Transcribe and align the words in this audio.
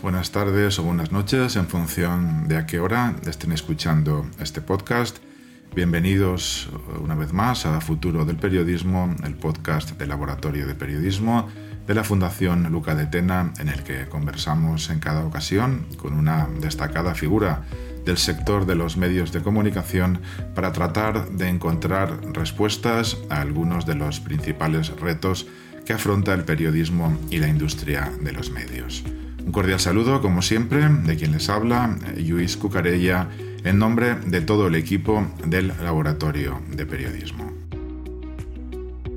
Buenas 0.00 0.30
tardes 0.30 0.78
o 0.78 0.84
buenas 0.84 1.12
noches 1.12 1.56
en 1.56 1.66
función 1.66 2.48
de 2.48 2.56
a 2.56 2.64
qué 2.64 2.80
hora 2.80 3.14
estén 3.26 3.52
escuchando 3.52 4.24
este 4.40 4.62
podcast. 4.62 5.18
Bienvenidos 5.74 6.70
una 7.02 7.14
vez 7.14 7.34
más 7.34 7.66
a 7.66 7.78
Futuro 7.82 8.24
del 8.24 8.36
Periodismo, 8.36 9.14
el 9.22 9.34
podcast 9.34 9.98
del 9.98 10.08
Laboratorio 10.08 10.66
de 10.66 10.74
Periodismo 10.74 11.46
de 11.86 11.94
la 11.94 12.04
Fundación 12.04 12.72
Luca 12.72 12.94
de 12.94 13.04
Tena, 13.04 13.52
en 13.58 13.68
el 13.68 13.82
que 13.82 14.06
conversamos 14.06 14.88
en 14.88 14.98
cada 14.98 15.26
ocasión 15.26 15.88
con 15.98 16.14
una 16.14 16.48
destacada 16.60 17.14
figura 17.14 17.64
del 18.06 18.16
sector 18.16 18.64
de 18.64 18.76
los 18.76 18.96
medios 18.96 19.30
de 19.30 19.42
comunicación 19.42 20.22
para 20.54 20.72
tratar 20.72 21.28
de 21.28 21.50
encontrar 21.50 22.18
respuestas 22.32 23.18
a 23.28 23.42
algunos 23.42 23.84
de 23.84 23.94
los 23.94 24.20
principales 24.20 24.88
retos 24.98 25.46
que 25.84 25.92
afronta 25.92 26.32
el 26.32 26.44
periodismo 26.44 27.14
y 27.28 27.40
la 27.40 27.48
industria 27.48 28.10
de 28.22 28.32
los 28.32 28.50
medios. 28.50 29.04
Un 29.44 29.52
cordial 29.52 29.78
saludo, 29.78 30.22
como 30.22 30.40
siempre, 30.42 30.88
de 30.88 31.16
quien 31.16 31.32
les 31.32 31.48
habla, 31.48 31.96
Luis 32.16 32.56
Cucarella, 32.56 33.28
en 33.62 33.78
nombre 33.78 34.14
de 34.14 34.40
todo 34.40 34.68
el 34.68 34.74
equipo 34.74 35.26
del 35.44 35.68
Laboratorio 35.82 36.60
de 36.70 36.86
Periodismo. 36.86 37.52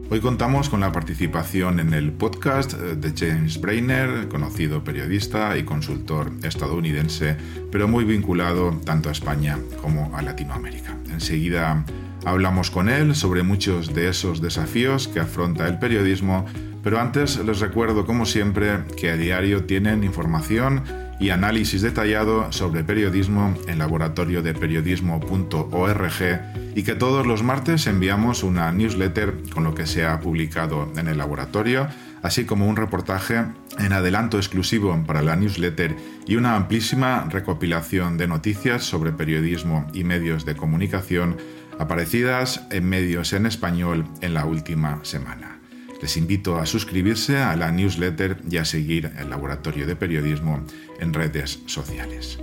Hoy 0.09 0.19
contamos 0.19 0.69
con 0.69 0.81
la 0.81 0.91
participación 0.91 1.79
en 1.79 1.93
el 1.93 2.11
podcast 2.11 2.73
de 2.73 3.13
James 3.13 3.59
Brainer, 3.59 4.27
conocido 4.27 4.83
periodista 4.83 5.57
y 5.57 5.63
consultor 5.63 6.31
estadounidense, 6.43 7.35
pero 7.71 7.87
muy 7.87 8.03
vinculado 8.03 8.79
tanto 8.85 9.09
a 9.09 9.13
España 9.13 9.57
como 9.81 10.15
a 10.15 10.21
Latinoamérica. 10.21 10.95
Enseguida 11.09 11.83
hablamos 12.25 12.69
con 12.71 12.89
él 12.89 13.15
sobre 13.15 13.43
muchos 13.43 13.93
de 13.93 14.09
esos 14.09 14.41
desafíos 14.41 15.07
que 15.07 15.19
afronta 15.19 15.67
el 15.67 15.79
periodismo 15.79 16.45
pero 16.87 17.01
antes 17.01 17.37
les 17.39 17.59
recuerdo, 17.59 18.05
como 18.05 18.25
siempre, 18.25 18.85
que 18.95 19.11
a 19.11 19.17
diario 19.17 19.65
tienen 19.65 20.05
información 20.05 20.83
y 21.19 21.31
análisis 21.31 21.81
detallado 21.81 22.49
sobre 22.53 22.85
periodismo 22.85 23.53
en 23.67 23.77
laboratorio 23.77 24.41
de 24.41 24.53
periodismo.org 24.53 26.41
y 26.75 26.83
que 26.83 26.95
todos 26.95 27.27
los 27.27 27.43
martes 27.43 27.87
enviamos 27.87 28.41
una 28.41 28.71
newsletter 28.71 29.33
con 29.53 29.65
lo 29.65 29.75
que 29.75 29.85
se 29.85 30.05
ha 30.05 30.21
publicado 30.21 30.89
en 30.95 31.09
el 31.09 31.17
laboratorio, 31.17 31.89
así 32.21 32.45
como 32.45 32.69
un 32.69 32.77
reportaje 32.77 33.43
en 33.79 33.91
adelanto 33.91 34.37
exclusivo 34.37 34.97
para 35.05 35.21
la 35.21 35.35
newsletter 35.35 35.93
y 36.25 36.37
una 36.37 36.55
amplísima 36.55 37.27
recopilación 37.29 38.15
de 38.15 38.29
noticias 38.29 38.85
sobre 38.85 39.11
periodismo 39.11 39.85
y 39.93 40.05
medios 40.05 40.45
de 40.45 40.55
comunicación 40.55 41.35
aparecidas 41.79 42.65
en 42.71 42.87
medios 42.87 43.33
en 43.33 43.45
español 43.45 44.05
en 44.21 44.33
la 44.33 44.45
última 44.45 45.01
semana. 45.03 45.56
Les 46.01 46.17
invito 46.17 46.57
a 46.57 46.65
suscribirse 46.65 47.37
a 47.37 47.55
la 47.55 47.71
newsletter 47.71 48.37
y 48.49 48.57
a 48.57 48.65
seguir 48.65 49.11
el 49.17 49.29
Laboratorio 49.29 49.87
de 49.87 49.95
Periodismo 49.95 50.63
en 50.99 51.13
redes 51.13 51.59
sociales. 51.65 52.39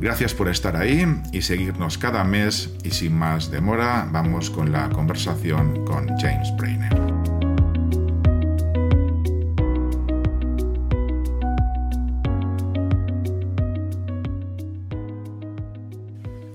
Gracias 0.00 0.32
por 0.32 0.48
estar 0.48 0.76
ahí 0.76 1.06
y 1.32 1.42
seguirnos 1.42 1.98
cada 1.98 2.24
mes 2.24 2.70
y 2.84 2.90
sin 2.90 3.16
más 3.16 3.50
demora 3.50 4.08
vamos 4.10 4.48
con 4.48 4.72
la 4.72 4.88
conversación 4.88 5.84
con 5.84 6.08
James 6.18 6.48
Brainer. 6.56 7.19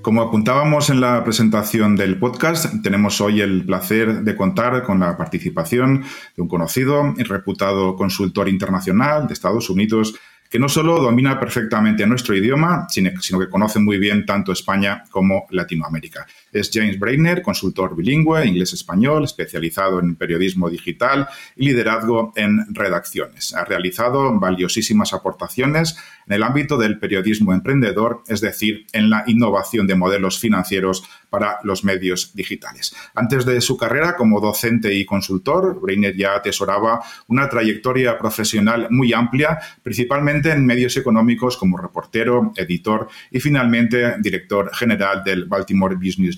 Como 0.06 0.22
apuntábamos 0.22 0.92
en 0.92 1.02
la 1.02 1.24
presentación 1.24 1.96
del 1.96 2.20
podcast, 2.20 2.72
tenemos 2.84 3.20
hoy 3.22 3.42
el 3.42 3.66
placer 3.66 4.22
de 4.22 4.36
contar 4.36 4.84
con 4.84 5.00
la 5.00 5.18
participación 5.18 6.04
de 6.36 6.44
un 6.44 6.48
conocido 6.48 7.16
y 7.18 7.24
reputado 7.24 7.96
consultor 7.96 8.48
internacional 8.48 9.26
de 9.26 9.34
Estados 9.34 9.68
Unidos 9.68 10.14
que 10.48 10.60
no 10.60 10.70
solo 10.70 11.02
domina 11.02 11.40
perfectamente 11.40 12.06
nuestro 12.06 12.36
idioma, 12.36 12.86
sino, 12.88 13.10
que 13.10 13.50
conoce 13.50 13.80
muy 13.80 13.98
bien 13.98 14.28
tanto 14.28 14.52
España 14.52 15.06
como 15.10 15.48
Latinoamérica. 15.50 16.28
Es 16.56 16.72
James 16.74 16.98
Brainer, 16.98 17.42
consultor 17.42 17.98
bilingüe, 17.98 18.46
inglés-español, 18.46 19.26
especializado 19.26 20.00
en 20.00 20.16
periodismo 20.16 20.70
digital 20.70 21.28
y 21.58 21.66
liderazgo 21.66 22.32
en 22.38 22.74
redacciones. 22.74 23.54
Ha 23.54 23.66
realizado 23.66 24.40
valiosísimas 24.40 25.14
aportaciones 25.14 25.98
en 26.28 26.34
el 26.34 26.44
ámbito 26.44 26.78
del 26.78 26.98
periodismo 26.98 27.52
emprendedor, 27.52 28.24
es 28.30 28.40
decir, 28.40 28.88
en 28.94 29.10
la 29.10 29.26
innovación 29.28 29.86
de 29.86 29.96
modelos 29.96 30.40
financieros 30.40 31.04
para 31.30 31.60
los 31.64 31.84
medios 31.84 32.34
digitales. 32.34 32.96
Antes 33.14 33.46
de 33.46 33.60
su 33.60 33.76
carrera 33.76 34.16
como 34.16 34.40
docente 34.40 34.94
y 34.94 35.04
consultor, 35.04 35.82
Brainer 35.82 36.16
ya 36.16 36.36
atesoraba 36.36 37.02
una 37.28 37.50
trayectoria 37.50 38.18
profesional 38.18 38.88
muy 38.92 39.12
amplia, 39.12 39.60
principalmente 39.84 40.52
en 40.52 40.66
medios 40.66 40.96
económicos 40.96 41.58
como 41.58 41.78
reportero, 41.78 42.54
editor 42.56 43.10
y 43.30 43.42
finalmente 43.42 44.16
director 44.20 44.74
general 44.74 45.22
del 45.26 45.44
Baltimore 45.44 45.96
Business 45.96 46.38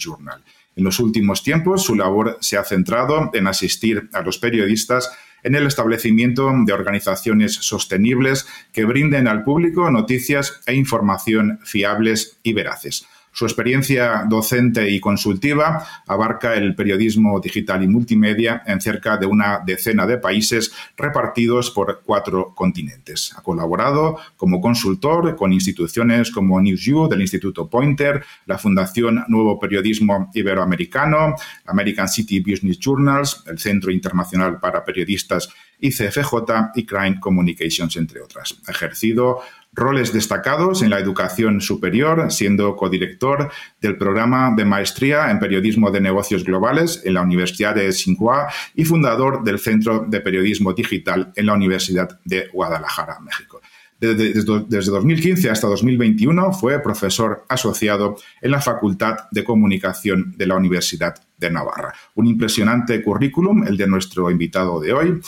En 0.76 0.84
los 0.84 1.00
últimos 1.00 1.44
tiempos, 1.44 1.84
su 1.84 1.96
labor 1.96 2.38
se 2.40 2.58
ha 2.58 2.64
centrado 2.64 3.32
en 3.34 3.48
asistir 3.48 4.10
a 4.14 4.22
los 4.22 4.38
periodistas 4.38 5.12
en 5.44 5.56
el 5.56 5.66
establecimiento 5.66 6.52
de 6.66 6.74
organizaciones 6.74 7.54
sostenibles 7.54 8.48
que 8.74 8.86
brinden 8.86 9.28
al 9.28 9.44
público 9.44 9.90
noticias 9.90 10.62
e 10.66 10.76
información 10.76 11.60
fiables 11.64 12.40
y 12.44 12.54
veraces. 12.54 13.06
Su 13.38 13.46
experiencia 13.46 14.26
docente 14.28 14.90
y 14.90 15.00
consultiva 15.00 15.86
abarca 16.08 16.56
el 16.56 16.74
periodismo 16.74 17.40
digital 17.40 17.84
y 17.84 17.88
multimedia 17.88 18.64
en 18.66 18.82
cerca 18.82 19.16
de 19.18 19.28
una 19.28 19.62
decena 19.64 20.08
de 20.08 20.18
países 20.18 20.74
repartidos 20.98 21.70
por 21.70 22.02
cuatro 22.04 22.56
continentes. 22.56 23.36
Ha 23.38 23.44
colaborado 23.44 24.18
como 24.38 24.60
consultor 24.60 25.36
con 25.36 25.54
instituciones 25.54 26.32
como 26.32 26.60
NewsU 26.60 27.08
del 27.08 27.22
Instituto 27.22 27.70
Pointer, 27.70 28.24
la 28.48 28.58
Fundación 28.58 29.24
Nuevo 29.28 29.60
Periodismo 29.60 30.32
Iberoamericano, 30.34 31.36
American 31.68 32.10
City 32.10 32.40
Business 32.40 32.80
Journals, 32.80 33.44
el 33.46 33.60
Centro 33.60 33.92
Internacional 33.92 34.60
para 34.60 34.84
Periodistas 34.84 35.48
ICFJ 35.80 36.72
y 36.76 36.86
Crime 36.86 37.20
Communications, 37.20 37.96
entre 37.98 38.22
otras. 38.22 38.58
Ejercido 38.68 39.42
roles 39.74 40.12
destacados 40.12 40.82
en 40.82 40.90
la 40.90 41.00
educación 41.00 41.62
superior, 41.62 42.32
siendo 42.32 42.76
codirector 42.76 43.52
del 43.80 43.98
programa 43.98 44.54
de 44.56 44.66
maestría 44.66 45.30
en 45.30 45.40
periodismo 45.40 45.92
de 45.92 46.02
negocios 46.02 46.44
globales 46.44 47.02
en 47.06 47.14
la 47.14 47.22
Universidad 47.22 47.76
de 47.76 47.90
Tsinghua 47.90 48.48
y 48.76 48.86
fundador 48.86 49.44
del 49.44 49.60
Centro 49.60 50.06
de 50.08 50.22
Periodismo 50.22 50.74
Digital 50.74 51.32
en 51.36 51.46
la 51.46 51.54
Universidad 51.54 52.20
de 52.26 52.48
Guadalajara, 52.52 53.20
México. 53.20 53.62
Desde, 54.00 54.92
2015 54.92 55.50
hasta 55.50 55.68
2021 55.68 56.54
fue 56.54 56.80
profesor 56.82 57.46
asociado 57.50 58.16
en 58.42 58.52
la 58.52 58.62
Facultad 58.62 59.16
de 59.32 59.44
Comunicación 59.44 60.36
de 60.38 60.46
la 60.46 60.56
Universidad 60.56 61.16
de 61.38 61.50
Navarra. 61.50 61.94
Un 62.14 62.28
impresionante 62.28 63.02
currículum, 63.02 63.66
el 63.66 63.76
de 63.76 63.88
nuestro 63.88 64.30
invitado 64.30 64.80
de 64.80 64.94
hoy. 64.94 65.22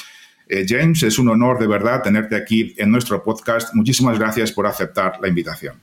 Eh, 0.50 0.66
James, 0.68 1.04
es 1.04 1.20
un 1.20 1.30
honor 1.30 1.60
de 1.60 1.68
verdad 1.68 2.02
tenerte 2.02 2.36
aquí 2.36 2.74
en 2.78 2.92
nuestro 2.92 3.24
podcast. 3.24 3.74
Muchísimas 3.76 4.18
gracias 4.18 4.52
por 4.52 4.66
aceptar 4.66 5.20
la 5.22 5.28
invitación. 5.28 5.76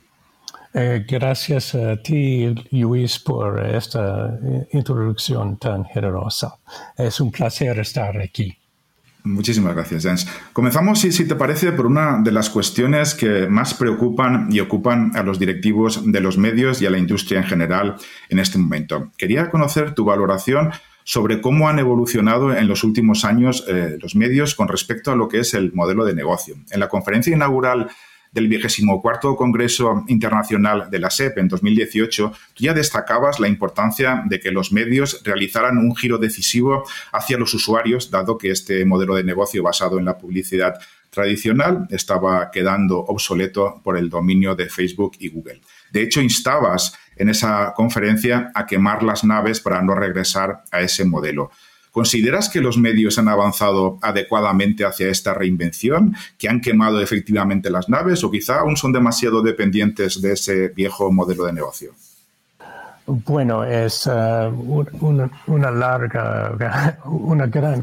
Eh, 0.75 1.07
gracias 1.09 1.75
a 1.77 1.97
ti, 2.03 2.53
Luis, 2.73 3.21
por 3.21 3.65
esta 3.65 4.39
eh, 4.45 4.69
introducción 4.73 5.57
tan 5.57 5.85
generosa. 5.85 6.57
Es 6.99 7.21
un 7.21 7.31
placer 7.31 7.79
estar 7.79 8.21
aquí. 8.21 8.59
Muchísimas 9.23 9.75
gracias, 9.75 10.03
James. 10.05 10.29
Comenzamos, 10.53 11.01
si, 11.01 11.13
si, 11.13 11.27
te 11.27 11.35
parece, 11.35 11.73
por 11.73 11.87
una 11.87 12.21
de 12.23 12.31
las 12.31 12.51
cuestiones 12.51 13.15
que 13.15 13.49
más 13.49 13.75
preocupan 13.75 14.49
y 14.51 14.61
ocupan 14.61 15.13
a 15.17 15.23
los 15.23 15.39
directivos 15.39 16.01
de 16.05 16.21
los 16.21 16.39
medios 16.39 16.83
y 16.83 16.87
a 16.87 16.91
la 16.91 16.99
industria 16.99 17.39
en 17.39 17.47
general 17.47 17.97
en 18.29 18.39
este 18.39 18.59
momento. 18.59 19.13
Quería 19.17 19.49
conocer 19.51 19.95
tu 19.95 20.05
valoración 20.05 20.71
sobre 21.07 21.41
cómo 21.41 21.69
han 21.69 21.79
evolucionado 21.79 22.53
en 22.53 22.67
los 22.67 22.83
últimos 22.83 23.25
años 23.25 23.65
eh, 23.69 23.97
los 24.03 24.17
medios 24.17 24.57
con 24.57 24.67
respecto 24.67 25.13
a 25.13 25.17
lo 25.17 25.29
que 25.29 25.39
es 25.39 25.55
el 25.55 25.73
modelo 25.73 26.05
de 26.05 26.15
negocio. 26.15 26.57
En 26.73 26.81
la 26.81 26.89
conferencia 26.89 27.33
inaugural 27.33 27.89
del 28.33 28.49
vigésimo 28.49 29.01
cuarto 29.01 29.37
Congreso 29.37 30.05
Internacional 30.09 30.91
de 30.91 30.99
la 30.99 31.11
SEP 31.11 31.39
en 31.39 31.47
2018, 31.47 32.33
tú 32.55 32.65
ya 32.65 32.75
destacabas 32.75 33.39
la 33.39 33.47
importancia 33.47 34.25
de 34.27 34.41
que 34.41 34.51
los 34.51 34.73
medios 34.73 35.23
realizaran 35.25 35.79
un 35.79 35.95
giro 35.95 36.19
decisivo 36.19 36.83
hacia 37.13 37.39
los 37.39 37.55
usuarios, 37.55 38.11
dado 38.11 38.37
que 38.37 38.51
este 38.51 38.85
modelo 38.85 39.15
de 39.15 39.23
negocio 39.23 39.63
basado 39.63 40.01
en 40.01 40.07
la 40.07 40.19
publicidad 40.19 40.75
tradicional 41.09 41.87
estaba 41.91 42.51
quedando 42.51 42.99
obsoleto 42.99 43.81
por 43.85 43.97
el 43.97 44.11
dominio 44.11 44.57
de 44.57 44.69
Facebook 44.69 45.13
y 45.21 45.29
Google. 45.29 45.61
De 45.93 46.03
hecho, 46.03 46.21
instabas 46.21 46.99
en 47.17 47.29
esa 47.29 47.73
conferencia 47.75 48.51
a 48.55 48.67
quemar 48.67 49.03
las 49.03 49.25
naves 49.25 49.61
para 49.61 49.83
no 49.83 49.95
regresar 49.95 50.63
a 50.71 50.81
ese 50.81 51.05
modelo. 51.05 51.51
¿Consideras 51.97 52.51
que 52.51 52.61
los 52.61 52.77
medios 52.77 53.19
han 53.19 53.29
avanzado 53.29 53.99
adecuadamente 54.03 54.85
hacia 54.85 55.09
esta 55.09 55.33
reinvención, 55.33 56.15
que 56.39 56.47
han 56.47 56.61
quemado 56.61 57.01
efectivamente 57.01 57.71
las 57.71 57.89
naves 57.89 58.23
o 58.23 58.31
quizá 58.31 58.61
aún 58.61 58.77
son 58.77 58.93
demasiado 58.93 59.41
dependientes 59.41 60.21
de 60.21 60.33
ese 60.33 60.69
viejo 60.69 61.11
modelo 61.11 61.45
de 61.45 61.55
negocio? 61.55 61.93
Bueno, 63.07 63.65
es 63.65 64.07
uh, 64.07 64.85
una, 65.47 65.71
larga, 65.71 66.99
una 67.07 67.47
gran 67.47 67.83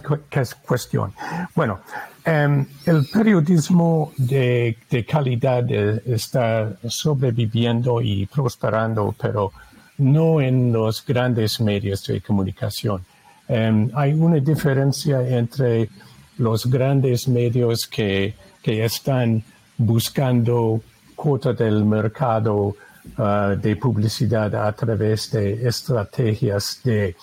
cuestión. 0.67 1.13
Bueno, 1.55 1.79
em, 2.25 2.65
el 2.85 3.05
periodismo 3.11 4.11
de, 4.17 4.77
calidad 5.07 5.65
eh, 5.69 6.01
está 6.05 6.73
sobreviviendo 6.87 8.01
y 8.01 8.25
prosperando, 8.25 9.13
pero 9.19 9.51
no 9.97 10.41
en 10.41 10.71
los 10.71 11.05
grandes 11.05 11.59
medios 11.59 12.05
de 12.05 12.21
comunicación. 12.21 13.05
Em, 13.47 13.89
hay 13.93 14.13
una 14.13 14.39
diferencia 14.39 15.21
entre 15.27 15.89
los 16.37 16.65
grandes 16.65 17.27
medios 17.27 17.87
que, 17.87 18.35
están 18.65 19.43
buscando 19.77 20.81
cuota 21.15 21.51
del 21.51 21.83
mercado 21.83 22.75
uh, 23.17 23.57
de 23.61 23.75
publicidad 23.75 24.55
a 24.55 24.71
través 24.71 25.31
de 25.31 25.67
estrategias 25.67 26.79
de 26.81 27.13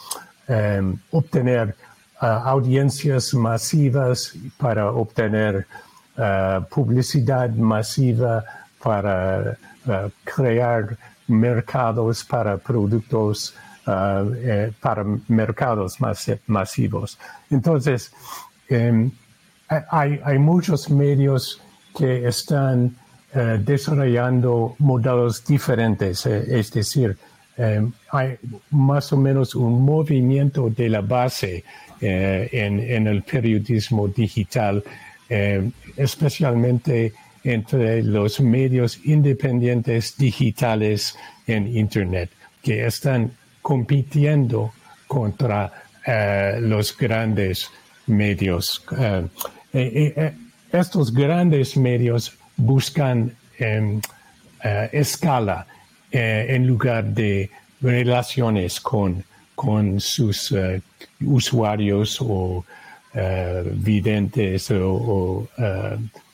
em, 0.47 0.99
obtener 1.11 1.75
audiencias 2.21 3.33
masivas 3.35 4.35
para 4.59 4.93
obtener 4.93 5.67
uh, 6.17 6.63
publicidad 6.69 7.51
masiva 7.51 8.45
para 8.83 9.57
crear 10.25 10.97
mercados 11.27 12.25
para 12.25 12.59
productos 12.59 13.55
eh, 13.87 14.73
para 14.81 15.05
mercados 15.29 15.97
masivos. 16.47 17.19
Entonces, 17.51 18.13
em, 18.69 19.11
hay, 19.69 20.21
hay, 20.23 20.39
muchos 20.39 20.91
medios 20.91 21.61
que 21.97 22.29
están 22.29 22.95
eh, 23.35 23.59
desarrollando 23.65 24.77
modelos 24.79 25.45
diferentes, 25.45 26.27
eh, 26.27 26.45
es 26.61 26.71
decir, 26.71 27.17
em, 27.57 27.91
hay 28.13 28.37
más 28.71 29.13
o 29.13 29.17
menos 29.17 29.55
un 29.55 29.83
movimiento 29.83 30.69
de 30.69 30.89
la 30.91 31.01
base 31.01 31.65
en, 32.01 32.81
en, 32.81 33.07
el 33.07 33.23
periodismo 33.23 34.09
digital, 34.09 34.83
em, 35.29 35.73
especialmente 35.97 37.13
entre 37.45 38.03
los 38.03 38.41
medios 38.41 39.01
independientes 39.05 40.17
digitales 40.17 41.17
en 41.47 41.67
Internet, 41.77 42.31
que 42.63 42.87
están 42.87 43.33
compitiendo 43.63 44.73
contra 45.07 45.73
eh, 46.07 46.59
los 46.61 46.97
grandes 46.97 47.71
medios. 48.07 48.83
Eh, 48.99 49.27
eh, 49.73 50.33
estos 50.73 51.13
grandes 51.13 51.77
medios 51.77 52.37
buscan 52.57 53.35
em, 53.59 54.01
escala 54.93 55.67
en 56.13 56.67
lugar 56.67 57.05
de 57.05 57.51
relaciones 57.81 58.81
con, 58.81 59.25
con 59.61 60.01
sus 60.01 60.55
usuarios 61.21 62.17
o 62.23 62.65
videntes 63.75 64.71
o, 64.71 65.47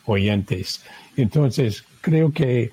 oyentes. 0.04 0.84
Entonces, 1.16 1.84
creo 2.00 2.32
que 2.32 2.70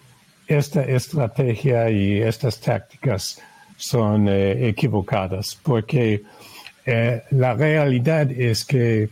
esta 0.48 0.84
estrategia 0.84 1.90
y 1.90 2.22
estas 2.22 2.60
tácticas 2.60 3.42
son 3.78 4.28
eh, 4.28 4.68
equivocadas, 4.70 5.58
porque 5.64 6.22
eh, 6.86 7.24
la 7.32 7.56
realidad 7.56 8.30
es 8.32 8.64
que 8.64 9.10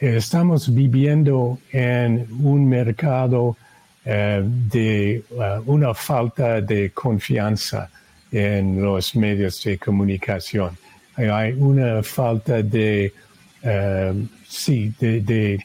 estamos 0.00 0.74
viviendo 0.74 1.60
en 1.70 2.26
un 2.42 2.68
mercado 2.68 3.56
eh, 4.04 4.42
de 4.44 5.22
una 5.66 5.94
falta 5.94 6.60
de 6.60 6.90
confianza 6.90 7.88
en 8.32 8.80
los 8.80 9.14
medios 9.14 9.62
de 9.62 9.78
comunicación. 9.78 10.76
Hay 11.16 11.52
una 11.52 12.02
falta 12.02 12.62
de, 12.62 13.12
sí, 14.48 14.92
de, 14.98 15.58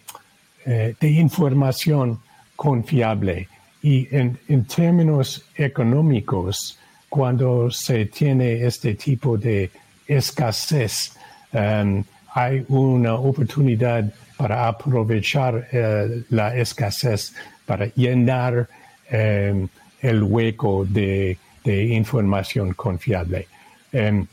información 1.01 2.19
confiable. 2.55 3.47
Y 3.81 4.13
en, 4.13 4.37
en 4.49 4.65
términos 4.65 5.45
económicos, 5.55 6.77
cuando 7.09 7.71
se 7.71 8.05
tiene 8.07 8.65
este 8.65 8.95
tipo 8.95 9.37
de 9.37 9.71
escasez, 10.07 11.13
um, 11.53 12.03
hay 12.33 12.63
una 12.67 13.15
oportunidad 13.15 14.11
para 14.37 14.67
aprovechar 14.67 15.67
eh, 15.71 16.23
la 16.29 16.55
escasez, 16.55 17.33
para 17.65 17.87
llenar 17.95 18.67
um, 19.11 19.67
el 20.01 20.23
hueco 20.23 20.85
de, 20.85 21.37
información 21.75 22.73
confiable. 22.73 23.47
Um, 23.93 24.27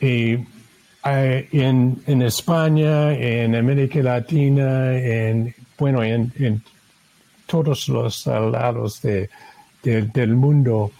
y 0.00 0.38
eh, 1.04 1.48
en, 1.52 2.22
España, 2.22 3.12
en 3.12 3.54
América 3.54 4.00
Latina, 4.00 4.96
en, 4.96 5.54
bueno, 5.78 6.02
en, 6.02 6.62
todos 7.46 7.88
los 7.88 8.26
lados 8.26 9.00
del 9.82 10.34
mundo, 10.34 10.92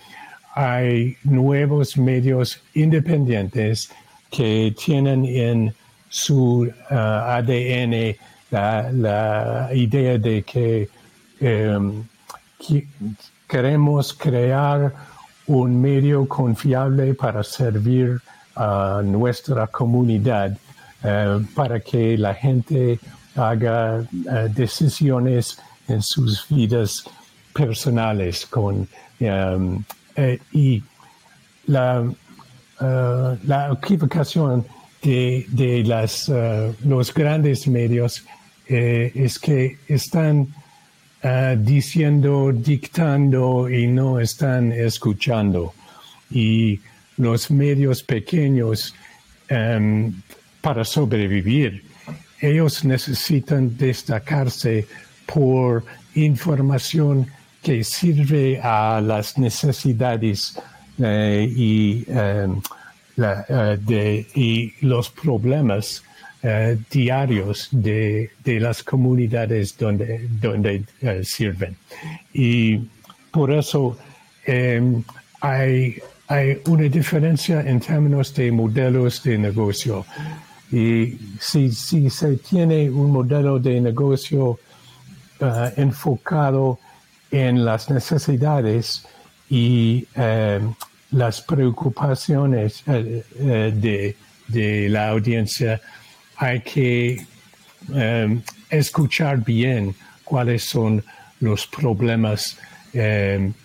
hay 0.54 1.16
nuevos 1.24 1.98
medios 1.98 2.62
independientes 2.74 3.90
que 4.30 4.74
tienen 4.82 5.26
en 5.26 5.74
su 6.08 6.62
uh, 6.90 6.94
ADN 6.94 8.16
la, 8.50 9.70
idea 9.74 10.18
de 10.18 10.42
que, 10.42 10.88
um, 11.40 12.04
queremos 13.46 14.14
crear 14.14 14.92
un 15.48 15.80
medio 15.80 16.26
confiable 16.26 17.14
para 17.14 17.42
servir 17.42 18.20
a 18.54 19.02
nuestra 19.04 19.66
comunidad, 19.66 20.56
uh, 21.04 21.42
para 21.54 21.80
que 21.80 22.16
la 22.16 22.34
gente 22.34 22.98
haga 23.34 24.00
uh, 24.00 24.48
decisiones 24.54 25.58
en 25.88 26.02
sus 26.02 26.46
vidas 26.48 27.04
personales 27.54 28.46
con 28.46 28.88
um, 29.20 29.84
eh, 30.16 30.38
y 30.52 30.82
la, 31.66 32.04
la 32.80 33.72
equivocación 33.72 34.64
de, 35.02 35.46
de 35.48 35.84
las, 35.84 36.30
los 36.84 37.12
grandes 37.12 37.66
medios 37.68 38.24
eh, 38.68 39.12
es 39.14 39.38
que 39.38 39.78
están 39.88 40.48
uh, 41.24 41.56
diciendo, 41.56 42.52
dictando 42.52 43.68
y 43.68 43.86
no 43.86 44.20
están 44.20 44.72
escuchando. 44.72 45.74
Y 46.30 46.80
los 47.16 47.50
medios 47.50 48.02
pequeños, 48.02 48.94
um, 49.50 50.12
para 50.60 50.84
sobrevivir, 50.84 51.84
ellos 52.40 52.84
necesitan 52.84 53.76
destacarse 53.76 54.86
por 55.26 55.84
información 56.14 57.26
que 57.62 57.82
sirve 57.84 58.60
a 58.62 59.00
las 59.00 59.36
necesidades 59.36 60.58
eh, 60.98 62.04
em, 62.08 62.60
eh, 63.16 64.26
y, 64.34 64.74
los 64.86 65.10
problemas 65.10 66.02
eh, 66.42 66.78
diarios 66.90 67.68
de, 67.72 68.30
de, 68.44 68.60
las 68.60 68.82
comunidades 68.82 69.76
donde, 69.76 70.28
donde 70.40 70.84
sirven. 71.24 71.76
Y 72.32 72.78
por 73.30 73.50
eso 73.50 73.96
em, 74.44 75.02
hay, 75.40 75.96
hay 76.28 76.60
una 76.66 76.84
diferencia 76.84 77.60
en 77.60 77.80
términos 77.80 78.34
de 78.34 78.52
modelos 78.52 79.22
de 79.22 79.38
negocio. 79.38 80.06
Y 80.70 81.18
si, 81.40 81.72
si 81.72 82.10
se 82.10 82.36
tiene 82.36 82.90
un 82.90 83.10
modelo 83.12 83.58
de 83.58 83.80
negocio 83.80 84.58
enfocado 85.76 86.78
en 87.30 87.64
las 87.64 87.90
necesidades 87.90 89.06
y 89.50 90.06
eh, 90.14 90.60
las 91.10 91.40
preocupaciones 91.40 92.82
eh, 92.86 93.24
eh, 93.38 94.14
de, 94.48 94.88
la 94.88 95.10
audiencia, 95.10 95.80
hay 96.38 96.60
que 96.60 97.26
escuchar 98.70 99.44
bien 99.44 99.94
cuáles 100.24 100.64
son 100.64 101.04
los 101.40 101.66
problemas 101.66 102.56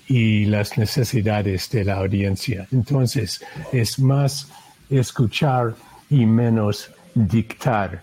y 0.07 0.45
las 0.45 0.77
necesidades 0.77 1.69
de 1.69 1.83
la 1.85 1.95
audiencia. 1.95 2.67
Entonces, 2.71 3.43
es 3.71 3.99
más 3.99 4.49
escuchar 4.89 5.75
y 6.09 6.25
menos 6.25 6.91
dictar. 7.15 8.01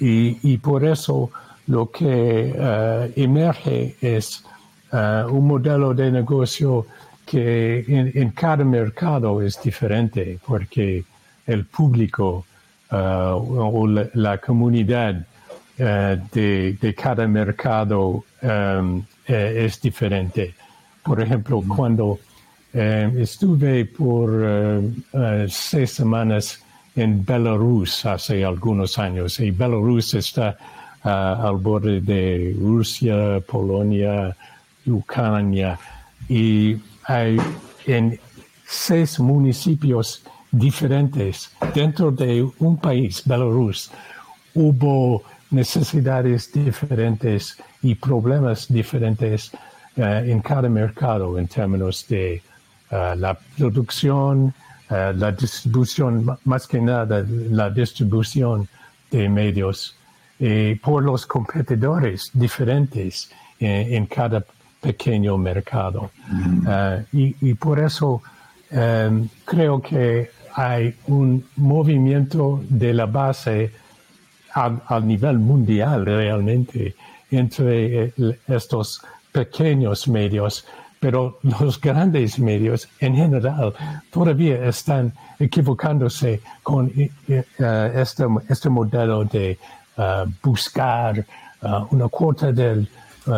Y, 0.00 0.38
y 0.42 0.58
por 0.58 0.84
eso 0.84 1.30
lo 1.70 1.90
que 1.90 2.52
eh, 2.56 3.12
emerge 3.16 3.96
es 4.00 4.44
eh, 4.92 5.24
un 5.30 5.46
modelo 5.46 5.94
de 5.94 6.10
negocio 6.10 6.86
que 7.24 7.84
en, 7.86 8.30
cada 8.30 8.64
mercado 8.64 9.40
es 9.40 9.62
diferente 9.62 10.40
porque 10.44 11.04
el 11.46 11.66
público 11.66 12.44
o 12.90 13.86
la, 13.86 14.38
comunidad 14.38 15.26
de, 15.76 16.94
cada 16.96 17.26
mercado 17.26 18.24
es 19.26 19.80
diferente. 19.80 20.54
Por 21.02 21.20
ejemplo, 21.20 21.62
cuando 21.66 22.18
estuve 22.72 23.84
por 23.86 24.82
seis 25.48 25.90
semanas 25.90 26.62
en 26.96 27.24
Belarus 27.24 28.04
hace 28.06 28.44
algunos 28.44 28.98
años 28.98 29.38
y 29.40 29.50
Belarus 29.50 30.14
está 30.14 30.56
uh, 31.04 31.08
al 31.08 31.56
borde 31.56 32.00
de 32.00 32.54
Rusia, 32.58 33.40
Polonia, 33.46 34.36
Ucrania 34.86 35.78
y 36.28 36.76
hay 37.04 37.38
en 37.86 38.18
seis 38.66 39.18
municipios 39.20 40.22
diferentes 40.50 41.50
dentro 41.74 42.10
de 42.10 42.48
un 42.58 42.76
país, 42.76 43.22
Belarus, 43.24 43.90
hubo 44.54 45.22
necesidades 45.50 46.52
diferentes 46.52 47.56
y 47.82 47.94
problemas 47.94 48.66
diferentes 48.68 49.52
uh, 49.96 50.02
en 50.02 50.40
cada 50.40 50.68
mercado 50.68 51.38
en 51.38 51.48
términos 51.48 52.06
de 52.08 52.42
uh, 52.90 53.16
la 53.16 53.38
producción, 53.56 54.54
uh, 54.90 55.12
la 55.14 55.32
distribución, 55.32 56.38
más 56.44 56.66
que 56.66 56.80
nada 56.80 57.24
la 57.28 57.70
distribución 57.70 58.68
de 59.10 59.28
medios 59.28 59.96
eh, 60.38 60.78
por 60.82 61.02
los 61.02 61.26
competidores 61.26 62.30
diferentes 62.32 63.30
eh, 63.58 63.88
en 63.90 64.06
cada 64.06 64.42
pequeño 64.80 65.36
mercado. 65.36 66.10
Mm. 66.28 66.66
Y, 67.12 67.36
y, 67.42 67.54
por 67.54 67.78
eso 67.78 68.22
um, 68.70 69.28
creo 69.44 69.82
que 69.82 70.30
hay 70.54 70.94
un 71.06 71.44
movimiento 71.56 72.62
de 72.68 72.94
la 72.94 73.06
base 73.06 73.72
al 74.52 75.06
nivel 75.06 75.38
mundial 75.38 76.04
realmente 76.04 76.94
entre 77.30 78.04
eh, 78.06 78.12
estos 78.48 79.00
pequeños 79.30 80.08
medios, 80.08 80.66
pero 80.98 81.38
los 81.42 81.80
grandes 81.80 82.38
medios 82.38 82.88
en 82.98 83.14
general 83.14 83.72
todavía 84.10 84.66
están 84.66 85.12
equivocándose 85.38 86.40
con 86.62 86.86
uh, 86.86 87.32
este, 87.94 88.26
este 88.48 88.68
modelo 88.68 89.24
de 89.24 89.58
buscar 90.42 91.24
una 91.90 92.08
cuota 92.08 92.52
del 92.52 92.88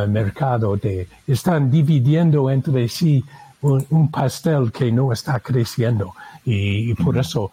mercado, 0.08 0.76
de, 0.76 1.08
están 1.26 1.70
dividiendo 1.70 2.48
entre 2.50 2.88
sí 2.88 3.24
un, 3.62 4.10
pastel 4.10 4.72
que 4.72 4.90
no 4.90 5.12
está 5.12 5.38
creciendo. 5.40 6.14
Y, 6.44 6.94
por 6.94 7.16
eso 7.18 7.50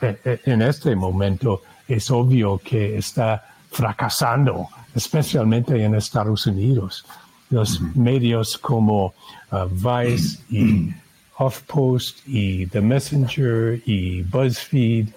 eh, 0.00 0.18
eh, 0.24 0.40
en 0.46 0.62
este 0.62 0.96
momento 0.96 1.62
es 1.86 2.10
obvio 2.10 2.58
que 2.58 2.96
está 2.96 3.44
fracasando, 3.70 4.68
especialmente 4.94 5.82
en 5.82 5.94
Estados 5.94 6.46
Unidos. 6.46 7.04
Los 7.50 7.80
medios 7.94 8.56
como 8.56 9.14
Vice 9.50 10.40
y 10.48 10.90
HuffPost 11.38 12.20
y 12.26 12.66
The 12.66 12.80
Messenger 12.80 13.82
y 13.84 14.22
BuzzFeed 14.22 15.08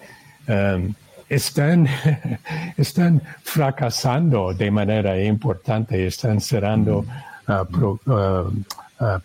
um, 0.48 0.94
están, 1.28 1.88
están 2.76 3.22
fracasando 3.42 4.52
de 4.52 4.70
manera 4.70 5.22
importante, 5.22 6.06
están 6.06 6.40
cerrando 6.40 7.04
uh, 7.48 7.64
uh, 8.10 9.20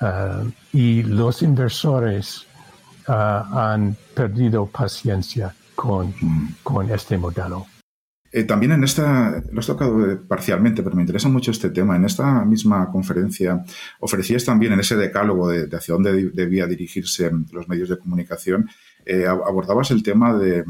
uh, 0.00 0.50
y 0.72 1.02
los 1.02 1.42
inversores 1.42 2.46
han 3.06 3.96
perdido 4.14 4.66
paciencia 4.66 5.54
con, 5.74 6.12
con 6.62 6.90
este 6.90 7.16
modelo. 7.16 7.66
Eh, 8.30 8.44
también 8.44 8.72
en 8.72 8.84
esta, 8.84 9.42
lo 9.50 9.60
has 9.60 9.66
tocado 9.66 10.10
eh, 10.10 10.16
parcialmente, 10.16 10.82
pero 10.82 10.94
me 10.94 11.02
interesa 11.02 11.30
mucho 11.30 11.50
este 11.50 11.70
tema. 11.70 11.96
En 11.96 12.04
esta 12.04 12.44
misma 12.44 12.90
conferencia 12.90 13.64
ofrecías 14.00 14.44
también 14.44 14.74
en 14.74 14.80
ese 14.80 14.96
decálogo 14.96 15.48
de, 15.48 15.66
de 15.66 15.76
hacia 15.76 15.94
dónde 15.94 16.30
debía 16.34 16.66
dirigirse 16.66 17.30
los 17.52 17.68
medios 17.68 17.88
de 17.88 17.98
comunicación 17.98 18.68
eh, 19.08 19.26
abordabas 19.26 19.90
el 19.90 20.02
tema 20.02 20.36
de, 20.36 20.64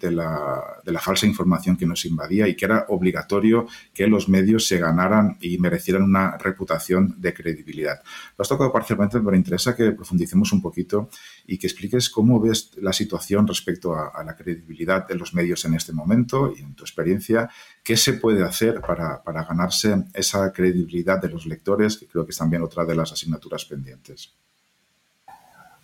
la, 0.00 1.00
falsa 1.00 1.26
información 1.26 1.76
que 1.76 1.86
nos 1.86 2.04
invadía 2.04 2.48
y 2.48 2.56
que 2.56 2.64
era 2.64 2.86
obligatorio 2.88 3.66
que 3.94 4.06
los 4.06 4.28
medios 4.28 4.66
se 4.66 4.78
ganaran 4.78 5.36
y 5.40 5.58
merecieran 5.58 6.02
una 6.02 6.36
reputación 6.36 7.14
de 7.18 7.32
credibilidad. 7.32 8.02
Lo 8.36 8.42
has 8.42 8.48
tocado 8.48 8.72
parcialmente, 8.72 9.18
pero 9.18 9.30
me 9.30 9.36
interesa 9.36 9.74
que 9.74 9.92
profundicemos 9.92 10.52
un 10.52 10.60
poquito 10.60 11.08
y 11.46 11.58
que 11.58 11.66
expliques 11.66 12.10
cómo 12.10 12.40
ves 12.40 12.70
la 12.80 12.92
situación 12.92 13.46
respecto 13.46 13.94
a, 13.94 14.22
la 14.24 14.36
credibilidad 14.36 15.06
de 15.06 15.14
los 15.14 15.34
medios 15.34 15.64
en 15.64 15.74
este 15.74 15.92
momento 15.92 16.52
y 16.56 16.60
en 16.60 16.74
tu 16.74 16.84
experiencia, 16.84 17.48
qué 17.82 17.96
se 17.96 18.14
puede 18.14 18.44
hacer 18.44 18.80
para, 18.80 19.22
para 19.22 19.44
ganarse 19.44 20.04
esa 20.12 20.52
credibilidad 20.52 21.20
de 21.20 21.28
los 21.28 21.46
lectores, 21.46 21.96
que 21.96 22.06
creo 22.06 22.24
que 22.24 22.32
es 22.32 22.38
también 22.38 22.62
otra 22.62 22.84
de 22.84 22.94
las 22.94 23.12
asignaturas 23.12 23.64
pendientes. 23.64 24.34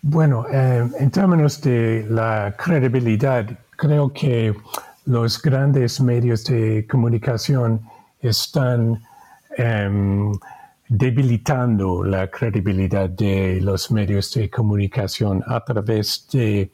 Bueno, 0.07 0.45
eh, 0.51 0.87
en 0.99 1.09
términos 1.09 1.59
de 1.61 2.05
la 2.07 2.55
credibilidad, 2.55 3.57
creo 3.75 4.11
que 4.11 4.53
los 5.05 5.41
grandes 5.41 6.01
medios 6.01 6.43
de 6.45 6.85
comunicación 6.87 7.81
están 8.21 9.01
em, 9.57 10.31
debilitando 10.87 12.03
la 12.03 12.29
credibilidad 12.29 13.09
de 13.09 13.59
los 13.61 13.91
medios 13.91 14.33
de 14.33 14.49
comunicación 14.49 15.43
a 15.47 15.63
través 15.63 16.27
de 16.31 16.71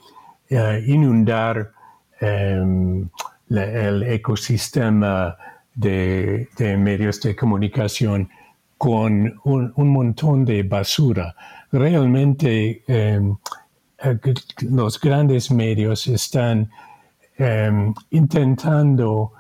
eh, 0.50 0.84
inundar 0.88 1.72
em, 2.20 3.10
el 3.50 4.04
ecosistema 4.04 5.36
de, 5.76 6.48
medios 6.78 7.22
de 7.22 7.36
comunicación 7.36 8.30
con 8.78 9.40
un 9.44 9.90
montón 9.90 10.46
de 10.46 10.64
basura. 10.64 11.36
Realmente 11.72 12.84
em, 12.88 13.36
eh, 14.04 14.18
los 14.62 15.00
grandes 15.00 15.52
medios 15.52 16.08
están 16.08 16.70
em, 17.42 17.94
intentando 18.12 19.32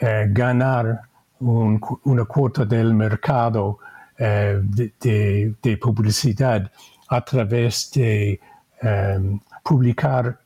eh, 0.00 0.26
ganar 0.30 1.00
una 1.40 2.24
cuota 2.24 2.64
del 2.64 2.94
mercado 2.94 3.78
eh, 4.18 4.60
de, 4.62 5.76
publicidad 5.80 6.70
a 7.08 7.24
través 7.24 7.90
de 7.92 8.38
em, 8.82 9.40
publicar 9.62 10.38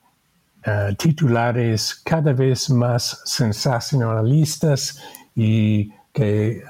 titulares 0.96 1.94
cada 2.06 2.32
vez 2.32 2.70
más 2.70 3.20
sensacionalistas 3.26 4.98
y 5.36 5.92
que 6.10 6.62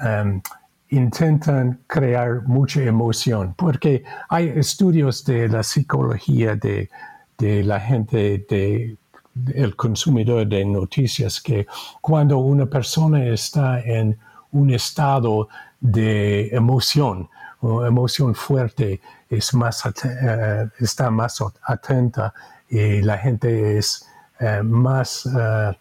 intentan 0.89 1.79
crear 1.87 2.43
mucha 2.43 2.81
emoción, 2.83 3.53
porque 3.57 4.03
hay 4.29 4.49
estudios 4.49 5.25
de 5.25 5.47
la 5.47 5.63
psicología 5.63 6.55
de, 6.55 6.89
la 7.63 7.79
gente, 7.79 8.45
de, 8.49 8.97
el 9.53 9.75
consumidor 9.75 10.47
de 10.47 10.65
noticias, 10.65 11.41
que 11.41 11.67
cuando 12.01 12.37
una 12.37 12.65
persona 12.65 13.25
está 13.25 13.79
en 13.81 14.17
un 14.51 14.69
estado 14.71 15.49
de 15.79 16.47
emoción, 16.49 17.29
o 17.61 17.85
emoción 17.85 18.35
fuerte, 18.35 19.01
es 19.29 19.53
más, 19.53 19.83
eh, 19.85 20.69
está 20.79 21.09
más 21.09 21.41
atenta 21.63 22.33
y 22.69 23.01
la 23.01 23.17
gente 23.17 23.77
es 23.77 24.07
eh, 24.39 24.61
más 24.63 25.25
uh, 25.25 25.73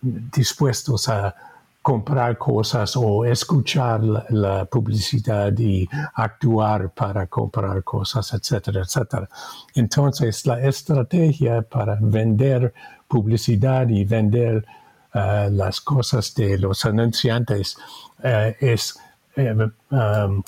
dispuestos 0.00 1.08
a 1.08 1.34
comprar 1.82 2.38
cosas 2.38 2.96
o 2.96 3.24
escuchar 3.24 4.02
la, 4.30 4.64
publicidad 4.66 5.52
y 5.58 5.88
actuar 6.14 6.90
para 6.90 7.26
comprar 7.26 7.82
cosas, 7.82 8.32
etcétera, 8.32 8.82
etcétera. 8.82 9.28
Entonces, 9.74 10.46
la 10.46 10.62
estrategia 10.62 11.62
para 11.62 11.98
vender 12.00 12.72
publicidad 13.08 13.88
y 13.88 14.04
vender 14.04 14.64
eh, 15.12 15.48
las 15.50 15.80
cosas 15.80 16.34
de 16.36 16.56
los 16.56 16.84
anunciantes 16.84 17.76
eh, 18.22 18.56
es 18.60 18.98
eh, 19.36 19.54
um, 19.90 20.42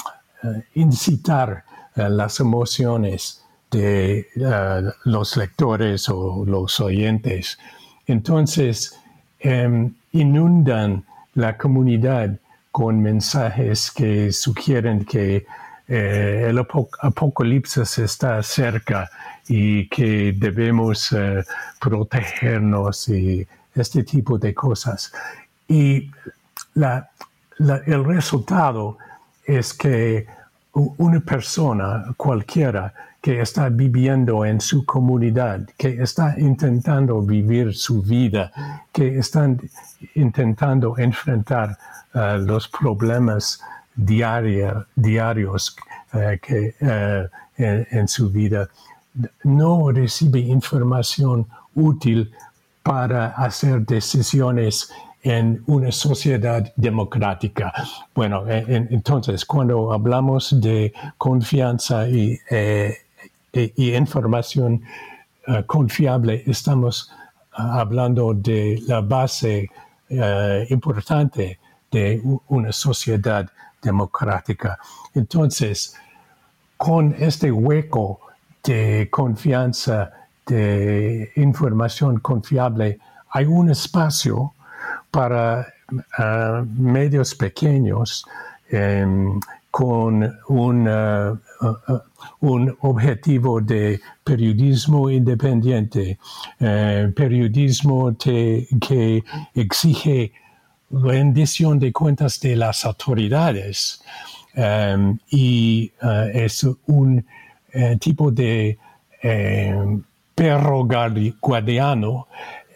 incitar 0.74 1.64
las 1.96 2.40
emociones 2.40 3.44
de 3.70 4.26
los 5.04 5.36
lectores 5.36 6.08
o 6.08 6.44
los 6.44 6.80
oyentes. 6.80 7.56
Entonces, 8.06 8.98
em, 9.38 9.94
inundan 10.12 11.04
la 11.34 11.56
comunidad 11.56 12.38
con 12.70 13.00
mensajes 13.00 13.90
que 13.90 14.32
sugieren 14.32 15.04
que 15.04 15.46
eh, 15.86 16.46
el 16.48 16.58
apocalipsis 16.58 17.98
está 17.98 18.42
cerca 18.42 19.10
y 19.46 19.88
que 19.88 20.32
debemos 20.36 21.12
eh, 21.12 21.44
protegernos 21.80 23.08
y 23.08 23.46
este 23.74 24.02
tipo 24.02 24.38
de 24.38 24.54
cosas. 24.54 25.12
Y 25.68 26.10
el 26.76 28.04
resultado 28.04 28.98
es 29.44 29.74
que 29.74 30.26
una 30.72 31.20
persona 31.20 32.06
cualquiera 32.16 32.92
que 33.24 33.40
está 33.40 33.70
viviendo 33.70 34.44
en 34.44 34.60
su 34.60 34.84
comunidad, 34.84 35.66
que 35.78 36.02
está 36.02 36.34
intentando 36.38 37.22
vivir 37.22 37.74
su 37.74 38.02
vida, 38.02 38.52
que 38.92 39.16
están 39.16 39.58
intentando 40.14 40.98
enfrentar 40.98 41.78
eh, 42.12 42.36
los 42.40 42.68
problemas 42.68 43.62
diarios 43.96 45.74
eh, 46.12 46.38
que, 46.42 46.74
eh, 46.78 47.28
en, 47.90 48.06
su 48.08 48.28
vida, 48.30 48.68
no 49.42 49.90
recibe 49.90 50.40
información 50.40 51.46
útil 51.74 52.30
para 52.82 53.28
hacer 53.28 53.86
decisiones 53.86 54.92
en 55.22 55.62
una 55.66 55.90
sociedad 55.92 56.70
democrática. 56.76 57.72
Bueno, 58.14 58.44
entonces, 58.46 59.46
cuando 59.46 59.94
hablamos 59.94 60.60
de 60.60 60.92
confianza 61.16 62.06
y, 62.06 62.38
información 63.76 64.82
eh, 65.46 65.62
confiable, 65.66 66.42
estamos 66.46 67.10
ah, 67.52 67.80
hablando 67.80 68.34
de 68.34 68.82
la 68.86 69.00
base 69.00 69.70
eh, 70.08 70.66
importante 70.70 71.58
de 71.90 72.22
una 72.48 72.72
sociedad 72.72 73.50
democrática. 73.82 74.78
Entonces, 75.14 75.94
con 76.76 77.14
este 77.18 77.52
hueco 77.52 78.20
de 78.64 79.08
confianza, 79.10 80.10
de 80.46 81.32
información 81.36 82.20
confiable, 82.20 82.98
hay 83.30 83.44
un 83.44 83.70
espacio 83.70 84.54
para 85.10 85.66
medios 86.76 87.34
pequeños 87.34 88.24
em, 88.70 89.38
con 89.74 90.22
un, 90.50 90.86
ah, 90.86 91.36
ah, 91.60 92.02
un, 92.42 92.76
objetivo 92.82 93.60
de 93.60 93.98
periodismo 94.22 95.10
independiente, 95.10 96.16
eh, 96.60 97.12
periodismo 97.16 98.16
que 98.16 99.24
exige 99.52 100.30
rendición 100.92 101.80
de 101.80 101.92
cuentas 101.92 102.38
de 102.38 102.54
las 102.54 102.84
autoridades 102.84 104.00
y 105.30 105.90
es 106.32 106.64
un 106.86 107.26
eh, 107.72 107.96
tipo 107.98 108.30
de 108.30 108.78
perro 110.36 110.86
guardiano, 111.40 112.28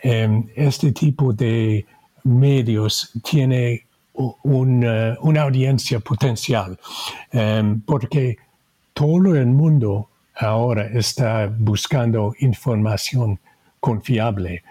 este 0.02 0.90
tipo 0.90 1.32
de 1.32 1.86
medios 2.24 3.12
tiene 3.22 3.88
una, 4.42 5.42
audiencia 5.42 6.00
potencial, 6.00 6.78
em, 7.30 7.80
porque 7.82 8.37
todo 8.92 9.37
el 9.37 9.46
mundo 9.46 10.08
ahora 10.34 10.87
está 10.87 11.46
buscando 11.46 12.34
información 12.40 13.38
confiable 13.80 14.62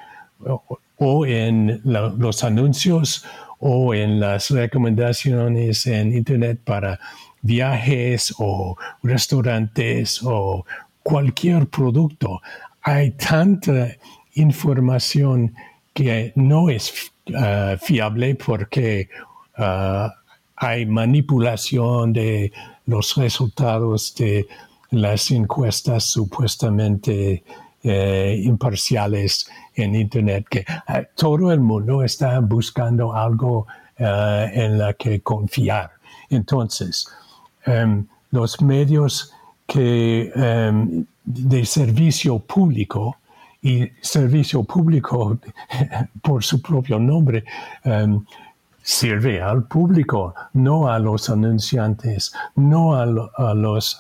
o, 0.98 1.26
en 1.26 1.82
los 1.84 2.44
anuncios 2.44 3.26
o 3.60 3.94
en 3.94 4.20
las 4.20 4.50
recomendaciones 4.52 5.88
en 5.88 6.14
Internet 6.14 6.60
para 6.64 7.00
viajes 7.42 8.34
o 8.38 8.78
restaurantes 9.04 10.22
o 10.24 10.66
cualquier 11.04 11.68
producto. 11.68 12.42
Hay 12.82 13.12
tanta 13.12 13.96
información 14.36 15.54
que 15.94 16.32
no 16.36 16.70
es 16.70 17.12
uh, 17.30 17.78
fiable 17.80 18.36
porque 18.36 19.10
uh, 19.58 20.10
hay 20.56 20.86
manipulación 20.86 22.14
de 22.14 22.52
los 22.86 23.16
resultados 23.16 24.16
de 24.16 24.48
las 24.92 25.30
encuestas 25.32 26.06
supuestamente 26.06 27.44
eh, 27.84 28.42
imparciales 28.44 29.50
en 29.76 29.96
Internet, 29.96 30.46
que 30.50 30.66
uh, 30.90 31.04
todo 31.16 31.52
el 31.52 31.60
mundo 31.60 32.04
está 32.04 32.40
buscando 32.40 33.14
algo 33.14 33.68
en 34.00 34.78
la 34.78 34.94
que 34.94 35.22
confiar. 35.22 35.90
Entonces, 36.30 37.08
um, 37.66 38.06
los 38.30 38.62
medios 38.62 39.34
que, 39.66 40.32
um, 40.36 41.06
de 41.26 41.66
servicio 41.66 42.40
público 42.40 43.18
y 43.62 43.90
servicio 44.02 44.64
público, 44.64 45.40
por 46.22 46.44
su 46.44 46.62
propio 46.62 47.00
nombre, 47.00 47.44
em, 47.84 48.24
sirve 48.88 49.42
al 49.42 49.64
público, 49.64 50.34
no 50.54 50.88
a 50.88 50.98
los 50.98 51.30
anunciantes, 51.30 52.32
no 52.56 52.96
a, 52.96 53.06
los 53.54 54.00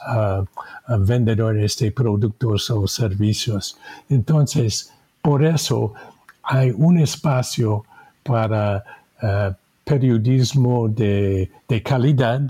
vendedores 1.00 1.78
de 1.78 1.91
productos 1.91 2.69
o 2.69 2.88
servicios. 2.88 3.78
Entonces, 4.10 4.93
por 5.21 5.43
eso 5.43 5.93
hay 6.41 6.71
un 6.71 7.00
espacio 7.00 7.84
para 8.23 8.82
eh, 9.21 9.52
periodismo 9.84 10.88
de, 10.88 11.52
de 11.67 11.84
calidad, 11.84 12.43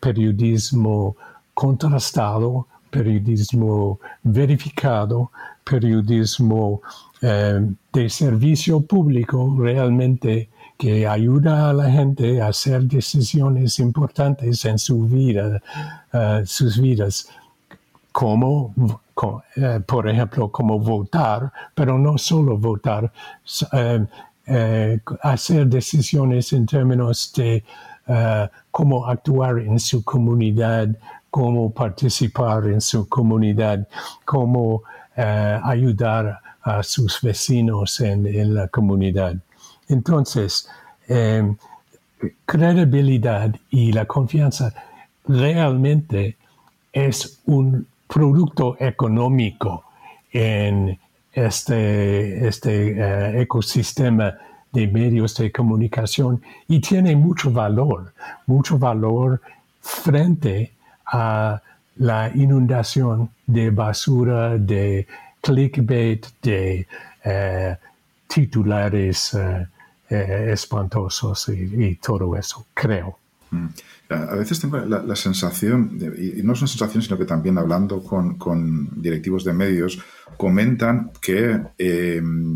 periodismo 0.00 1.16
contrastado, 1.52 2.66
periodismo 2.90 4.00
verificado, 4.22 5.30
periodismo 5.62 6.80
eh, 7.20 7.60
de 7.92 8.08
servicio 8.08 8.80
público 8.80 9.54
realmente 9.58 10.48
que 10.76 11.06
ayuda 11.06 11.70
a 11.70 11.72
la 11.72 11.90
gente 11.90 12.40
a 12.40 12.48
hacer 12.48 12.82
decisiones 12.82 13.78
importantes 13.78 14.64
en 14.64 14.78
su 14.78 15.06
vida, 15.06 15.60
eh, 16.12 16.42
sus 16.46 16.80
vidas, 16.80 17.28
como, 18.12 18.74
eh, 19.56 19.80
por 19.86 20.08
ejemplo, 20.08 20.50
como 20.50 20.78
votar, 20.78 21.52
pero 21.74 21.98
no 21.98 22.18
solo 22.18 22.56
votar, 22.56 23.10
hacer 25.22 25.66
decisiones 25.66 26.52
en 26.52 26.66
términos 26.66 27.32
de 27.34 27.64
cómo 28.70 29.06
actuar 29.06 29.58
en 29.58 29.80
su 29.80 30.04
comunidad, 30.04 30.88
cómo 31.34 31.70
participar 31.70 32.66
en 32.66 32.80
su 32.80 33.08
comunidad, 33.08 33.88
cómo 34.24 34.84
eh, 35.16 35.60
ayudar 35.64 36.40
a 36.62 36.80
sus 36.84 37.20
vecinos 37.20 38.00
en, 38.00 38.54
la 38.54 38.68
comunidad. 38.68 39.34
Entonces, 39.88 40.68
em, 41.08 41.56
credibilidad 42.46 43.54
y 43.70 43.92
la 43.92 44.06
confianza 44.06 44.72
realmente 45.26 46.36
es 46.92 47.40
un 47.46 47.86
producto 48.06 48.76
económico 48.78 49.84
en 50.32 50.98
este, 51.32 52.46
este 52.46 52.92
eh, 52.92 53.42
ecosistema 53.42 54.34
de 54.72 54.86
medios 54.88 55.36
de 55.36 55.50
comunicación 55.52 56.42
y 56.68 56.80
tiene 56.80 57.14
mucho 57.16 57.50
valor, 57.50 58.12
mucho 58.46 58.78
valor 58.78 59.40
frente 59.80 60.72
a 61.06 61.60
la 61.96 62.30
inundación 62.34 63.30
de 63.46 63.70
basura, 63.70 64.58
de 64.58 65.06
clickbait, 65.40 66.26
de 66.42 66.86
eh, 67.24 67.76
titulares 68.26 69.34
eh, 69.34 69.66
eh, 70.10 70.50
espantosos 70.52 71.48
y, 71.48 71.96
todo 71.96 72.36
eso, 72.36 72.66
creo. 72.74 73.18
Mm. 73.50 73.66
A 74.10 74.34
veces 74.36 74.60
tengo 74.60 74.78
la, 74.78 75.16
sensación, 75.16 75.98
y 76.18 76.42
no 76.42 76.52
es 76.52 76.60
una 76.60 76.68
sensación, 76.68 77.02
sino 77.02 77.16
que 77.16 77.24
también 77.24 77.56
hablando 77.56 78.02
con, 78.02 78.88
directivos 79.00 79.44
de 79.44 79.54
medios, 79.54 79.98
comentan 80.36 81.10
que 81.20 81.58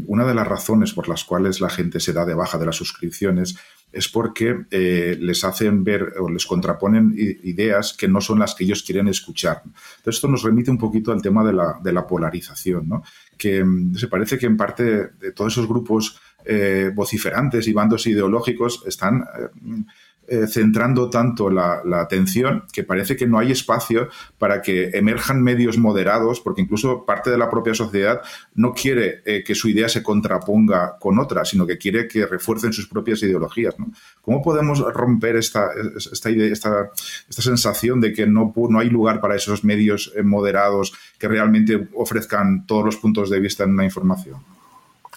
una 0.06 0.26
de 0.26 0.34
las 0.34 0.46
razones 0.46 0.92
por 0.92 1.08
las 1.08 1.24
cuales 1.24 1.61
la 1.61 1.70
gente 1.70 2.00
se 2.00 2.12
da 2.12 2.26
de 2.26 2.34
baja 2.34 2.58
de 2.58 2.66
las 2.66 2.76
suscripciones 2.76 3.56
es 3.92 4.08
porque 4.08 4.66
eh, 4.70 5.16
les 5.18 5.44
hacen 5.44 5.82
ver 5.82 6.14
o 6.20 6.28
les 6.28 6.44
contraponen 6.44 7.14
ideas 7.16 7.94
que 7.98 8.08
no 8.08 8.20
son 8.20 8.38
las 8.38 8.54
que 8.54 8.64
ellos 8.64 8.82
quieren 8.82 9.08
escuchar. 9.08 9.62
Entonces, 9.64 10.16
esto 10.16 10.28
nos 10.28 10.42
remite 10.42 10.70
un 10.70 10.78
poquito 10.78 11.11
al 11.11 11.22
tema 11.22 11.42
de 11.44 11.92
la, 11.92 12.06
polarización, 12.06 13.02
que 13.37 13.64
mm, 13.64 13.94
se 13.94 14.08
parece 14.08 14.38
que 14.38 14.46
en 14.46 14.56
parte 14.56 14.84
de 14.84 15.32
todos 15.32 15.54
esos 15.54 15.68
grupos 15.68 16.20
eh, 16.44 16.90
vociferantes 16.94 17.68
y 17.68 17.72
bandos 17.72 18.07
ideológicos 18.07 18.83
están 18.87 19.22
eh, 19.22 19.85
eh, 20.31 20.46
centrando 20.46 21.09
tanto 21.09 21.48
la, 21.48 21.81
atención 21.98 22.64
que 22.70 22.85
parece 22.85 23.16
que 23.16 23.27
no 23.27 23.38
hay 23.38 23.51
espacio 23.51 24.11
para 24.37 24.61
que 24.61 24.90
emerjan 24.92 25.42
medios 25.42 25.79
moderados, 25.79 26.40
porque 26.40 26.61
incluso 26.61 27.07
parte 27.07 27.31
de 27.31 27.38
la 27.38 27.48
propia 27.48 27.72
sociedad 27.72 28.20
no 28.55 28.74
quiere 28.74 29.22
eh, 29.24 29.42
que 29.42 29.55
su 29.55 29.70
idea 29.70 29.88
se 29.88 30.03
contraponga 30.03 30.98
con 31.01 31.18
otra, 31.18 31.46
sino 31.46 31.66
que 31.66 31.79
quiere 31.79 32.07
que 32.07 32.27
refuercen 32.27 32.74
sus 32.74 32.88
propias 32.88 33.22
ideologías. 33.22 33.74
¿Cómo 34.20 34.42
podemos 34.42 34.81
romper 34.81 35.37
esta, 35.37 35.70
esta, 35.96 36.31
idea, 36.31 36.53
esta, 36.53 36.90
esta 37.27 37.40
sensación 37.40 37.98
de 37.98 38.12
que 38.12 38.27
no, 38.27 38.53
no 38.68 38.81
hay 38.81 38.90
lugar 38.90 39.22
para 39.22 39.35
esos 39.35 39.64
medios 39.64 40.12
moderados 40.22 40.92
que 41.18 41.27
realmente 41.27 41.88
ofrezcan 41.94 42.66
todos 42.66 42.85
los 42.85 42.96
puntos 42.98 43.31
de 43.31 43.40
vista 43.40 43.64
en 43.64 43.70
una 43.70 43.85
información? 43.85 44.58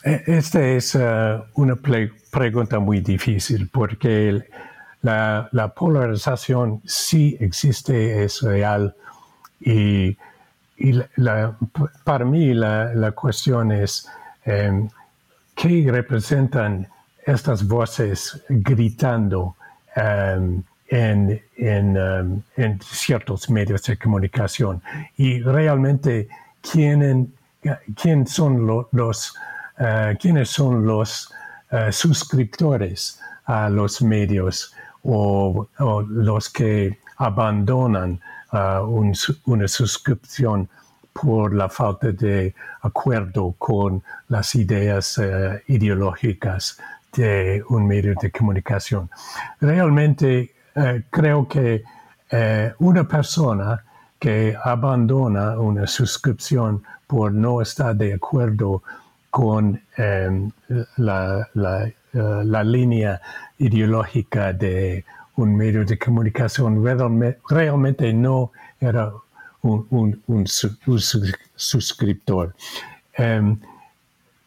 Esta 0.04 0.66
es 0.68 0.98
una 1.54 1.76
pregunta 2.32 2.80
muy 2.80 3.02
difícil 3.02 3.70
porque 3.72 4.44
la, 5.02 5.74
polarización 5.76 6.82
sí 6.86 7.38
existe, 7.40 8.24
es 8.24 8.42
real 8.42 8.96
y, 9.60 10.18
para 12.04 12.26
mí 12.26 12.54
la, 12.54 13.12
cuestión 13.12 13.72
es 13.72 14.08
em, 14.46 14.90
qué 15.56 15.88
representan 15.92 16.88
estas 17.26 17.68
voces 17.68 18.44
gritando 18.50 19.56
em, 19.96 20.64
en, 20.88 21.42
em, 21.58 22.42
en, 22.58 22.82
ciertos 22.82 23.50
medios 23.50 23.84
de 23.84 23.98
comunicación 23.98 24.82
y 25.18 25.42
realmente 25.42 26.28
quién, 26.62 27.34
quién 27.96 28.28
son 28.28 28.66
los, 28.92 29.36
uh, 29.82 30.16
quiénes 30.18 30.50
son 30.50 30.86
los 30.86 31.30
uh, 31.72 31.92
suscriptores 31.92 33.20
a 33.46 33.70
los 33.70 34.02
medios 34.02 34.74
o, 35.04 35.68
los 36.08 36.50
que 36.50 37.00
abandonan 37.18 38.20
uh, 38.54 38.86
una 39.46 39.68
suscripción 39.68 40.70
por 41.12 41.54
la 41.54 41.68
falta 41.68 42.12
de 42.12 42.54
acuerdo 42.82 43.54
con 43.58 44.02
las 44.30 44.56
ideas 44.56 45.20
ideológicas 45.68 46.78
de 47.14 47.64
un 47.70 47.88
medio 47.88 48.16
de 48.22 48.32
comunicación. 48.32 49.10
Realmente 49.60 50.54
eh, 50.76 51.04
creo 51.10 51.48
que 51.48 51.84
eh, 52.30 52.74
una 52.80 53.08
persona 53.08 53.84
que 54.20 54.56
abandona 54.64 55.60
una 55.60 55.88
suscripción 55.88 56.84
por 57.08 57.34
no 57.34 57.62
estar 57.62 57.96
de 57.96 58.14
acuerdo 58.14 58.84
con 59.32 59.82
em, 59.98 60.52
la, 60.98 61.50
eh, 61.56 61.94
la, 62.14 62.64
línea 62.64 63.20
ideológica 63.58 64.54
de 64.54 65.04
un 65.38 65.56
medio 65.56 65.84
de 65.84 65.98
comunicación 65.98 66.84
realmente, 67.50 68.14
no 68.14 68.52
era 68.80 69.12
un, 69.64 70.22
un, 70.28 70.46
suscriptor. 71.56 72.54
Em, 73.14 73.58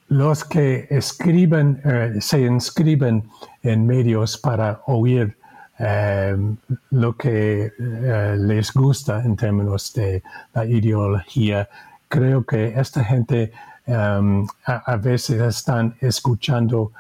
los 0.09 0.45
que 0.45 0.87
escriben, 0.91 1.81
se 2.21 2.43
inscriben 2.43 3.25
en 3.63 3.87
medios 3.87 4.39
para 4.39 4.81
oír 4.87 5.37
Em, 5.79 6.57
lo 6.93 7.17
que 7.17 7.73
eh, 7.77 8.37
les 8.39 8.73
gusta 8.73 9.25
en 9.25 9.35
términos 9.35 9.93
de 9.93 10.23
la 10.55 10.65
ideología. 10.65 11.69
Creo 12.09 12.45
que 12.45 12.75
esta 12.79 13.03
gente 13.03 13.53
em, 13.87 14.47
a, 14.67 14.97
veces 14.97 15.41
están 15.41 15.95
escuchando 16.01 16.93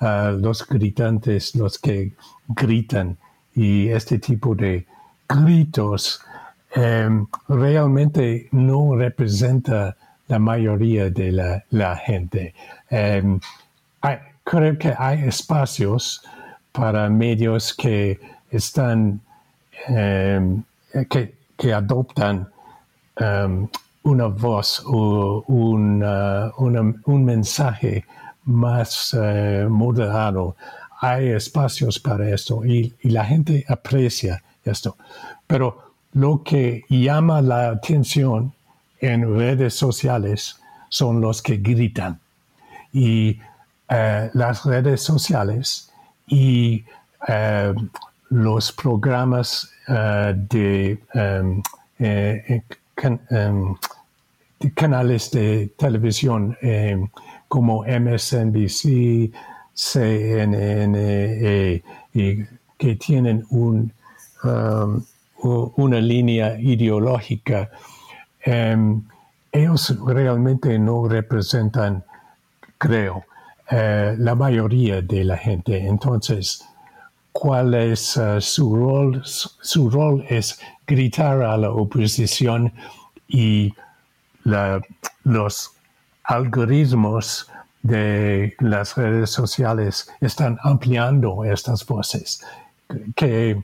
a 0.00 0.30
los 0.30 0.66
gritantes, 0.66 1.54
los 1.54 1.78
que 1.78 2.12
gritan, 2.48 3.16
y 3.54 3.88
este 3.88 4.18
tipo 4.18 4.54
de 4.54 4.86
gritos 5.28 6.20
em, 6.74 7.26
realmente 7.48 8.48
no 8.52 8.94
representa 8.96 9.96
la 10.28 10.38
mayoría 10.38 11.08
de 11.10 11.32
la, 11.70 11.96
gente. 11.96 12.54
creo 14.44 14.78
que 14.78 14.94
hay 14.96 15.22
espacios 15.24 16.22
para 16.72 17.08
medios 17.08 17.74
que 17.74 18.20
están, 18.50 19.20
em, 19.88 20.62
que, 21.08 21.72
adoptan 21.72 22.48
em, 23.16 23.68
una 24.06 24.26
voz 24.26 24.82
o 24.86 25.44
un 25.48 27.24
mensaje 27.24 28.04
más 28.44 29.16
eh, 29.20 29.66
moderado. 29.68 30.56
Hay 31.00 31.28
espacios 31.30 31.98
para 31.98 32.30
esto 32.30 32.64
y, 32.64 32.94
la 33.02 33.24
gente 33.24 33.64
aprecia 33.68 34.42
esto. 34.64 34.96
Pero 35.46 35.92
lo 36.12 36.42
que 36.44 36.84
llama 36.88 37.42
la 37.42 37.70
atención 37.70 38.54
en 39.00 39.36
redes 39.36 39.74
sociales 39.74 40.56
son 40.88 41.20
los 41.20 41.42
que 41.42 41.56
gritan. 41.56 42.20
Y 42.92 43.40
eh, 43.88 44.30
las 44.32 44.64
redes 44.64 45.02
sociales 45.02 45.92
y 46.28 46.84
eh, 47.26 47.74
los 48.30 48.72
programas 48.72 49.72
de, 49.88 50.98
de, 51.98 52.62
canales 54.74 55.30
de 55.30 55.68
televisión 55.76 56.56
em, 56.62 57.08
como 57.48 57.84
MSNBC, 57.84 59.30
CNN, 59.74 61.82
y 62.14 62.44
que 62.78 62.96
tienen 62.96 63.44
un, 63.50 63.92
una 65.76 66.00
línea 66.00 66.58
ideológica, 66.58 67.70
ellos 69.52 69.96
realmente 70.04 70.78
no 70.78 71.08
representan, 71.08 72.04
creo, 72.78 73.24
eh, 73.70 74.14
la 74.18 74.34
mayoría 74.34 75.02
de 75.02 75.24
la 75.24 75.36
gente. 75.36 75.86
Entonces, 75.86 76.64
¿cuál 77.32 77.74
es 77.74 78.16
eh, 78.16 78.40
su 78.40 78.76
rol? 78.76 79.22
Su, 79.24 79.90
rol 79.90 80.24
es 80.28 80.60
gritar 80.86 81.42
a 81.42 81.56
la 81.56 81.70
oposición 81.70 82.72
y 83.26 83.74
los 85.24 85.72
algoritmos 86.24 87.50
de 87.82 88.54
las 88.60 88.96
redes 88.96 89.30
sociales 89.30 90.10
están 90.20 90.58
ampliando 90.62 91.44
estas 91.44 91.86
voces 91.86 92.44
que 93.14 93.62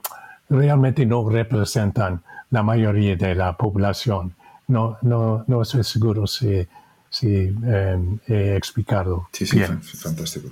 realmente 0.48 1.06
no 1.06 1.28
representan 1.28 2.22
la 2.50 2.62
mayoría 2.62 3.16
de 3.16 3.34
la 3.34 3.56
población. 3.56 4.34
No, 4.68 4.98
no, 5.02 5.44
no 5.46 5.62
estoy 5.62 5.84
seguro 5.84 6.26
si 6.26 6.66
sí, 7.12 7.54
he 8.26 8.56
explicado. 8.56 9.28
Sí, 9.32 9.46
sí, 9.46 9.60
fantástico. 9.60 10.48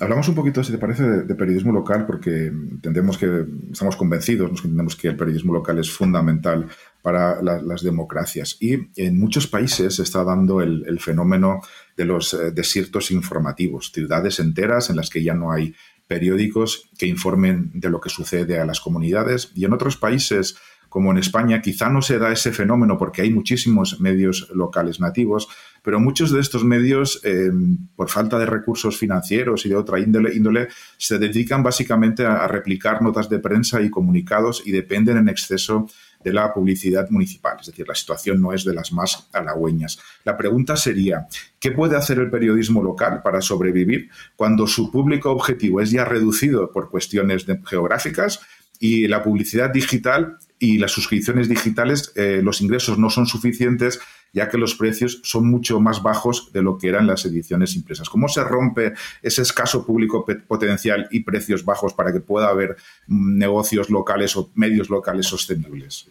Hablamos 0.00 0.28
un 0.28 0.34
poquito, 0.34 0.62
si 0.62 0.72
te 0.72 0.78
parece, 0.78 1.02
de, 1.02 1.34
periodismo 1.34 1.72
local, 1.72 2.04
porque 2.04 2.46
entendemos 2.46 3.16
que 3.16 3.46
estamos 3.72 3.96
convencidos, 3.96 4.50
nos 4.50 4.60
entendemos 4.60 4.96
que 4.96 5.08
el 5.08 5.16
periodismo 5.16 5.54
local 5.54 5.78
es 5.78 5.90
fundamental 5.90 6.68
para 7.00 7.40
las 7.40 7.82
democracias. 7.82 8.56
Y 8.60 8.88
en 8.96 9.18
muchos 9.18 9.46
países 9.46 9.96
se 9.96 10.02
está 10.02 10.24
dando 10.24 10.60
el, 10.60 10.98
fenómeno 11.00 11.60
de 11.96 12.04
los 12.04 12.34
eh, 12.34 12.50
desiertos 12.50 13.10
informativos, 13.10 13.92
ciudades 13.92 14.40
enteras 14.40 14.90
en 14.90 14.96
las 14.96 15.10
que 15.10 15.22
ya 15.22 15.34
no 15.34 15.52
hay 15.52 15.74
periódicos 16.06 16.90
que 16.98 17.06
informen 17.06 17.70
de 17.74 17.88
lo 17.88 18.00
que 18.00 18.10
sucede 18.10 18.58
a 18.58 18.66
las 18.66 18.80
comunidades. 18.80 19.52
Y 19.54 19.64
en 19.64 19.72
otros 19.72 19.96
países 19.96 20.56
como 20.94 21.10
en 21.10 21.18
España, 21.18 21.60
quizá 21.60 21.88
no 21.88 22.02
se 22.02 22.20
da 22.20 22.30
ese 22.30 22.52
fenómeno 22.52 22.96
porque 22.96 23.22
hay 23.22 23.32
muchísimos 23.32 24.00
medios 24.00 24.48
locales 24.54 25.00
nativos, 25.00 25.48
pero 25.84 26.00
muchos 26.00 26.32
de 26.32 26.40
estos 26.40 26.64
medios, 26.64 27.20
eh, 27.24 27.52
por 27.94 28.08
falta 28.08 28.38
de 28.38 28.46
recursos 28.46 28.96
financieros 28.96 29.66
y 29.66 29.68
de 29.68 29.76
otra 29.76 30.00
índole, 30.00 30.68
se 30.96 31.18
dedican 31.18 31.62
básicamente 31.62 32.24
a, 32.24 32.48
replicar 32.48 33.02
notas 33.02 33.28
de 33.28 33.38
prensa 33.38 33.82
y 33.82 33.90
comunicados 33.90 34.62
y 34.64 34.72
dependen 34.72 35.18
en 35.18 35.28
exceso 35.28 35.86
de 36.24 36.32
la 36.32 36.54
publicidad 36.54 37.10
municipal. 37.10 37.58
Es 37.60 37.66
decir, 37.66 37.86
la 37.86 37.94
situación 37.94 38.40
no 38.40 38.54
es 38.54 38.64
de 38.64 38.72
las 38.72 38.92
más 38.92 39.28
halagüeñas. 39.34 39.98
La 40.24 40.38
pregunta 40.38 40.74
sería, 40.76 41.26
¿qué 41.60 41.70
puede 41.70 41.96
hacer 41.96 42.18
el 42.18 42.30
periodismo 42.30 42.82
local 42.82 43.20
para 43.22 43.42
sobrevivir 43.42 44.08
cuando 44.36 44.66
su 44.66 44.90
público 44.90 45.30
objetivo 45.30 45.82
es 45.82 45.90
ya 45.90 46.06
reducido 46.06 46.72
por 46.72 46.88
cuestiones 46.88 47.44
geográficas 47.66 48.40
y 48.80 49.06
la 49.06 49.22
publicidad 49.22 49.70
digital 49.70 50.38
y 50.58 50.78
las 50.78 50.92
suscripciones 50.92 51.50
digitales, 51.50 52.12
eh, 52.16 52.40
los 52.42 52.62
ingresos 52.62 52.98
no 52.98 53.10
son 53.10 53.26
suficientes 53.26 54.00
ya 54.34 54.48
que 54.48 54.58
los 54.58 54.74
precios 54.74 55.20
son 55.22 55.48
mucho 55.48 55.80
más 55.80 56.02
bajos 56.02 56.52
de 56.52 56.60
lo 56.60 56.76
que 56.76 56.88
eran 56.88 57.06
las 57.06 57.24
ediciones 57.24 57.76
impresas. 57.76 58.10
¿Cómo 58.10 58.28
se 58.28 58.42
rompe 58.42 58.92
ese 59.22 59.42
escaso 59.42 59.86
público 59.86 60.26
potencial 60.48 61.06
y 61.12 61.20
precios 61.20 61.64
bajos 61.64 61.94
para 61.94 62.12
que 62.12 62.20
pueda 62.20 62.48
haber 62.48 62.76
mm, 63.06 63.38
negocios 63.38 63.88
locales 63.90 64.36
o 64.36 64.50
medios 64.56 64.90
locales 64.90 65.26
sostenibles? 65.26 66.08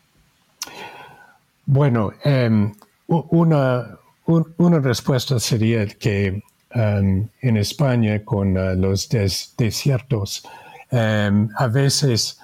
Bueno, 1.66 2.14
em, 2.24 2.74
una, 3.08 4.00
una, 4.26 4.80
respuesta 4.80 5.38
sería 5.40 5.86
que 5.86 6.42
em, 6.72 7.28
en 7.42 7.58
España 7.58 8.24
con 8.24 8.58
uh, 8.58 8.74
los 8.76 9.10
desiertos, 9.58 10.48
em, 10.92 11.50
a 11.58 11.68
veces 11.68 12.40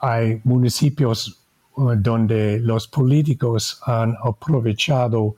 hay 0.00 0.40
municipios 0.44 1.38
donde 1.96 2.58
los 2.60 2.88
políticos 2.88 3.80
han 3.84 4.16
aprovechado 4.22 5.22
uh, 5.22 5.34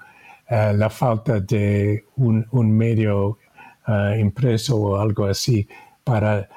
la 0.75 0.89
falta 0.89 1.41
de 1.41 2.05
un, 2.17 2.47
medio 2.77 3.39
uh, 3.87 4.19
impreso 4.19 4.77
o 4.77 4.97
algo 4.99 5.27
así 5.27 5.69
para 6.05 6.49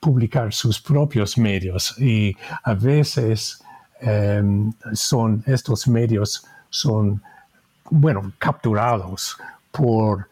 publicar 0.00 0.52
sus 0.52 0.80
propios 0.80 1.36
medios 1.36 1.98
y 1.98 2.34
a 2.62 2.72
veces 2.72 3.62
em, 4.00 4.72
son 4.94 5.42
estos 5.46 5.86
medios 5.86 6.46
son 6.70 7.22
bueno 7.90 8.32
capturados 8.38 9.36
por 9.70 10.28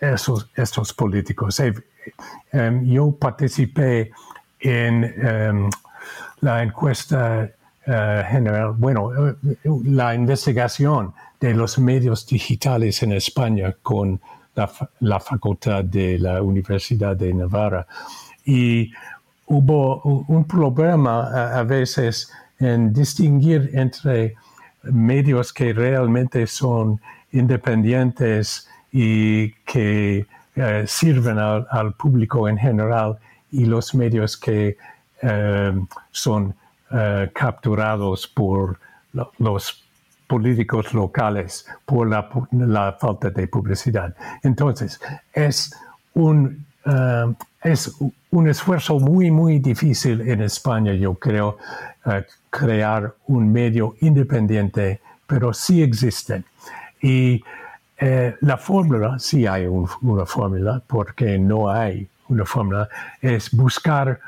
esos, 0.00 0.50
estos 0.54 0.92
políticos. 0.92 1.60
Em, 2.52 2.84
yo 2.84 3.12
participé 3.12 4.10
en 4.60 5.04
em, 5.04 5.70
la 6.40 6.62
encuesta 6.62 7.50
general, 7.86 8.72
bueno, 8.78 9.10
la 9.84 10.14
investigación 10.14 11.12
de 11.38 11.52
los 11.52 11.78
medios 11.78 12.26
digitales 12.26 13.02
en 13.02 13.12
España 13.12 13.74
con 13.82 14.18
la, 15.00 15.20
facultad 15.20 15.84
de 15.84 16.18
la 16.18 16.42
Universidad 16.42 17.16
de 17.16 17.34
Navarra. 17.34 17.86
Y 18.44 18.92
hubo 19.46 20.00
un 20.02 20.44
problema 20.44 21.58
a, 21.58 21.62
veces 21.64 22.30
en 22.58 22.92
distinguir 22.92 23.70
entre 23.74 24.36
medios 24.82 25.52
que 25.52 25.72
realmente 25.72 26.46
son 26.46 27.00
independientes 27.32 28.68
y 28.92 29.50
que 29.64 30.26
eh, 30.56 30.84
sirven 30.86 31.38
al, 31.38 31.92
público 31.94 32.48
en 32.48 32.56
general 32.56 33.18
y 33.50 33.64
los 33.64 33.94
medios 33.94 34.36
que 34.36 34.68
eh, 34.68 34.76
son 36.10 36.54
eh, 36.96 37.30
capturados 37.34 38.28
por 38.28 38.78
los 39.38 39.84
políticos 40.28 40.94
locales 40.94 41.66
por 41.84 42.08
la, 42.08 42.92
falta 43.00 43.30
de 43.30 43.48
publicidad. 43.48 44.14
Entonces, 44.42 45.00
es 45.32 45.74
un, 46.14 46.64
uh, 46.86 47.34
es 47.62 47.92
un 48.30 48.48
esfuerzo 48.48 49.00
muy, 49.00 49.30
muy 49.30 49.58
difícil 49.58 50.20
en 50.20 50.42
España, 50.42 50.92
yo 50.92 51.14
creo, 51.14 51.56
uh, 52.06 52.10
crear 52.50 53.12
un 53.26 53.50
medio 53.50 53.96
independiente, 54.00 55.00
pero 55.26 55.52
sí 55.52 55.82
existen. 55.82 56.44
Y 57.00 57.42
uh, 58.02 58.32
la 58.40 58.56
fórmula, 58.56 59.18
sí 59.18 59.46
hay 59.46 59.66
una 59.66 60.26
fórmula, 60.26 60.82
porque 60.86 61.38
no 61.38 61.70
hay 61.70 62.06
una 62.28 62.44
fórmula, 62.44 62.88
es 63.20 63.50
buscar 63.50 64.20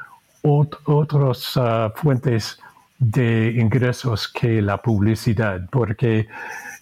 otras 0.84 1.58
fuentes 1.96 2.58
de 2.98 3.52
ingresos 3.58 4.28
que 4.28 4.62
la 4.62 4.78
publicidad, 4.78 5.68
porque 5.70 6.28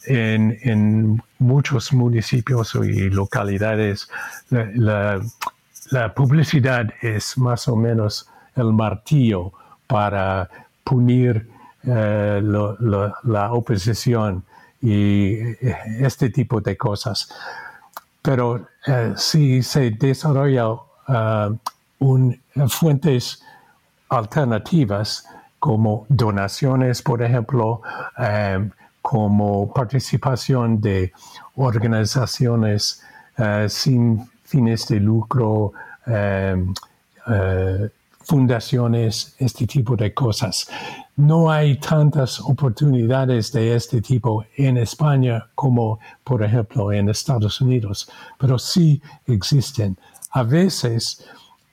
en, 0.06 1.22
muchos 1.38 1.92
municipios 1.92 2.74
y 2.74 3.10
localidades 3.10 4.08
la, 4.50 5.20
publicidad 6.14 6.86
es 7.02 7.36
más 7.36 7.68
o 7.68 7.76
menos 7.76 8.28
el 8.56 8.72
martillo 8.72 9.52
para 9.86 10.48
punir 10.82 11.48
eh, 11.86 12.40
la 12.42 13.52
oposición 13.52 14.42
y 14.80 15.34
eh, 15.34 15.76
este 16.00 16.30
tipo 16.30 16.60
de 16.60 16.76
cosas. 16.76 17.28
Pero 18.22 18.68
eh, 18.86 19.12
si 19.16 19.62
se 19.62 19.90
desarrolla 19.90 20.68
un, 21.98 22.40
fuentes 22.68 23.43
alternativas, 24.08 25.26
como 25.64 26.04
donaciones, 26.10 27.00
por 27.00 27.22
ejemplo, 27.22 27.80
eh, 28.18 28.68
como 29.00 29.72
participación 29.72 30.78
de 30.78 31.10
organizaciones 31.56 33.02
eh, 33.38 33.66
sin 33.70 34.28
fines 34.44 34.86
de 34.88 35.00
lucro, 35.00 35.72
eh, 36.06 36.54
fundaciones, 38.20 39.34
este 39.38 39.66
tipo 39.66 39.96
de 39.96 40.12
cosas. 40.12 40.68
No 41.16 41.50
hay 41.50 41.78
tantas 41.78 42.40
oportunidades 42.40 43.50
de 43.50 43.74
este 43.74 44.02
tipo 44.02 44.44
en 44.58 44.76
España 44.76 45.46
como, 45.54 45.98
por 46.24 46.42
ejemplo, 46.42 46.92
en 46.92 47.08
Estados 47.08 47.62
Unidos, 47.62 48.10
pero 48.38 48.58
sí 48.58 49.00
existen. 49.26 49.96
A 50.32 50.42
veces 50.42 51.24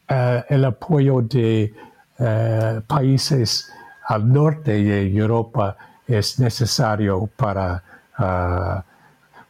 el 0.08 0.64
apoyo 0.64 1.22
de 1.22 1.74
países 2.88 3.72
al 4.08 4.32
norte 4.32 4.72
de 4.72 5.16
Europa 5.16 5.78
es 6.08 6.40
necesario 6.40 7.28
para, 7.36 7.84
ah, 8.18 8.84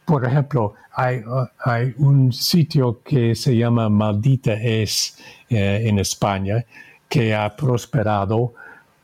por 0.04 0.24
ejemplo, 0.24 0.74
hay, 0.94 1.22
hay, 1.64 1.94
un 1.98 2.32
sitio 2.32 3.02
que 3.02 3.34
se 3.34 3.56
llama 3.56 3.88
Maldita 3.88 4.52
es 4.52 5.18
eh, 5.48 5.82
en 5.86 5.98
España 5.98 6.64
que 7.08 7.34
ha 7.34 7.56
prosperado, 7.56 8.54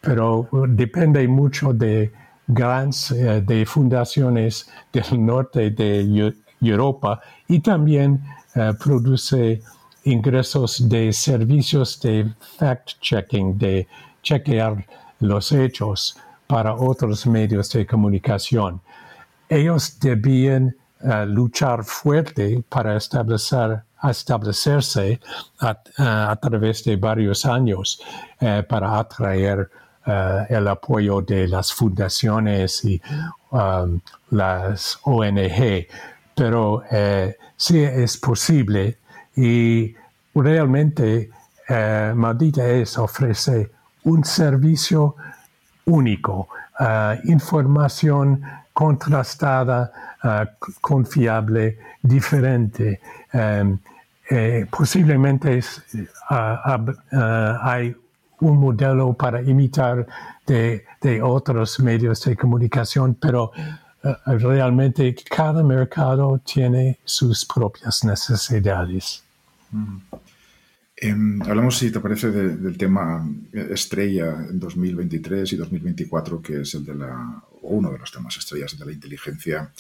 pero 0.01 0.49
depende 0.69 1.27
mucho 1.27 1.73
de 1.73 2.13
grants, 2.47 3.11
eh, 3.11 3.41
de 3.41 3.67
fundaciones 3.67 4.71
del 4.93 5.25
norte 5.25 5.71
de 5.71 6.35
Europa 6.61 7.21
y 7.49 7.61
también 7.61 8.23
eh, 8.55 8.73
produce 8.79 9.63
ingresos 10.05 10.89
de 10.89 11.13
servicios 11.13 12.01
de 12.01 12.33
fact-checking, 12.59 13.59
de 13.59 13.87
chequear 14.23 14.87
los 15.21 15.53
hechos 15.53 16.17
para 16.47 16.75
otros 16.75 17.27
medios 17.27 17.71
de 17.71 17.87
comunicación. 17.87 18.81
Ellos 19.49 19.99
debían 20.01 20.75
eh, 21.01 21.27
luchar 21.27 21.85
fuerte 21.85 22.63
para 22.69 22.97
establecer, 22.97 23.83
establecerse 24.03 25.21
a, 25.61 26.37
través 26.37 26.85
de 26.85 26.97
varios 26.97 27.45
años 27.47 28.01
eh, 28.41 28.65
para 28.69 28.99
atraer 28.99 29.71
eh, 30.07 30.47
el 30.49 30.67
apoyo 30.67 31.21
de 31.21 31.47
las 31.47 31.73
fundaciones 31.73 32.85
y 32.85 33.01
um, 33.51 34.01
las 34.31 34.99
ONG. 35.05 35.87
Pero 36.35 36.83
sí 37.57 37.83
es 37.83 38.17
posible 38.17 38.99
y 39.39 39.95
realmente 40.35 41.31
Maldita 42.15 42.67
es 42.67 42.97
ofrece 42.99 43.71
un 44.05 44.25
servicio 44.25 45.17
único, 45.85 46.49
eh, 46.79 47.21
información 47.25 48.43
contrastada, 48.73 49.91
eh, 50.23 50.47
confiable, 50.81 51.79
diferente. 52.03 53.01
Em, 53.33 53.79
eh, 54.31 54.67
posiblemente 54.71 55.61
hay 56.29 57.97
un 58.41 58.57
modelo 58.59 59.15
para 59.15 59.41
imitar 59.43 60.07
de, 60.47 60.85
otros 61.23 61.81
medios 61.81 62.23
de 62.25 62.37
comunicación, 62.37 63.15
pero 63.15 63.51
realmente 64.27 65.15
cada 65.29 65.63
mercado 65.63 66.39
tiene 66.45 66.99
sus 67.05 67.45
propias 67.45 68.05
necesidades. 68.05 69.28
Em, 71.01 71.41
hablamos, 71.43 71.79
si 71.79 71.93
te 71.93 72.01
parece, 72.01 72.31
del 72.31 72.77
tema 72.77 73.29
estrella 73.53 74.47
en 74.51 74.59
2023 74.59 75.53
y 75.53 75.57
2024, 75.57 76.43
que 76.43 76.63
es 76.63 76.75
el 76.75 76.85
de 76.85 76.95
la, 76.95 77.43
uno 77.63 77.93
de 77.93 77.99
los 77.99 78.11
temas 78.11 78.37
estrellas 78.37 78.77
de 78.77 78.85
la 78.85 78.93
inteligencia 78.93 79.73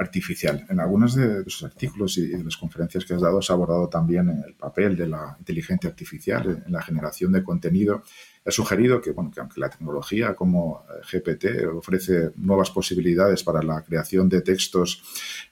artificial. 0.00 0.66
En 0.68 0.80
algunos 0.80 1.14
de 1.14 1.44
sus 1.44 1.62
artículos 1.62 2.18
y 2.18 2.28
de 2.28 2.42
las 2.42 2.56
conferencias 2.56 3.04
que 3.04 3.14
has 3.14 3.20
dado, 3.20 3.38
has 3.38 3.50
abordado 3.50 3.88
también 3.88 4.28
el 4.28 4.54
papel 4.54 4.96
de 4.96 5.06
la 5.06 5.36
inteligencia 5.38 5.90
artificial 5.90 6.64
en 6.66 6.72
la 6.72 6.82
generación 6.82 7.32
de 7.32 7.44
contenido 7.44 8.02
He 8.42 8.50
sugerido 8.50 9.02
que, 9.02 9.10
bueno, 9.10 9.30
que 9.30 9.40
aunque 9.40 9.60
la 9.60 9.68
tecnología 9.68 10.34
como 10.34 10.82
eh, 10.88 11.18
GPT 11.18 11.66
ofrece 11.76 12.32
nuevas 12.36 12.70
posibilidades 12.70 13.42
para 13.42 13.62
la 13.62 13.82
creación 13.82 14.30
de 14.30 14.40
textos 14.40 15.02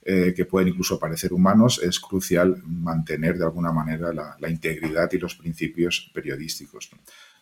eh, 0.02 0.32
que 0.34 0.46
pueden 0.46 0.68
incluso 0.68 0.98
parecer 0.98 1.34
humanos, 1.34 1.80
es 1.82 2.00
crucial 2.00 2.62
mantener 2.64 3.36
de 3.36 3.44
alguna 3.44 3.72
manera 3.72 4.10
la, 4.12 4.48
integridad 4.48 5.12
y 5.12 5.18
los 5.18 5.34
principios 5.34 6.10
periodísticos. 6.14 6.90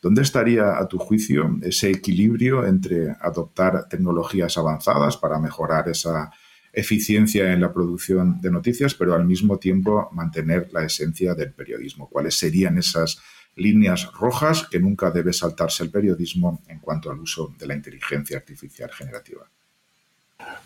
¿Dónde 0.03 0.23
estaría, 0.23 0.79
a 0.79 0.89
tu 0.89 0.99
juicio, 0.99 1.59
ese 1.63 1.91
equilibrio 1.91 2.67
entre 2.67 3.11
adoptar 3.21 3.89
tecnologías 3.89 4.59
avanzadas 4.59 5.17
para 5.17 5.39
mejorar 5.39 5.89
esa 5.89 6.33
eficiencia 6.77 7.53
en 7.53 7.61
la 7.63 7.73
producción 7.73 8.41
de 8.41 8.53
noticias, 8.53 8.95
pero 8.95 9.15
al 9.15 9.25
mismo 9.25 9.59
tiempo 9.59 10.09
mantener 10.13 10.69
la 10.73 10.85
esencia 10.85 11.35
del 11.35 11.53
periodismo? 11.53 12.09
¿Cuáles 12.09 12.39
serían 12.39 12.79
esas 12.79 13.19
líneas 13.57 14.11
rojas 14.13 14.69
que 14.71 14.79
nunca 14.79 15.11
debe 15.11 15.33
saltarse 15.33 15.83
el 15.83 15.91
periodismo 15.91 16.61
en 16.69 16.79
cuanto 16.79 17.11
al 17.11 17.19
uso 17.19 17.55
de 17.59 17.67
la 17.67 17.75
inteligencia 17.75 18.37
artificial 18.37 18.91
generativa. 18.93 19.49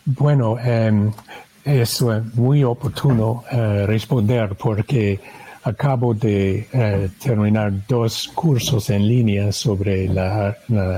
Bueno, 0.05 0.59
em, 0.59 1.13
es 1.65 2.03
muy 2.35 2.65
oportuno 2.65 3.45
eh, 3.51 3.87
responder 3.87 4.57
porque 4.57 5.21
acabo 5.63 6.15
de 6.15 6.67
eh, 6.73 7.11
terminar 7.23 7.87
dos 7.87 8.29
cursos 8.35 8.91
en 8.91 9.07
línea 9.07 9.53
sobre 9.53 10.09
la, 10.09 10.57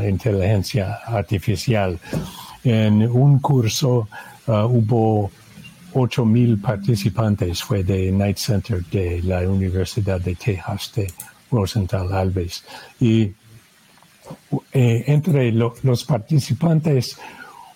inteligencia 0.09 1.01
artificial. 1.07 1.99
En 2.65 3.03
un 3.03 3.41
curso 3.41 4.09
uh, 4.47 4.67
hubo 4.67 5.31
8.000 5.95 6.61
participantes, 6.61 7.63
fue 7.63 7.85
de 7.85 8.11
Night 8.11 8.39
Center 8.39 8.83
de 8.87 9.23
la 9.23 9.41
Universidad 9.41 10.21
de 10.21 10.35
Texas 10.35 10.93
de 10.95 11.13
Rosenthal 11.51 12.13
Alves. 12.13 12.65
Y 12.99 13.35
eh, 14.73 15.05
entre 15.07 15.53
los 15.53 16.05
participantes 16.05 17.19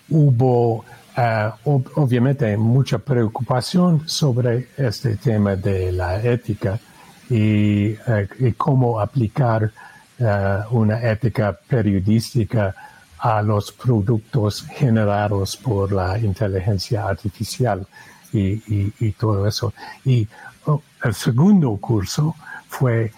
hubo 0.09 0.83
Uh, 1.17 1.81
obviamente 1.95 2.55
mucha 2.57 2.99
preocupación 2.99 4.07
sobre 4.07 4.67
este 4.77 5.15
tema 5.15 5.55
de 5.55 5.91
la 5.91 6.21
ética 6.21 6.79
y, 7.27 7.93
uh, 7.93 8.53
cómo 8.55 8.99
aplicar 8.99 9.71
uh, 10.19 10.25
una 10.69 11.01
ética 11.01 11.57
periodística 11.67 12.75
a 13.19 13.41
los 13.41 13.71
productos 13.71 14.65
generados 14.75 15.57
por 15.57 15.91
la 15.91 16.17
inteligencia 16.19 17.07
artificial 17.07 17.85
y, 18.31 19.11
todo 19.13 19.47
eso. 19.47 19.73
Y 20.05 20.27
oh, 20.65 20.81
el 21.03 21.13
segundo 21.13 21.75
curso 21.77 22.35
fue 22.67 23.11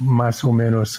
más 0.00 0.42
o 0.44 0.52
menos 0.52 0.96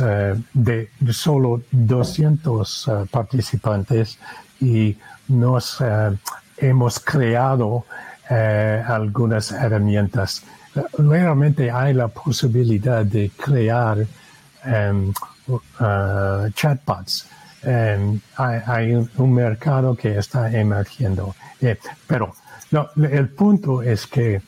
de, 0.53 0.89
de, 0.99 1.13
solo 1.13 1.61
200 1.71 2.89
participantes 3.11 4.17
y 4.61 4.97
nos 5.29 5.79
eh, 5.81 6.17
hemos 6.57 6.99
creado 6.99 7.85
eh, 8.29 8.83
algunas 8.85 9.51
herramientas. 9.51 10.43
Realmente 10.97 11.71
hay 11.71 11.93
la 11.93 12.07
posibilidad 12.07 13.05
de 13.05 13.31
crear 13.31 14.05
uh, 15.47 16.49
chatbots. 16.53 17.27
Em, 17.63 18.19
hay, 18.37 18.93
un, 18.93 19.33
mercado 19.33 19.95
que 19.95 20.17
está 20.17 20.51
emergiendo. 20.51 21.35
Eh, 21.59 21.77
pero 22.07 22.33
el 23.11 23.29
punto 23.29 23.81
es 23.81 24.07
que 24.07 24.41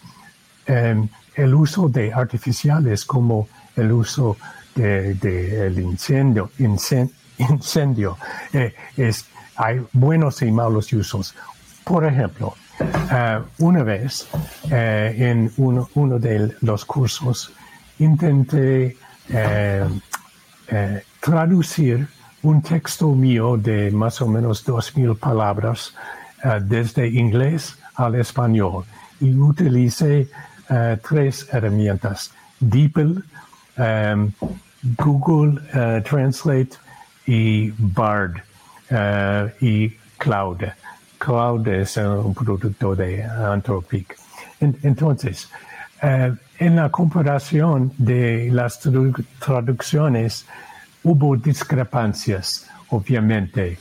em, 0.65 1.09
el 1.35 1.53
uso 1.53 1.89
de 1.89 2.13
artificiales 2.13 3.03
como 3.05 3.47
el 3.75 3.91
uso 3.91 4.37
del 4.75 5.19
de, 5.19 5.67
el 5.67 5.79
incendio, 5.79 6.51
incendio, 7.37 8.17
es 8.95 9.25
hay 9.55 9.81
buenos 9.93 10.41
y 10.41 10.51
malos 10.51 10.91
usos. 10.93 11.35
Por 11.83 12.05
ejemplo, 12.05 12.55
eh, 13.11 13.39
una 13.59 13.83
vez 13.83 14.27
eh, 14.71 15.15
en 15.17 15.51
uno, 15.57 16.19
de 16.19 16.55
los 16.61 16.85
cursos 16.85 17.53
intenté 17.99 18.97
eh, 19.29 19.85
traducir 21.19 22.07
un 22.43 22.61
texto 22.61 23.09
mío 23.13 23.57
de 23.57 23.91
más 23.91 24.21
o 24.21 24.27
menos 24.27 24.63
dos 24.63 24.95
mil 24.97 25.15
palabras 25.15 25.93
desde 26.63 27.07
inglés 27.07 27.77
al 27.95 28.15
español 28.15 28.83
y 29.19 29.33
utilicé 29.35 30.27
tres 31.03 31.47
herramientas, 31.51 32.31
DeepL, 32.59 33.19
Google 34.97 35.61
Translate 36.03 36.71
y 37.27 37.71
Bard. 37.77 38.41
Eh, 38.91 39.53
y 39.61 39.89
Cloud. 40.17 40.63
Cloud 41.17 41.65
es 41.67 41.95
un 41.95 42.33
producto 42.33 42.93
de 42.93 43.23
Anthropic. 43.23 44.17
entonces, 44.59 45.49
eh, 46.01 46.33
en 46.59 46.75
la 46.75 46.89
comparación 46.89 47.93
de 47.97 48.49
las 48.51 48.81
traducciones 49.39 50.45
hubo 51.03 51.35
discrepancias, 51.35 52.69
obviamente, 52.89 53.77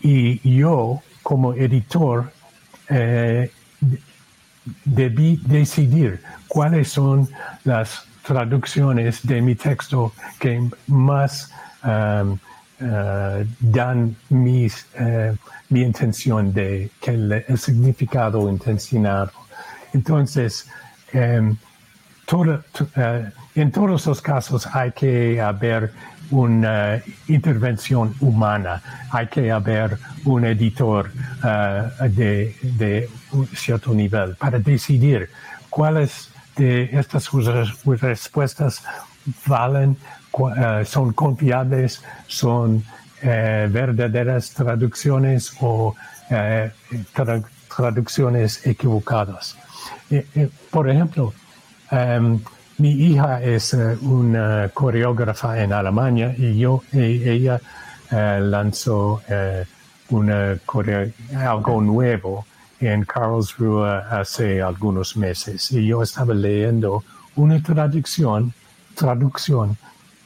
y 0.00 0.38
yo 0.58 1.02
como 1.22 1.54
editor 1.54 2.30
eh, 2.88 3.50
debí 4.84 5.36
decidir 5.44 6.22
cuáles 6.48 6.88
son 6.88 7.28
las 7.64 8.06
traducciones 8.24 9.26
de 9.26 9.42
mi 9.42 9.54
texto 9.54 10.12
que 10.38 10.70
más 10.86 11.50
eh, 11.84 12.36
dan 13.60 14.16
mis, 14.28 14.86
eh, 14.94 15.34
mi 15.68 15.82
intención 15.82 16.52
de 16.52 16.90
que 17.00 17.10
el, 17.12 17.58
significado 17.58 18.48
intencionado. 18.48 19.32
Entonces, 19.92 20.68
em, 21.12 21.56
en 23.54 23.70
todos 23.72 24.06
los 24.06 24.22
casos 24.22 24.66
hay 24.72 24.92
que 24.92 25.40
haber 25.40 25.92
una 26.30 27.02
intervención 27.28 28.14
humana, 28.20 28.82
hay 29.10 29.26
que 29.26 29.50
haber 29.50 29.98
un 30.24 30.44
editor 30.44 31.10
de, 31.12 32.56
de, 32.62 33.08
un 33.32 33.46
cierto 33.48 33.92
nivel 33.92 34.36
para 34.36 34.58
decidir 34.58 35.28
cuáles 35.70 36.30
de 36.56 36.88
estas 36.92 37.30
respuestas 37.32 38.82
valen 39.46 39.96
eh, 40.56 40.84
son 40.84 41.12
confiables, 41.12 42.02
son 42.26 42.82
eh, 43.22 43.68
verdaderas 43.70 44.50
traducciones 44.50 45.52
o 45.60 45.94
eh, 46.30 46.70
traducciones 47.68 48.66
equivocadas. 48.66 49.56
por 50.70 50.88
ejemplo, 50.88 51.32
em, 51.90 52.40
mi 52.78 52.90
hija 52.90 53.42
es 53.42 53.74
una 54.02 54.70
coreógrafa 54.72 55.62
en 55.62 55.72
Alemania 55.72 56.34
y 56.36 56.58
yo, 56.58 56.82
ella 56.92 57.60
lanzó 58.10 59.20
una 60.10 60.58
algo 61.36 61.80
nuevo 61.80 62.46
en 62.80 63.04
Karlsruhe 63.04 64.02
hace 64.10 64.60
algunos 64.62 65.16
meses 65.16 65.70
y 65.72 65.86
yo 65.86 66.02
estaba 66.02 66.34
leyendo 66.34 67.04
una 67.36 67.62
traducción, 67.62 68.52
traducción 68.94 69.76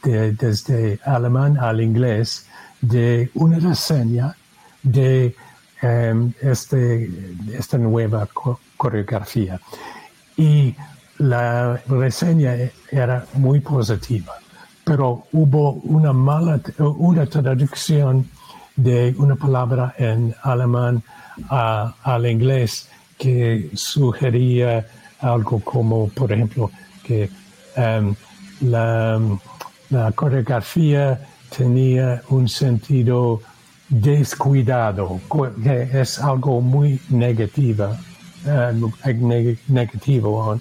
desde 0.02 0.98
alemán 1.04 1.58
al 1.58 1.80
inglés 1.80 2.46
de 2.80 3.30
una 3.34 3.58
reseña 3.58 4.34
de 4.82 5.34
em, 5.82 6.32
este, 6.40 7.10
esta 7.52 7.78
nueva 7.78 8.28
coreografía. 8.76 9.60
Y 10.36 10.74
la 11.18 11.80
reseña 11.88 12.54
era 12.90 13.26
muy 13.34 13.60
positiva, 13.60 14.34
pero 14.84 15.26
hubo 15.32 15.72
una 15.84 16.12
mala, 16.12 16.60
una 16.78 17.26
traducción 17.26 18.28
de 18.76 19.14
una 19.18 19.36
palabra 19.36 19.94
en 19.98 20.34
alemán 20.42 21.02
al 21.50 22.26
inglés 22.26 22.88
que 23.18 23.70
sugería 23.74 24.86
algo 25.20 25.60
como, 25.60 26.08
por 26.08 26.32
ejemplo, 26.32 26.70
que 27.02 27.28
em, 27.76 28.14
la 28.60 29.20
la 29.90 30.12
coreografía 30.12 31.18
tenía 31.56 32.22
un 32.28 32.48
sentido 32.48 33.40
descuidado, 33.88 35.20
que 35.62 35.88
es 36.00 36.18
algo 36.18 36.60
muy 36.60 37.00
negativo, 37.08 37.96
eh, 38.46 39.56
negativo 39.68 40.60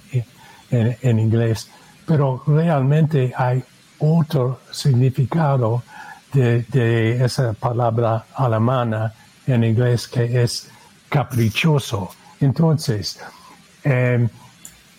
en, 0.72 1.20
inglés, 1.20 1.70
pero 2.06 2.44
realmente 2.46 3.34
hay 3.36 3.64
otro 4.00 4.60
significado 4.72 5.84
de, 6.34 7.24
esa 7.24 7.54
palabra 7.54 8.26
alemana 8.36 9.14
en 9.46 9.64
inglés 9.64 10.08
que 10.08 10.44
es 10.44 10.70
caprichoso. 11.10 12.10
Entonces, 12.40 13.20
em, 13.84 14.28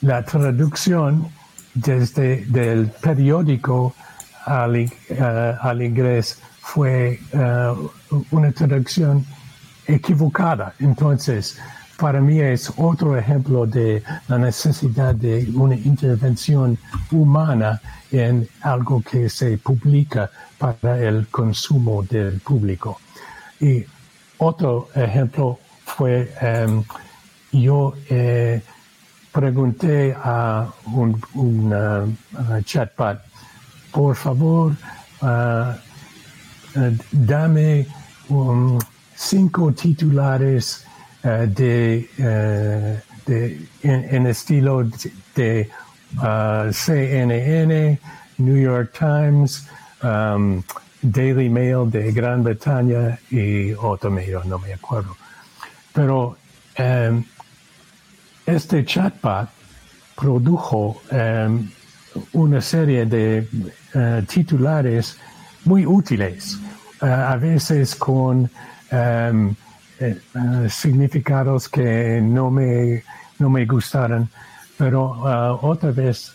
la 0.00 0.24
traducción 0.24 1.28
desde 1.74 2.44
el 2.72 2.88
periódico 2.88 3.94
eh, 4.48 5.56
al, 5.60 5.82
inglés 5.82 6.40
fue 6.60 7.20
eh, 7.32 7.74
una 8.30 8.52
traducción 8.52 9.24
equivocada. 9.86 10.74
Entonces, 10.78 11.58
para 11.98 12.20
mí 12.20 12.40
es 12.40 12.72
otro 12.76 13.18
ejemplo 13.18 13.66
de 13.66 14.02
la 14.28 14.38
necesidad 14.38 15.14
de 15.14 15.48
una 15.54 15.74
intervención 15.74 16.78
humana 17.10 17.80
en 18.12 18.48
algo 18.62 19.02
que 19.02 19.28
se 19.28 19.58
publica 19.58 20.30
para 20.58 20.98
el 20.98 21.26
consumo 21.26 22.04
del 22.04 22.40
público. 22.40 23.00
Y 23.60 23.84
otro 24.38 24.88
ejemplo 24.94 25.58
fue, 25.84 26.32
em, 26.40 26.84
yo 27.52 27.94
eh, 28.08 28.62
pregunté 29.32 30.14
a 30.16 30.68
un, 30.94 31.20
chatbot 32.64 33.18
por 33.92 34.14
favor, 34.14 34.76
uh, 35.22 35.74
uh, 36.76 36.96
dame 37.10 37.86
um, 38.28 38.78
cinco 39.16 39.72
titulares 39.72 40.84
de, 41.22 42.08
de 43.26 43.68
en, 43.82 44.26
estilo 44.26 44.84
de, 45.34 45.68
CNN, 46.72 47.98
New 48.38 48.56
York 48.56 48.92
Times, 48.98 49.68
um, 50.02 50.62
Daily 51.02 51.48
Mail 51.48 51.90
de 51.90 52.12
Gran 52.12 52.42
Bretaña 52.42 53.18
y 53.30 53.72
otro 53.72 54.10
medio, 54.10 54.42
no 54.44 54.58
me 54.58 54.72
acuerdo. 54.72 55.16
Pero 55.92 56.36
um, 56.78 57.24
este 58.46 58.84
chatbot 58.84 59.48
produjo 60.16 61.00
una 62.32 62.60
serie 62.60 63.06
de 63.06 63.48
eh, 63.94 64.22
titulares 64.26 65.16
muy 65.64 65.86
útiles, 65.86 66.58
eh, 67.02 67.06
a 67.06 67.36
veces 67.36 67.94
con 67.94 68.50
em, 70.00 70.68
significados 70.68 71.68
que 71.68 72.20
no 72.22 72.50
me, 72.50 73.02
no 73.38 73.50
me 73.50 73.64
gustaron, 73.66 74.28
pero 74.76 75.58
otra 75.62 75.90
vez 75.90 76.32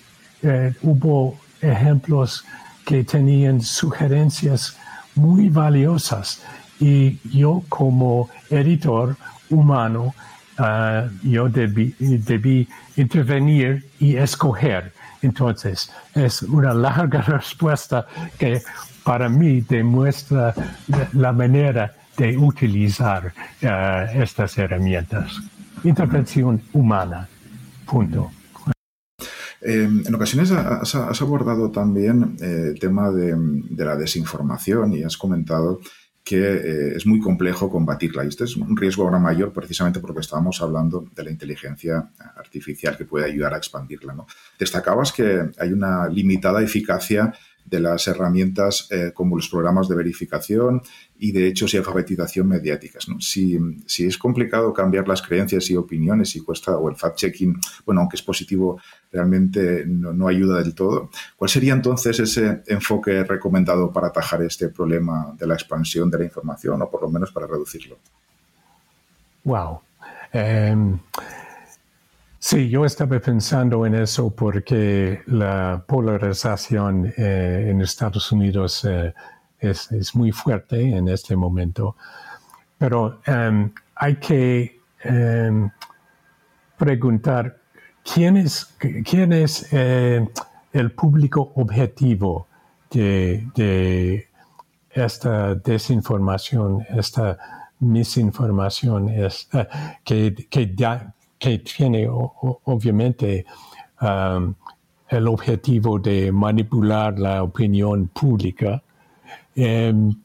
hubo 0.82 1.38
ejemplos 1.62 2.44
que 2.86 3.04
tenían 3.04 3.62
sugerencias 3.62 4.78
muy 5.16 5.50
valiosas 5.50 6.42
y 6.80 7.20
yo 7.30 7.64
como 7.70 8.30
editor 8.50 9.16
humano, 9.50 10.14
uh, 10.60 11.10
yo 11.24 11.48
debí, 11.50 11.96
debí 12.00 12.68
intervenir 12.98 13.88
y 14.00 14.18
escoger. 14.18 14.92
Entonces, 15.22 15.92
es 16.14 16.42
una 16.42 16.74
larga 16.74 17.22
respuesta 17.28 18.06
que 18.38 18.62
para 19.04 19.30
mí 19.30 19.62
demuestra 19.62 20.54
la 21.14 21.32
manera 21.32 21.94
de 22.18 22.38
utilizar 22.38 23.34
uh, 23.62 24.22
estas 24.22 24.58
herramientas. 24.58 25.40
Intervención 25.84 26.62
humana. 26.74 27.28
Punto. 27.86 28.32
Eh, 29.66 29.84
en 30.06 30.16
ocasiones 30.16 30.52
has, 30.52 31.22
abordado 31.22 31.72
también 31.72 32.36
eh, 32.42 32.72
el 32.74 32.80
tema 32.80 33.12
de, 33.12 33.36
la 33.78 33.96
desinformación 33.96 34.94
y 34.94 35.04
has 35.04 35.18
comentado 35.18 35.80
que 36.22 36.38
eh, 36.38 36.96
es 36.96 37.06
muy 37.06 37.20
complejo 37.20 37.70
combatirla. 37.70 38.26
Y 38.26 38.30
este 38.30 38.44
es 38.44 38.58
un 38.58 38.76
riesgo 38.76 39.04
ahora 39.04 39.20
mayor 39.20 39.54
precisamente 39.54 40.00
porque 40.00 40.22
estábamos 40.22 40.62
hablando 40.62 41.06
de 41.16 41.24
la 41.24 41.32
inteligencia 41.32 42.12
artificial 42.36 42.98
que 42.98 43.06
puede 43.06 43.26
ayudar 43.26 43.54
a 43.54 43.58
expandirla. 43.58 44.14
¿no? 44.14 44.28
Destacabas 44.60 45.12
que 45.12 45.50
hay 45.58 45.72
una 45.72 46.08
limitada 46.08 46.62
eficacia 46.62 47.34
de 47.66 47.80
las 47.80 48.08
herramientas 48.08 48.88
eh, 48.92 49.12
como 49.14 49.36
los 49.36 49.50
programas 49.50 49.88
de 49.88 49.96
verificación 49.96 50.82
y 51.18 51.32
de 51.32 51.48
hechos 51.48 51.74
y 51.74 51.78
alfabetización 51.78 52.48
mediáticas. 52.48 53.08
Si, 53.20 53.58
es 54.00 54.18
complicado 54.18 54.74
cambiar 54.74 55.08
las 55.08 55.22
creencias 55.22 55.70
y 55.70 55.76
opiniones 55.76 56.36
y 56.36 56.42
cuesta, 56.42 56.78
o 56.78 56.90
el 56.90 56.96
fact-checking, 56.96 57.60
bueno, 57.86 58.02
aunque 58.02 58.18
es 58.18 58.22
positivo, 58.22 58.80
realmente 59.12 59.86
no, 59.88 60.28
ayuda 60.28 60.60
del 60.62 60.76
todo, 60.76 61.10
¿cuál 61.36 61.50
sería 61.50 61.74
entonces 61.74 62.20
ese 62.20 62.64
enfoque 62.68 63.24
recomendado 63.24 63.92
para 63.92 64.08
atajar 64.08 64.42
este 64.44 64.70
problema 64.70 65.34
de 65.38 65.48
la 65.48 65.54
expansión 65.54 66.10
de 66.10 66.20
la 66.20 66.26
información 66.26 66.82
o 66.82 66.90
por 66.90 67.02
lo 67.02 67.10
menos 67.10 67.32
para 67.32 67.48
reducirlo? 67.48 67.98
Wow. 69.44 69.82
Sí, 72.46 72.68
yo 72.68 72.84
estaba 72.84 73.22
pensando 73.22 73.86
en 73.86 73.96
eso 73.96 74.30
porque 74.30 75.22
la 75.28 75.82
polarización 75.88 77.14
eh, 77.16 77.70
en 77.70 77.80
Estados 77.80 78.34
Unidos 78.34 78.84
eh, 78.84 79.14
es, 79.60 80.14
muy 80.14 80.34
fuerte 80.34 80.94
en 80.94 81.08
este 81.08 81.38
momento, 81.38 81.96
pero 82.78 83.22
em, 83.26 83.72
hay 83.96 84.18
que 84.18 84.82
em, 85.06 85.72
preguntar 86.78 87.60
quién 88.04 88.36
es, 88.36 88.76
quién 89.06 89.32
es 89.32 89.72
eh, 89.72 90.28
el 90.74 90.92
público 90.92 91.54
objetivo 91.56 92.48
de, 92.92 94.28
esta 94.90 95.56
desinformación, 95.56 96.86
esta 96.90 97.38
misinformación 97.80 99.10
que, 100.04 100.36
que, 100.50 100.76
ya, 100.76 101.14
que 101.44 101.60
tiene 101.60 102.08
obviamente 102.10 103.46
um, 104.02 104.54
el 105.10 105.28
objetivo 105.28 106.00
de 106.00 106.32
manipular 106.32 107.20
la 107.20 107.44
opinión 107.44 108.08
pública. 108.08 108.82
Em, 109.54 110.16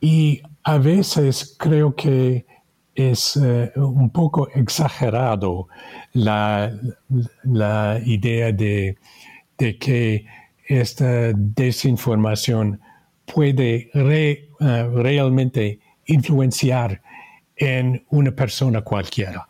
y 0.00 0.40
a 0.62 0.78
veces 0.78 1.56
creo 1.58 1.96
que 1.96 2.46
es 2.94 3.36
eh, 3.36 3.72
un 3.74 4.10
poco 4.10 4.48
exagerado 4.54 5.66
la, 6.12 6.70
idea 8.04 8.52
de, 8.52 8.96
que 9.56 10.24
esta 10.68 11.32
desinformación 11.34 12.80
puede 13.26 13.90
eh, 13.92 14.48
realmente 14.94 15.80
influenciar 16.06 17.02
en 17.56 18.04
una 18.10 18.30
persona 18.30 18.82
cualquiera 18.82 19.48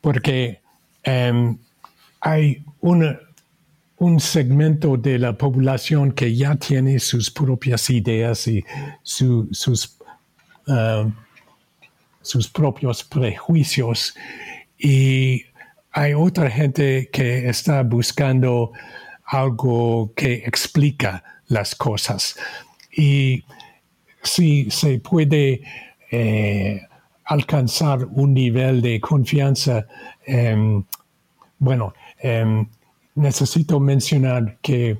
porque 0.00 0.60
em, 1.02 1.58
hay 2.20 2.64
un 2.80 4.20
segmento 4.20 4.96
de 4.96 5.18
la 5.18 5.36
población 5.36 6.12
que 6.12 6.34
ya 6.34 6.56
tiene 6.56 6.98
sus 6.98 7.30
propias 7.30 7.90
ideas 7.90 8.46
y 8.48 8.64
sus, 9.02 9.98
em, 10.66 11.12
sus 12.22 12.48
propios 12.48 13.04
prejuicios 13.04 14.14
y 14.78 15.44
hay 15.92 16.14
otra 16.14 16.50
gente 16.50 17.10
que 17.12 17.48
está 17.48 17.82
buscando 17.82 18.72
algo 19.24 20.12
que 20.14 20.34
explica 20.46 21.22
las 21.48 21.74
cosas. 21.74 22.36
Y 22.92 23.44
si 24.22 24.70
se 24.70 24.98
puede 24.98 25.62
eh, 26.10 26.82
alcanzar 27.30 28.06
un 28.10 28.34
nivel 28.34 28.82
de 28.82 29.00
confianza, 29.00 29.86
em, 30.26 30.84
bueno, 31.58 31.94
em, 32.18 32.66
necesito 33.14 33.78
mencionar 33.78 34.58
que 34.60 34.98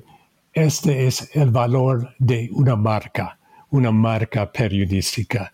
este 0.53 1.07
es 1.07 1.29
el 1.35 1.51
valor 1.51 2.15
de 2.19 2.49
una 2.53 2.77
marca, 2.77 3.37
una 3.71 3.91
marca 3.91 4.49
periodística. 4.49 5.51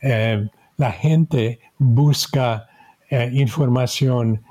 Em, 0.00 0.48
la 0.78 0.92
gente 0.92 1.60
busca 1.78 2.68
eh, 3.10 3.30
información 3.34 4.42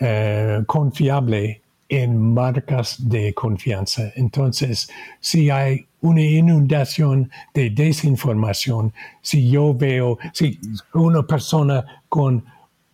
eh, 0.00 0.62
confiable 0.66 1.62
en 1.88 2.34
marcas 2.34 3.08
de 3.08 3.32
confianza. 3.32 4.12
Entonces, 4.16 4.90
si 5.20 5.48
hay 5.48 5.86
una 6.02 6.20
inundación 6.20 7.30
de 7.54 7.70
desinformación. 7.70 8.92
Si 9.22 9.48
yo 9.48 9.74
veo, 9.74 10.18
si 10.32 10.60
una 10.92 11.22
persona 11.26 12.02
con 12.08 12.44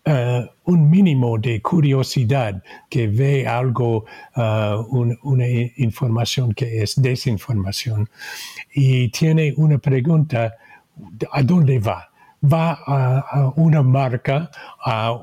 eh, 0.05 0.51
un 0.65 0.89
mínimo 0.89 1.39
de 1.39 1.61
curiosidad 1.61 2.63
que 2.89 3.09
ve 3.09 3.47
algo, 3.47 4.05
eh, 4.37 4.77
una 5.23 5.47
información 5.77 6.53
que 6.53 6.83
es 6.83 7.01
desinformación 7.01 8.09
y 8.73 9.09
tiene 9.09 9.53
una 9.57 9.79
pregunta, 9.79 10.55
¿a 11.33 11.43
dónde 11.43 11.79
va? 11.79 12.11
Va 12.41 12.79
a, 12.87 13.53
una 13.57 13.83
marca 13.83 14.51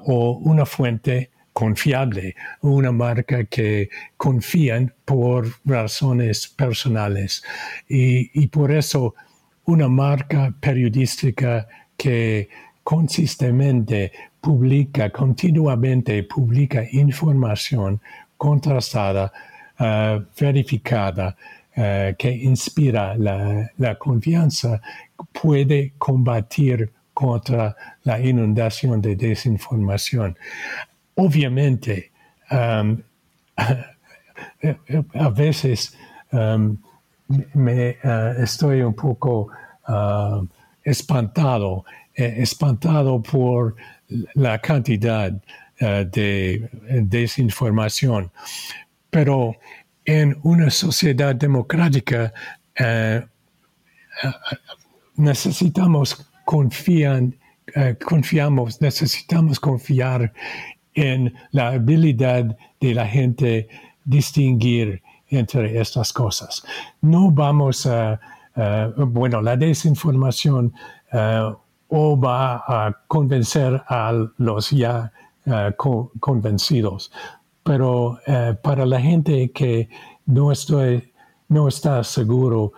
o 0.06 0.38
una 0.44 0.66
fuente 0.66 1.32
confiable, 1.56 2.36
una 2.64 2.92
marca 2.92 3.46
que 3.46 3.90
confían 4.18 4.94
por 5.06 5.48
razones 5.64 6.50
personales. 6.50 7.46
Y, 7.88 8.48
por 8.48 8.74
eso 8.74 9.16
una 9.64 9.88
marca 9.88 10.54
periodística 10.60 11.66
que 11.96 12.50
consistentemente 12.84 14.12
publica, 14.42 15.10
continuamente 15.12 16.24
publica 16.24 16.84
información 16.92 18.02
contrastada, 18.36 19.32
eh, 19.80 20.22
verificada, 20.38 21.38
eh, 21.74 22.16
que 22.20 22.32
inspira 22.32 23.16
la, 23.16 23.72
la, 23.78 23.96
confianza, 23.98 24.82
puede 25.32 25.94
combatir 25.98 26.92
contra 27.14 27.78
la 28.04 28.20
inundación 28.20 29.02
de 29.02 29.16
desinformación. 29.16 30.38
Obviamente, 31.16 32.12
um, 32.52 33.02
a 35.14 35.30
veces 35.30 35.96
um, 36.32 36.78
me 37.54 37.98
uh, 38.04 38.42
estoy 38.42 38.82
un 38.82 38.94
poco 38.94 39.50
uh, 39.88 40.46
espantado, 40.84 41.86
eh, 42.14 42.36
espantado 42.38 43.22
por 43.22 43.76
la 44.36 44.60
cantidad 44.60 45.32
uh, 45.82 46.06
de 46.12 46.70
desinformación. 47.02 48.32
Pero 49.10 49.56
en 50.06 50.38
una 50.44 50.70
sociedad 50.70 51.34
democrática 51.34 52.34
necesitamos 55.16 56.30
confiar, 56.44 57.24
confiamos, 58.06 58.82
necesitamos 58.82 59.60
confiar 59.60 60.32
en 60.96 61.34
la 61.52 61.68
habilidad 61.70 62.58
de 62.80 62.94
la 62.94 63.06
gente 63.06 63.68
distinguir 64.04 65.02
entre 65.30 65.80
estas 65.80 66.14
cosas. 66.14 66.66
No 67.02 67.32
vamos 67.32 67.86
a, 67.86 68.20
bueno, 68.98 69.42
la 69.42 69.58
desinformación 69.58 70.74
eh, 71.12 71.54
o 71.88 72.20
va 72.20 72.64
a 72.68 72.98
convencer 73.08 73.82
a 73.88 74.12
los 74.38 74.72
ya 74.72 75.12
eh, 75.46 75.72
convencidos, 76.20 77.12
pero 77.64 78.20
eh, 78.26 78.56
para 78.62 78.86
la 78.86 79.00
gente 79.00 79.52
que 79.52 79.88
no, 80.26 80.52
no 81.50 81.68
está 81.68 82.04
seguro, 82.04 82.74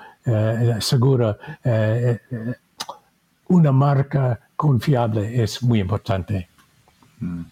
segura, 0.80 1.38
una 3.48 3.72
marca 3.72 4.40
confiable 4.58 5.42
es 5.42 5.64
muy 5.64 5.80
importante. 5.80 6.50
Mm. 7.20 7.44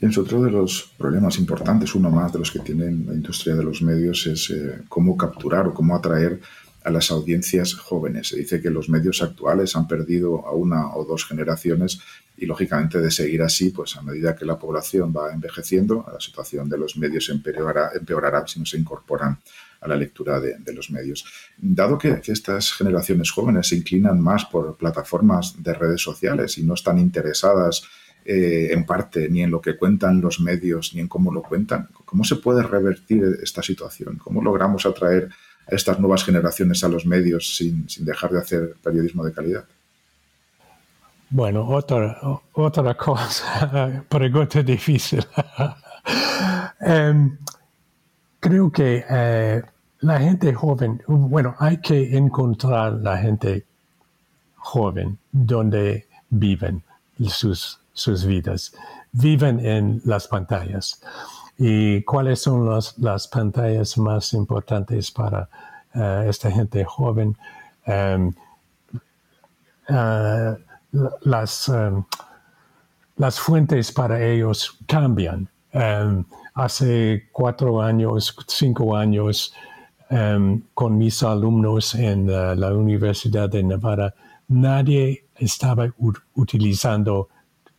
Es 0.00 0.18
otro 0.18 0.42
de 0.42 0.50
los 0.50 0.92
problemas 0.98 1.38
importantes, 1.38 1.94
uno 1.94 2.10
más 2.10 2.32
de 2.32 2.38
los 2.38 2.50
que 2.50 2.60
tiene 2.60 2.84
la 2.84 3.14
industria 3.14 3.54
de 3.54 3.64
los 3.64 3.80
medios, 3.80 4.26
es 4.26 4.50
eh, 4.50 4.82
cómo 4.88 5.16
capturar 5.16 5.66
o 5.68 5.74
cómo 5.74 5.96
atraer 5.96 6.40
a 6.84 6.90
las 6.90 7.10
audiencias 7.10 7.74
jóvenes. 7.74 8.28
Se 8.28 8.36
dice 8.36 8.60
que 8.60 8.70
los 8.70 8.88
medios 8.88 9.20
actuales 9.20 9.74
han 9.74 9.88
perdido 9.88 10.46
a 10.46 10.52
una 10.52 10.94
o 10.94 11.04
dos 11.04 11.24
generaciones 11.24 11.98
y, 12.36 12.46
lógicamente, 12.46 13.00
de 13.00 13.10
seguir 13.10 13.42
así, 13.42 13.70
pues 13.70 13.96
a 13.96 14.02
medida 14.02 14.36
que 14.36 14.44
la 14.44 14.58
población 14.58 15.12
va 15.16 15.32
envejeciendo, 15.32 16.06
la 16.12 16.20
situación 16.20 16.68
de 16.68 16.78
los 16.78 16.96
medios 16.96 17.28
empeorará, 17.28 17.90
empeorará 17.98 18.46
si 18.46 18.60
no 18.60 18.66
se 18.66 18.78
incorporan 18.78 19.38
a 19.80 19.88
la 19.88 19.96
lectura 19.96 20.38
de, 20.38 20.72
los 20.72 20.90
medios. 20.90 21.24
Dado 21.56 21.98
que, 21.98 22.20
que, 22.20 22.32
estas 22.32 22.72
generaciones 22.72 23.30
jóvenes 23.30 23.68
se 23.68 23.76
inclinan 23.76 24.20
más 24.20 24.44
por 24.44 24.76
plataformas 24.76 25.60
de 25.62 25.74
redes 25.74 26.02
sociales 26.02 26.56
y 26.58 26.62
no 26.62 26.74
están 26.74 26.98
interesadas 26.98 27.82
eh, 28.28 28.72
en 28.72 28.84
parte 28.84 29.28
ni 29.28 29.42
en 29.42 29.52
lo 29.52 29.60
que 29.60 29.76
cuentan 29.76 30.20
los 30.20 30.40
medios 30.40 30.92
ni 30.94 31.00
en 31.00 31.06
cómo 31.06 31.32
lo 31.32 31.42
cuentan. 31.42 31.88
¿Cómo 32.04 32.24
se 32.24 32.36
puede 32.36 32.62
revertir 32.62 33.38
esta 33.40 33.62
situación? 33.62 34.18
¿Cómo 34.18 34.42
logramos 34.42 34.84
atraer 34.84 35.28
a 35.70 35.74
estas 35.74 36.00
nuevas 36.00 36.24
generaciones 36.24 36.82
a 36.82 36.88
los 36.88 37.06
medios 37.06 37.56
sin, 37.56 37.86
dejar 38.00 38.32
de 38.32 38.38
hacer 38.38 38.74
periodismo 38.82 39.24
de 39.24 39.32
calidad? 39.32 39.64
Bueno, 41.30 41.68
otra, 41.68 42.18
otra 42.52 42.96
cosa, 42.96 44.04
pregunta 44.08 44.62
difícil. 44.62 45.24
Em, 46.78 47.36
creo 48.38 48.70
que 48.70 49.04
eh, 49.08 49.62
la 50.00 50.20
gente 50.20 50.52
joven, 50.52 51.02
bueno, 51.06 51.56
hay 51.58 51.78
que 51.78 52.16
encontrar 52.16 52.92
la 52.92 53.16
gente 53.18 53.64
joven 54.56 55.18
donde 55.32 56.06
viven 56.28 56.82
sus 57.24 57.80
sus 57.96 58.24
vidas, 58.24 58.72
viven 59.12 59.58
en 59.64 60.02
las 60.04 60.28
pantallas. 60.28 61.00
¿Y 61.58 62.02
cuáles 62.02 62.42
son 62.42 62.68
las 62.98 63.28
pantallas 63.28 63.96
más 63.96 64.34
importantes 64.34 65.10
para 65.10 65.48
eh, 65.94 66.26
esta 66.28 66.50
gente 66.50 66.84
joven? 66.84 67.36
Em, 67.86 68.32
eh, 69.88 70.56
las, 71.22 71.68
em, 71.68 72.04
las 73.16 73.40
fuentes 73.40 73.90
para 73.90 74.22
ellos 74.22 74.76
cambian. 74.86 75.48
Em, 75.72 76.24
hace 76.54 77.28
cuatro 77.32 77.80
años, 77.80 78.36
cinco 78.46 78.94
años, 78.94 79.54
con 80.74 80.98
mis 80.98 81.22
alumnos 81.24 81.94
en 81.96 82.30
eh, 82.30 82.54
la 82.54 82.72
Universidad 82.72 83.48
de 83.50 83.64
Nevada, 83.64 84.14
nadie 84.46 85.26
estaba 85.34 85.92
utilizando 86.34 87.28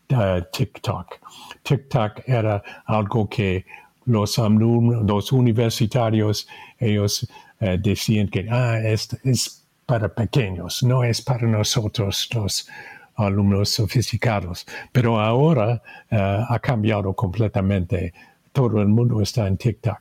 TikTok. 0.07 1.19
TikTok 1.63 2.21
era 2.27 2.63
algo 2.85 3.27
que 3.29 3.65
los 4.05 4.39
alumnos, 4.39 5.05
los 5.05 5.31
universitarios, 5.31 6.47
ellos 6.79 7.27
eh, 7.59 7.77
decían 7.81 8.29
que 8.29 8.47
ah, 8.49 8.79
es, 8.79 9.09
es 9.23 9.65
para 9.85 10.09
pequeños, 10.09 10.83
no 10.83 11.03
es 11.03 11.21
para 11.21 11.47
nosotros 11.47 12.29
los 12.33 12.69
alumnos 13.15 13.69
sofisticados. 13.69 14.65
Pero 14.91 15.19
ahora 15.19 15.81
eh, 16.09 16.45
ha 16.47 16.59
cambiado 16.59 17.13
completamente. 17.13 18.13
Todo 18.53 18.81
el 18.81 18.87
mundo 18.87 19.21
está 19.21 19.47
en 19.47 19.57
TikTok. 19.57 19.99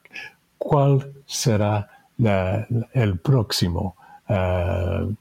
¿Cuál 0.57 1.13
será 1.27 1.89
el 2.95 3.19
próximo? 3.19 3.97
Uh, 4.29 5.15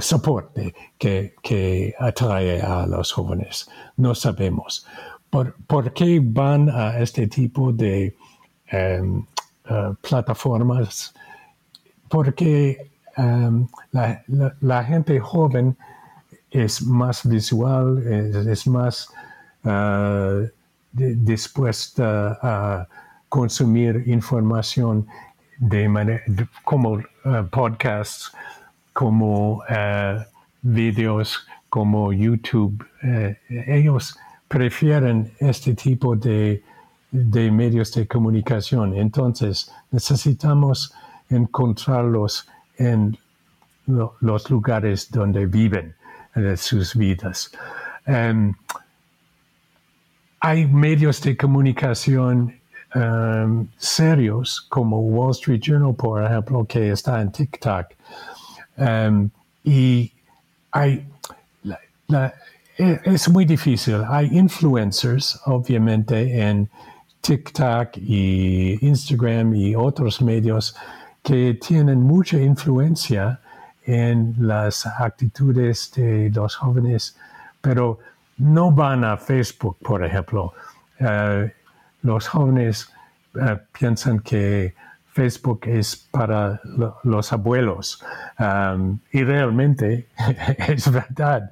soporte 0.00 0.74
que, 0.98 1.34
que, 1.42 1.94
atrae 1.98 2.60
a 2.60 2.86
los 2.86 3.12
jóvenes. 3.12 3.68
No 3.96 4.14
sabemos. 4.14 4.86
¿Por, 5.30 5.54
por 5.66 5.92
qué 5.92 6.20
van 6.22 6.68
a 6.68 6.98
este 6.98 7.26
tipo 7.26 7.72
de 7.72 8.14
em, 8.68 9.24
eh, 9.68 9.94
plataformas? 10.00 11.14
Porque 12.08 12.90
em, 13.16 13.66
la, 13.92 14.22
la, 14.60 14.84
gente 14.84 15.18
joven 15.20 15.76
es 16.50 16.82
más 16.82 17.26
visual, 17.26 17.98
es, 18.06 18.66
más 18.66 19.08
uh, 19.64 20.46
dispuesta 20.92 22.38
a 22.40 22.88
consumir 23.28 24.04
información 24.06 25.06
de 25.58 25.88
manera 25.88 26.22
como 26.64 26.92
uh, 26.92 27.02
podcasts 27.50 28.32
como 28.98 29.58
uh, 29.58 30.24
videos 30.60 31.46
como 31.70 32.12
YouTube. 32.12 32.84
Uh, 33.00 33.32
ellos 33.68 34.18
prefieren 34.48 35.32
este 35.38 35.74
tipo 35.74 36.16
de, 36.16 36.64
de, 37.12 37.48
medios 37.52 37.94
de 37.94 38.08
comunicación. 38.08 38.96
Entonces, 38.96 39.72
necesitamos 39.92 40.92
encontrarlos 41.30 42.48
en 42.76 43.16
lo, 43.86 44.16
los 44.20 44.50
lugares 44.50 45.08
donde 45.12 45.46
viven 45.46 45.94
uh, 46.34 46.56
sus 46.56 46.96
vidas. 46.96 47.52
Um, 48.04 48.52
hay 50.40 50.66
medios 50.66 51.20
de 51.22 51.36
comunicación 51.36 52.52
um, 52.96 53.68
serios 53.76 54.60
como 54.68 54.98
Wall 55.02 55.30
Street 55.30 55.60
Journal, 55.60 55.94
por 55.94 56.24
ejemplo, 56.24 56.64
que 56.64 56.90
está 56.90 57.20
en 57.20 57.30
TikTok, 57.30 57.94
Em, 58.78 59.30
y 59.64 60.12
hay, 60.70 61.06
e, 62.78 63.00
es 63.04 63.28
muy 63.28 63.44
difícil. 63.44 64.02
Hay 64.08 64.26
influencers, 64.32 65.40
obviamente, 65.46 66.40
en 66.40 66.68
TikTok 67.20 67.96
y 67.96 68.78
Instagram 68.86 69.54
y 69.54 69.74
otros 69.74 70.22
medios 70.22 70.76
que 71.22 71.54
tienen 71.54 72.00
mucha 72.00 72.38
influencia 72.38 73.40
en 73.84 74.34
las 74.38 74.86
actitudes 74.86 75.90
de 75.94 76.30
los 76.30 76.54
jóvenes, 76.56 77.16
pero 77.60 77.98
no 78.36 78.70
van 78.70 79.04
a 79.04 79.16
Facebook, 79.16 79.76
por 79.82 80.04
ejemplo. 80.04 80.52
Eh, 81.00 81.52
los 82.02 82.28
jóvenes 82.28 82.90
eh, 83.34 83.58
piensan 83.72 84.20
que 84.20 84.74
Facebook 85.18 85.62
es 85.66 85.96
para 86.12 86.60
los 87.02 87.32
abuelos. 87.32 88.04
Y 89.10 89.24
realmente 89.24 90.06
es 90.68 90.88
verdad. 90.92 91.50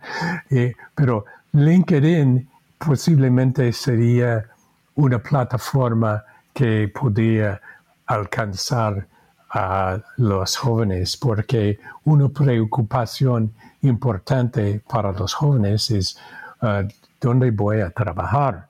Eh, 0.48 0.72
pero 0.94 1.24
LinkedIn 1.50 2.48
posiblemente 2.78 3.72
sería 3.72 4.46
una 4.94 5.18
plataforma 5.18 6.22
que 6.54 6.88
podría 6.94 7.60
alcanzar 8.06 9.04
a 9.50 9.98
los 10.16 10.56
jóvenes, 10.56 11.16
porque 11.16 11.80
una 12.04 12.28
preocupación 12.28 13.52
importante 13.82 14.80
para 14.88 15.10
los 15.10 15.34
jóvenes 15.34 15.90
es 15.90 16.16
uh, 16.62 16.86
dónde 17.20 17.50
voy 17.50 17.80
a 17.80 17.90
trabajar. 17.90 18.68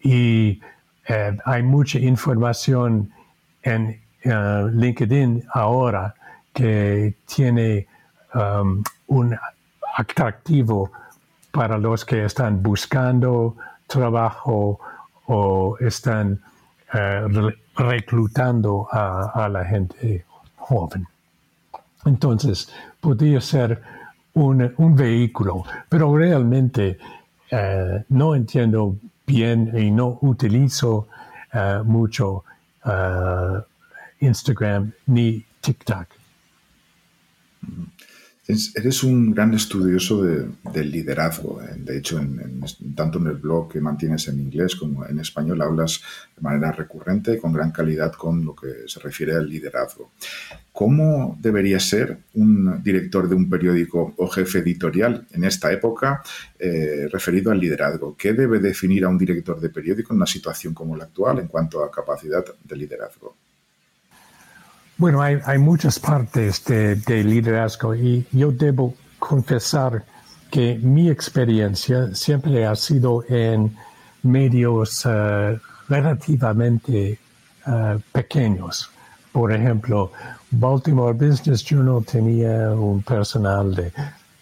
Y 0.00 0.60
eh, 1.06 1.38
hay 1.44 1.62
mucha 1.62 2.00
información 2.00 3.12
en 3.62 4.01
eh, 4.24 4.68
LinkedIn 4.72 5.44
ahora 5.52 6.14
que 6.52 7.16
tiene 7.26 7.86
um, 8.34 8.82
un 9.08 9.36
atractivo 9.96 10.90
para 11.50 11.76
los 11.78 12.04
que 12.04 12.24
están 12.24 12.62
buscando 12.62 13.56
trabajo 13.86 14.78
o 15.26 15.76
están 15.80 16.40
uh, 16.94 17.50
reclutando 17.76 18.86
a, 18.90 19.48
la 19.48 19.64
gente 19.64 20.24
joven. 20.56 21.06
Entonces, 22.04 22.72
podría 23.00 23.40
ser 23.40 23.82
un, 24.34 24.96
vehículo, 24.96 25.64
pero 25.88 26.16
realmente 26.16 26.98
uh, 27.50 28.02
no 28.08 28.34
entiendo 28.34 28.96
bien 29.26 29.72
y 29.76 29.90
no 29.90 30.18
utilizo 30.22 31.08
mucho 31.84 32.44
Instagram 34.22 34.92
ni 35.06 35.44
TikTok. 35.60 36.06
eres 38.74 39.02
un 39.02 39.32
gran 39.32 39.52
estudioso 39.54 40.22
del 40.22 40.90
liderazgo. 40.90 41.60
Eh. 41.62 41.74
De 41.78 41.98
hecho, 41.98 42.20
tanto 42.94 43.18
en 43.18 43.26
el 43.26 43.36
blog 43.36 43.72
que 43.72 43.80
mantienes 43.80 44.28
en 44.28 44.38
inglés 44.38 44.76
como 44.76 45.04
en 45.06 45.18
español 45.18 45.60
hablas 45.62 46.02
de 46.36 46.42
manera 46.42 46.70
recurrente, 46.70 47.38
con 47.38 47.52
gran 47.52 47.72
calidad, 47.72 48.12
con 48.12 48.44
lo 48.44 48.54
que 48.54 48.86
se 48.86 49.00
refiere 49.00 49.34
al 49.34 49.48
liderazgo. 49.48 50.12
¿Cómo 50.72 51.36
debería 51.40 51.80
ser 51.80 52.18
un 52.34 52.80
director 52.82 53.28
de 53.28 53.34
un 53.34 53.50
periódico 53.50 54.14
o 54.16 54.28
jefe 54.28 54.60
editorial 54.60 55.26
en 55.32 55.44
esta 55.44 55.72
época 55.72 56.22
eh, 56.58 57.08
referido 57.10 57.50
al 57.50 57.58
liderazgo? 57.58 58.16
¿Qué 58.16 58.34
debe 58.34 58.60
definir 58.60 59.04
a 59.04 59.08
un 59.08 59.18
director 59.18 59.60
de 59.60 59.68
periódico 59.68 60.12
en 60.12 60.18
una 60.18 60.26
situación 60.26 60.74
como 60.74 60.96
la 60.96 61.04
actual 61.04 61.40
en 61.40 61.48
cuanto 61.48 61.82
a 61.82 61.90
capacidad 61.90 62.44
de 62.62 62.76
liderazgo? 62.76 63.36
Bueno, 65.02 65.20
hay, 65.20 65.58
muchas 65.58 65.98
partes 65.98 66.64
de, 66.64 67.24
liderazgo 67.24 67.92
y 67.92 68.24
yo 68.30 68.52
debo 68.52 68.94
confesar 69.18 70.04
que 70.48 70.78
mi 70.80 71.10
experiencia 71.10 72.14
siempre 72.14 72.64
ha 72.64 72.76
sido 72.76 73.24
en 73.28 73.76
medios 74.22 75.04
uh, 75.04 75.58
relativamente 75.88 77.18
uh, 77.66 77.98
pequeños. 78.12 78.92
Por 79.32 79.52
ejemplo, 79.52 80.12
Baltimore 80.52 81.14
Business 81.14 81.64
Journal 81.64 82.04
tenía 82.04 82.70
un 82.70 83.02
personal 83.02 83.74
de 83.74 83.92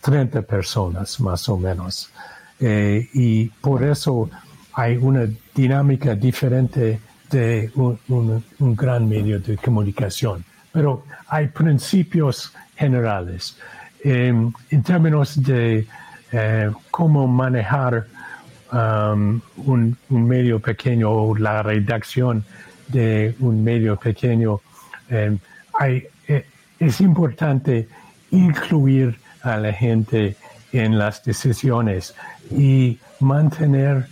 30 0.03 0.43
personas 0.43 1.19
más 1.21 1.49
o 1.49 1.57
menos. 1.57 2.11
Eh, 2.59 3.09
y 3.15 3.49
por 3.49 3.83
eso 3.83 4.29
hay 4.75 4.99
una 4.99 5.27
dinámica 5.55 6.15
diferente 6.15 7.01
de 7.31 7.71
un, 7.77 8.77
gran 8.77 9.09
medio 9.09 9.41
de 9.41 9.57
comunicación. 9.57 10.45
Pero 10.73 11.05
hay 11.29 11.49
principios 11.49 12.53
generales. 12.77 13.57
en 14.03 14.55
términos 14.85 15.43
de 15.43 15.87
eh, 16.33 16.71
cómo 16.93 17.27
manejar 17.27 18.07
um, 18.73 19.41
un, 19.67 19.97
medio 20.09 20.61
pequeño 20.61 21.11
o 21.11 21.37
la 21.37 21.63
redacción 21.63 22.45
de 22.87 23.35
un 23.41 23.65
medio 23.65 23.97
pequeño, 23.97 24.61
eh, 25.09 25.37
eh, 25.81 26.47
es 26.79 27.01
importante 27.01 27.89
incluir 28.31 29.19
a 29.43 29.57
la 29.57 29.73
gente 29.73 30.37
en 30.73 30.99
las 30.99 31.25
decisiones 31.25 32.15
y 32.53 32.97
mantener 33.19 34.07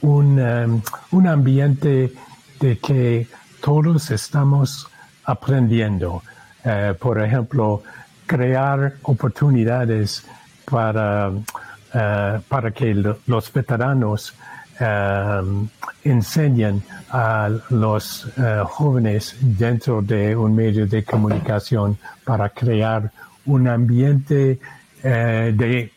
un, 0.00 0.40
um, 0.40 0.82
un 1.12 1.26
ambiente 1.28 2.12
de 2.58 2.78
que 2.78 3.28
todos 3.60 4.10
estamos 4.10 4.89
aprendiendo. 5.30 6.22
Eh, 6.64 6.94
por 6.98 7.22
ejemplo, 7.22 7.82
crear 8.26 8.94
oportunidades 9.02 10.24
para, 10.64 11.30
uh, 11.30 12.40
para 12.48 12.70
que 12.70 12.94
los 13.26 13.52
veteranos 13.52 14.34
um, 14.80 15.68
enseñen 16.04 16.82
a 17.10 17.50
los 17.70 18.26
jóvenes 18.66 19.36
dentro 19.40 20.00
de 20.00 20.36
un 20.36 20.54
medio 20.54 20.86
de 20.86 21.02
comunicación 21.02 21.98
para 22.24 22.48
crear 22.50 23.10
un 23.46 23.66
ambiente 23.66 24.60
de 25.02 25.92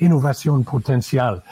innovación 0.00 0.64
potencial, 0.64 1.42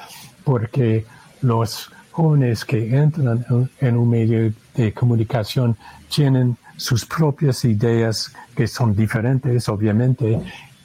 porque 0.43 1.05
los 1.43 1.91
jóvenes 2.12 2.64
que 2.64 2.96
entran 2.96 3.44
en 3.80 3.96
un 3.96 4.08
medio 4.08 4.52
de 4.74 4.92
comunicación 4.92 5.76
tienen 6.08 6.56
sus 6.76 7.04
propias 7.04 7.64
ideas 7.64 8.32
que 8.54 8.66
son 8.66 8.94
diferentes, 8.94 9.68
obviamente, 9.68 10.40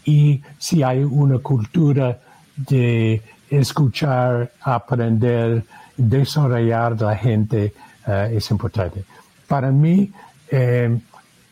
y 0.05 0.41
si 0.57 0.83
hay 0.83 1.03
una 1.03 1.39
cultura 1.39 2.19
de 2.55 3.21
escuchar, 3.49 4.51
aprender, 4.61 5.63
desarrollar 5.97 6.99
la 7.01 7.15
gente, 7.15 7.73
eh, 8.07 8.33
es 8.33 8.49
importante. 8.51 9.03
Para 9.47 9.71
mí, 9.71 10.11
eh, 10.49 10.97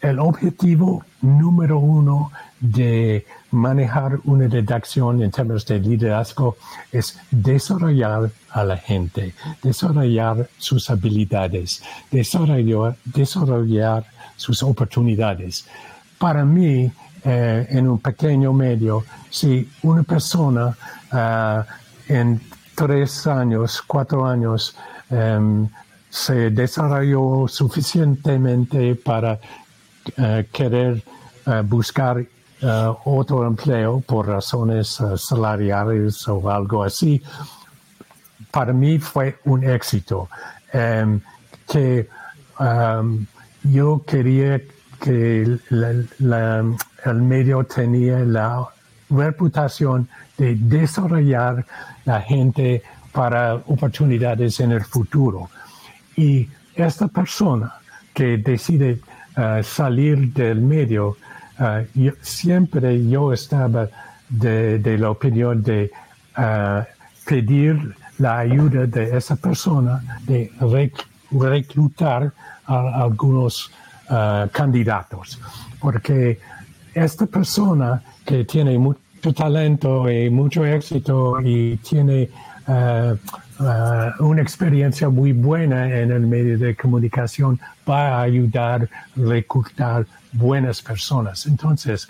el 0.01 0.19
objetivo 0.19 1.03
número 1.21 1.79
uno 1.79 2.31
de 2.71 3.25
manejar 3.51 4.19
una 4.25 4.47
redacción 4.47 5.21
en 5.21 5.31
términos 5.31 5.65
de 5.65 5.79
liderazgo 5.79 6.57
es 6.91 7.17
desarrollar 7.31 8.31
a 8.51 8.63
la 8.63 8.77
gente, 8.77 9.33
desarrollar 9.61 10.49
sus 10.57 10.89
habilidades, 10.89 11.83
desarrollar, 12.11 12.95
desarrollar 13.05 14.05
sus 14.35 14.63
oportunidades. 14.63 15.67
Para 16.17 16.43
mí, 16.45 16.91
eh, 17.23 17.67
en 17.69 17.89
un 17.89 17.99
pequeño 17.99 18.53
medio, 18.53 19.03
si 19.29 19.69
una 19.83 20.03
persona 20.03 20.75
eh, 21.13 21.63
en 22.09 22.41
tres 22.75 23.25
años, 23.27 23.81
cuatro 23.85 24.25
años, 24.25 24.75
em, 25.09 25.67
se 26.09 26.49
desarrolló 26.49 27.47
suficientemente 27.47 28.95
para 28.95 29.39
eh, 30.17 30.47
querer 30.51 31.03
buscar 31.65 32.25
otro 32.61 33.45
empleo 33.45 34.01
por 34.01 34.27
razones 34.27 34.99
salariales 35.17 36.27
o 36.27 36.49
algo 36.49 36.83
así, 36.83 37.21
para 38.51 38.73
mí 38.73 38.99
fue 38.99 39.37
un 39.45 39.63
éxito. 39.63 40.29
Em, 40.71 41.21
que 41.67 42.07
em, 42.59 43.25
yo 43.63 44.03
quería 44.05 44.61
que 44.99 45.41
el 45.41 47.21
medio 47.21 47.63
tenía 47.63 48.19
la 48.19 48.67
reputación 49.09 50.07
de 50.37 50.55
desarrollar 50.55 51.65
la 52.05 52.21
gente 52.21 52.83
para 53.11 53.55
oportunidades 53.55 54.59
en 54.59 54.71
el 54.73 54.83
futuro. 54.83 55.49
Y 56.15 56.49
esta 56.75 57.07
persona 57.07 57.73
que 58.13 58.37
decide 58.37 58.99
uh, 59.37 59.63
salir 59.63 60.33
del 60.33 60.61
medio, 60.61 61.17
uh, 61.59 62.11
siempre 62.21 63.07
yo 63.07 63.33
estaba 63.33 63.87
de, 64.29 64.97
la 64.97 65.09
opinión 65.09 65.61
de 65.63 65.91
uh, 66.37 66.83
pedir 67.25 67.95
la 68.17 68.39
ayuda 68.39 68.85
de 68.85 69.17
esa 69.17 69.35
persona, 69.35 70.01
de 70.25 70.51
reclutar 71.31 72.31
a 72.65 73.03
algunos 73.03 73.71
uh, 74.09 74.47
candidatos, 74.51 75.39
porque 75.79 76.39
esta 76.93 77.25
persona 77.25 78.01
que 78.25 78.45
tiene 78.45 78.77
mucho 78.77 79.33
talento 79.35 80.09
y 80.09 80.29
mucho 80.29 80.65
éxito 80.65 81.41
y 81.41 81.77
tiene 81.77 82.29
una 84.19 84.41
experiencia 84.41 85.09
muy 85.09 85.31
buena 85.31 85.99
en 85.99 86.11
el 86.11 86.21
medio 86.21 86.57
de 86.57 86.75
comunicación 86.75 87.59
va 87.87 88.17
a 88.17 88.21
ayudar 88.23 88.83
a 88.83 88.89
reclutar 89.15 90.05
buenas 90.35 90.81
personas. 90.81 91.45
Entonces, 91.45 92.07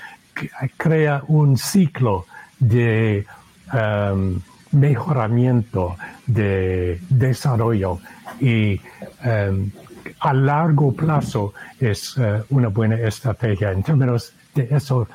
crea 0.78 1.24
un 1.28 1.58
ciclo 1.58 2.26
de 2.60 3.26
um, 3.74 4.40
mejoramiento, 4.72 5.96
de 6.28 7.00
desarrollo 7.10 8.00
y 8.40 8.80
um, 9.24 9.72
a 10.20 10.34
largo 10.34 10.94
plazo 10.94 11.54
es 11.80 12.16
eh, 12.18 12.44
una 12.50 12.70
buena 12.70 12.96
estrategia. 12.96 13.72
En 13.72 13.84
términos 13.84 14.34
de 14.54 14.68
eso, 14.72 15.08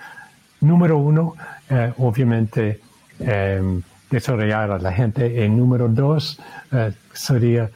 número 0.61 0.99
uno, 0.99 1.35
eh, 1.69 1.93
obviamente, 1.99 2.81
em, 3.19 3.83
desarrollar 4.11 4.71
a 4.73 4.79
la 4.79 4.93
gente. 4.93 5.45
Y 5.45 5.49
número 5.49 5.89
dos, 5.89 6.41
eh, 6.73 6.93
sería 7.13 7.71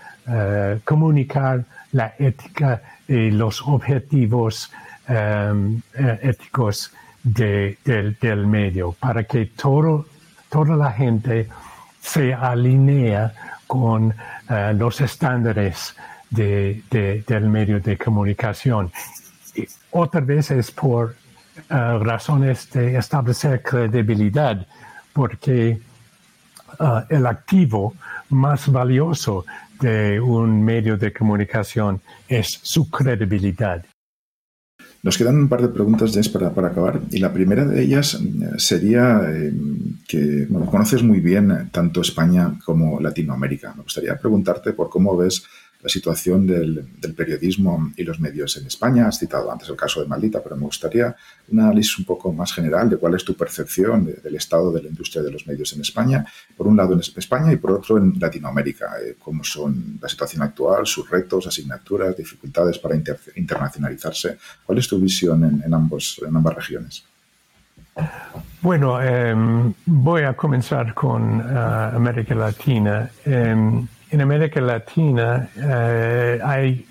comunicar 0.84 1.66
la 1.92 2.14
ética 2.18 2.80
y 3.06 3.30
los 3.30 3.60
objetivos 3.60 4.72
em, 5.08 5.80
éticos 6.22 6.92
del 7.22 8.46
medio 8.46 8.92
para 8.92 9.24
que 9.24 9.46
todo, 9.46 10.06
toda 10.50 10.76
la 10.76 10.92
gente 10.92 11.48
se 12.00 12.34
alinea 12.34 13.32
con 13.66 14.14
los 14.74 15.00
estándares 15.00 15.94
del 16.30 17.48
medio 17.48 17.80
de 17.80 17.96
comunicación. 17.96 18.90
Y 19.54 19.66
otra 19.90 20.20
vez 20.20 20.50
es 20.50 20.70
por 20.70 21.16
eh, 21.56 21.98
razones 22.00 22.68
de 22.72 22.96
establecer 22.96 23.62
credibilidad, 23.62 24.66
porque 25.12 25.68
eh, 25.70 25.80
el 27.10 27.26
activo 27.26 27.94
más 28.30 28.68
valioso 28.68 29.44
de 29.80 30.20
un 30.20 30.64
medio 30.64 30.96
de 30.96 31.12
comunicación 31.12 32.00
es 32.28 32.58
su 32.62 32.90
credibilidad. 32.90 33.84
Nos 35.04 35.18
quedan 35.18 35.36
un 35.36 35.48
par 35.50 35.60
de 35.60 35.68
preguntas, 35.68 36.16
para, 36.30 36.54
para 36.54 36.68
acabar. 36.68 37.02
Y 37.10 37.18
la 37.18 37.30
primera 37.30 37.66
de 37.66 37.82
ellas 37.82 38.14
eh, 38.14 38.52
sería 38.56 39.20
que 40.08 40.48
conoces 40.70 41.02
muy 41.02 41.20
bien 41.20 41.68
tanto 41.70 42.00
España 42.00 42.58
como 42.64 42.98
Latinoamérica. 43.00 43.74
Me 43.76 43.82
gustaría 43.82 44.16
preguntarte 44.16 44.72
por 44.72 44.88
cómo 44.88 45.14
ves 45.14 45.44
la 45.84 45.90
situación 45.90 46.46
del, 46.46 46.82
periodismo 47.14 47.92
y 47.94 48.04
los 48.04 48.18
medios 48.18 48.56
en 48.56 48.66
España. 48.66 49.06
Has 49.06 49.18
citado 49.18 49.52
antes 49.52 49.68
el 49.68 49.76
caso 49.76 50.00
de 50.00 50.08
Maldita, 50.08 50.42
pero 50.42 50.56
me 50.56 50.62
gustaría 50.62 51.14
un 51.48 51.60
análisis 51.60 51.98
un 51.98 52.06
poco 52.06 52.32
más 52.32 52.54
general 52.54 52.88
de 52.88 52.96
cuál 52.96 53.14
es 53.14 53.22
tu 53.22 53.34
percepción 53.36 54.06
del 54.06 54.34
estado 54.34 54.72
de 54.72 54.82
la 54.82 54.88
industria 54.88 55.22
de 55.22 55.30
los 55.30 55.46
medios 55.46 55.74
en 55.74 55.82
España, 55.82 56.24
por 56.56 56.66
un 56.66 56.74
lado 56.78 56.94
en 56.94 57.00
España 57.00 57.52
y 57.52 57.56
por 57.56 57.72
otro 57.72 57.98
en 57.98 58.18
Latinoamérica. 58.18 58.96
Eh, 59.04 59.16
cómo 59.18 59.44
son 59.44 59.98
la 60.00 60.08
situación 60.08 60.40
actual, 60.42 60.86
sus 60.86 61.08
retos, 61.10 61.46
asignaturas, 61.46 62.16
dificultades 62.16 62.78
para 62.78 62.96
internacionalizarse. 63.36 64.38
¿Cuál 64.64 64.78
es 64.78 64.88
tu 64.88 64.98
visión 64.98 65.62
en, 65.62 65.74
ambos, 65.74 66.18
en 66.26 66.34
ambas 66.34 66.54
regiones? 66.54 67.04
Bueno, 68.62 69.02
em, 69.02 69.74
voy 69.84 70.22
a 70.22 70.32
comenzar 70.32 70.94
con 70.94 71.42
ah, 71.42 71.92
América 71.94 72.34
Latina. 72.34 73.10
Em, 73.26 73.86
en 74.14 74.20
América 74.20 74.60
Latina 74.60 75.48
eh, 75.56 76.38
hay, 76.42 76.86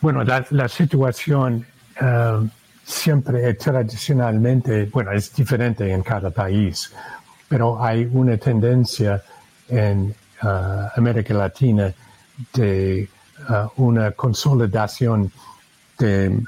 bueno, 0.00 0.24
la, 0.24 0.68
situación 0.68 1.66
eh, 2.00 2.48
siempre 2.82 3.52
tradicionalmente, 3.54 4.86
bueno, 4.86 5.12
es 5.12 5.34
diferente 5.34 5.92
en 5.92 6.02
cada 6.02 6.30
país, 6.30 6.90
pero 7.46 7.82
hay 7.82 8.08
una 8.10 8.38
tendencia 8.38 9.22
en 9.68 10.14
uh, 10.42 10.88
América 10.96 11.34
Latina 11.34 11.92
de 12.54 13.06
uh, 13.50 13.82
una 13.82 14.12
consolidación 14.12 15.30
de 15.98 16.40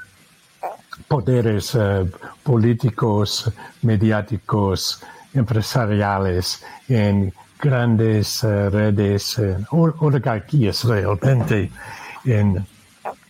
poderes 1.07 1.75
uh, 1.75 2.09
políticos, 2.41 3.51
mediáticos, 3.83 5.03
empresariales 5.35 6.63
en 6.89 7.31
grandes 7.59 8.43
redes, 8.43 9.41
oligarquías 9.69 10.83
realmente 10.83 11.71
en, 12.25 12.65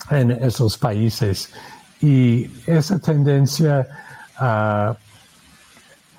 en 0.10 0.32
esos 0.32 0.78
países. 0.78 1.54
Y 2.02 2.50
esa 2.68 3.00
tendencia, 3.00 3.88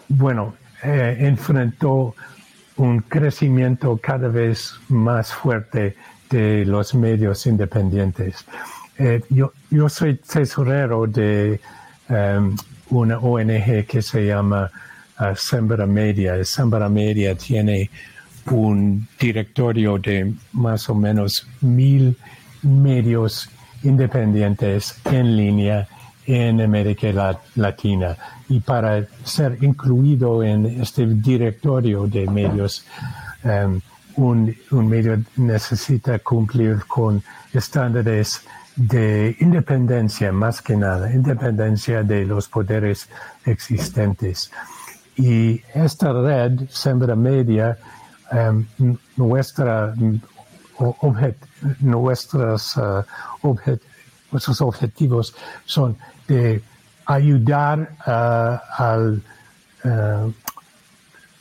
bueno, 0.08 0.54
eh, 0.82 1.16
enfrentó 1.20 2.14
un 2.76 3.00
crecimiento 3.00 3.98
cada 4.02 4.28
vez 4.28 4.74
más 4.88 5.32
fuerte 5.32 5.96
de 6.30 6.64
los 6.66 6.94
medios 6.94 7.46
independientes. 7.46 8.44
Eh, 8.98 9.22
yo, 9.30 9.52
yo, 9.70 9.88
soy 9.88 10.16
tesorero 10.16 11.06
de 11.06 11.60
um, 12.08 12.56
una 12.90 13.18
ONG 13.18 13.86
que 13.86 14.02
se 14.02 14.26
llama 14.26 14.70
Sembra 15.34 15.86
Media. 15.86 16.44
Sembra 16.44 16.88
Media 16.88 17.34
tiene 17.34 17.90
un 18.50 19.06
directorio 19.18 19.98
de 19.98 20.34
más 20.52 20.88
o 20.88 20.94
menos 20.94 21.46
mil 21.60 22.16
medios 22.62 23.48
independientes 23.82 24.98
en 25.04 25.36
línea 25.36 25.88
en 26.26 26.60
América 26.60 27.38
Latina. 27.54 28.16
Y 28.48 28.60
para 28.60 29.06
ser 29.24 29.58
incluido 29.62 30.42
en 30.42 30.66
este 30.80 31.06
directorio 31.06 32.06
de 32.06 32.26
medios, 32.26 32.84
um, 33.44 33.80
un, 34.16 34.56
un, 34.70 34.88
medio 34.88 35.22
necesita 35.36 36.18
cumplir 36.18 36.84
con 36.86 37.22
estándares 37.52 38.42
de 38.74 39.36
independencia, 39.40 40.32
más 40.32 40.60
que 40.62 40.76
nada, 40.76 41.12
independencia 41.12 42.02
de 42.02 42.24
los 42.24 42.48
poderes 42.48 43.08
existentes. 43.44 44.50
Y 45.16 45.62
esta 45.74 46.12
red, 46.12 46.68
Sembra 46.68 47.16
Media, 47.16 47.78
um, 48.32 48.66
nuestra, 49.16 49.94
objet, 50.78 51.36
nuestros, 51.80 52.76
uh, 52.76 53.02
nuestros 54.30 54.60
objetivos 54.60 55.34
son 55.64 55.96
de 56.28 56.62
ayudar 57.06 57.90
uh, 58.06 58.82
al 58.82 59.22
uh, 59.84 60.32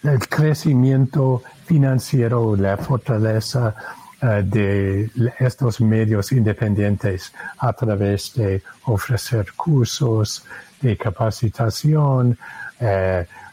el 0.04 0.20
crecimiento 0.30 1.42
financiero, 1.66 2.56
la 2.56 2.78
fortaleza 2.78 3.76
de 4.22 5.10
estos 5.40 5.82
medios 5.82 6.32
independientes 6.32 7.34
a 7.58 7.74
través 7.74 8.34
de 8.36 8.62
ofrecer 8.86 9.48
cursos 9.56 10.44
de 10.82 10.96
capacitación, 10.96 12.38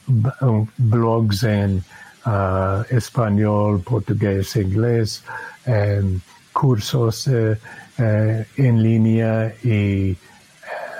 blogs 0.07 1.43
en 1.45 1.83
español, 2.91 3.83
portugués, 3.83 4.57
inglés, 4.57 5.23
cursos 6.53 7.29
en 7.29 8.83
línea 8.83 9.55
y 9.63 10.17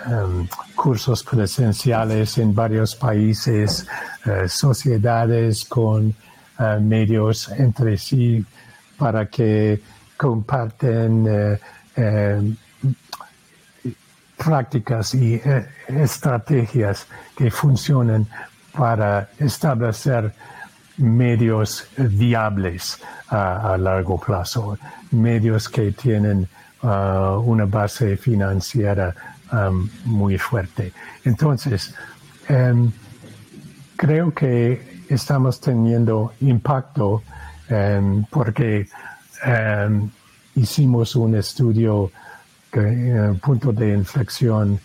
um, 0.07 0.47
cursos 0.75 1.23
presenciales 1.23 2.39
en 2.39 2.55
varios 2.55 2.95
países, 2.95 3.87
uh, 4.27 4.49
sociedades 4.49 5.65
con 5.65 6.15
uh, 6.59 6.81
medios 6.81 7.49
entre 7.51 7.97
sí 7.97 8.45
para 8.97 9.27
que 9.27 9.81
comparten 10.17 11.59
uh, 11.97 12.55
prácticas 14.37 15.15
y 15.15 15.41
estrategias 15.89 17.07
que 17.37 17.51
funcionan 17.51 18.27
para 18.73 19.29
establecer 19.39 20.33
medios 20.97 21.87
viables 21.97 22.99
a 23.29 23.77
largo 23.79 24.19
plazo, 24.19 24.79
medios 25.11 25.69
que 25.69 25.93
tienen 25.93 26.49
una 26.83 27.65
base 27.65 28.17
financiera 28.17 29.15
Um, 29.53 29.91
muy 30.07 30.39
fuerte. 30.39 30.95
Entonces, 31.25 31.95
um, 32.49 32.91
creo 33.97 34.33
que 34.33 35.05
estamos 35.11 35.61
teniendo 35.61 36.33
impacto 36.41 37.23
um, 37.69 38.25
porque 38.31 38.89
hicimos 40.55 41.15
un 41.17 41.35
estudio, 41.35 42.11
que, 42.73 42.81
uh, 42.81 43.39
punto 43.41 43.73
de 43.73 43.93
inflexión 43.93 44.81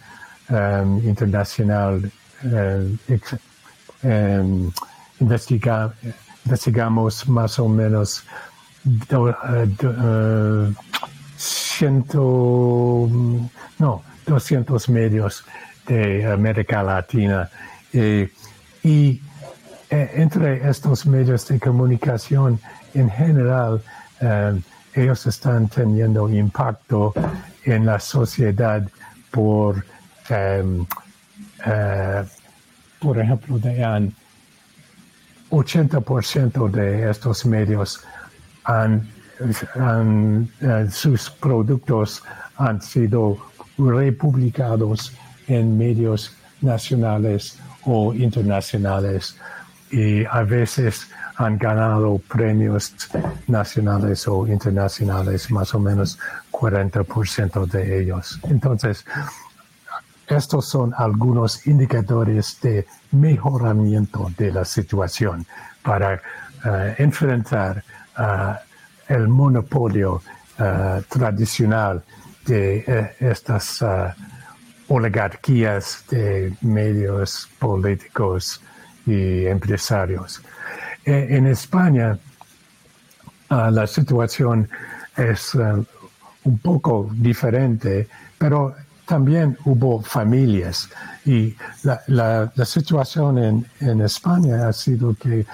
internacional, 1.04 2.12
investigamos 5.20 7.28
más 7.28 7.60
o 7.60 7.68
menos 7.68 8.24
uh, 9.12 9.18
uh, 9.18 10.74
ciento, 11.38 13.10
no, 13.80 14.04
200 14.26 14.90
medios 14.90 15.46
de 15.88 16.26
América 16.26 16.84
Latina. 16.84 17.50
Eh, 17.94 18.30
y 18.84 19.22
eh, 19.90 20.12
entre 20.16 20.70
estos 20.70 21.06
medios 21.06 21.48
de 21.48 21.60
comunicación 21.60 22.60
en 22.94 23.10
general, 23.10 23.82
eh, 24.20 24.60
ellos 24.94 25.26
están 25.28 25.68
teniendo 25.68 26.30
impacto 26.30 27.14
en 27.64 27.86
la 27.86 28.00
sociedad 28.00 28.88
por, 29.32 29.86
em, 30.30 30.86
por 33.00 33.20
ejemplo, 33.20 33.60
de 33.60 34.12
80% 35.50 36.70
de 36.72 37.10
estos 37.10 37.46
medios 37.46 38.02
han, 38.64 39.08
sus 40.92 41.30
productos 41.30 42.24
han 42.58 42.82
sido 42.82 43.38
republicados 43.78 45.14
en 45.48 45.78
medios 45.78 46.36
nacionales 46.62 47.60
o 47.84 48.14
internacionales 48.14 49.38
y 49.92 50.26
a 50.26 50.44
veces 50.44 51.08
han 51.38 51.58
ganado 51.58 52.20
premios 52.28 52.94
nacionales 53.46 54.28
o 54.28 54.48
internacionales, 54.48 55.52
más 55.52 55.74
o 55.76 55.80
menos 55.80 56.18
40% 56.52 57.68
de 57.68 58.02
ellos. 58.02 58.40
Entonces, 58.50 59.06
estos 60.28 60.68
son 60.68 60.94
algunos 60.98 61.66
indicadores 61.68 62.60
de 62.62 62.86
mejoramiento 63.12 64.30
de 64.38 64.52
la 64.52 64.66
situación 64.66 65.46
para 65.82 66.16
eh, 66.66 66.96
enfrentar 66.98 67.84
eh, 68.18 68.24
el 69.08 69.28
monopolio 69.30 70.22
eh, 70.60 71.02
tradicional 71.08 72.04
de 72.46 73.14
estas 73.20 73.84
oligarquías 74.88 76.06
de 76.10 76.56
medios 76.62 77.50
políticos 77.60 78.62
y 79.06 79.46
empresarios. 79.48 80.42
E, 81.04 81.36
en 81.36 81.48
España 81.48 82.18
la 83.50 83.86
situación 83.86 84.70
es 85.18 85.56
un 85.56 86.58
poco 86.60 87.10
diferente, 87.14 88.08
pero 88.38 88.76
también 89.08 89.58
hubo 89.66 90.02
familias. 90.02 90.90
Y 91.26 91.56
la, 92.08 92.52
situación 92.66 93.66
en, 93.80 94.02
España 94.02 94.68
ha 94.68 94.74
sido 94.74 95.16
que 95.16 95.46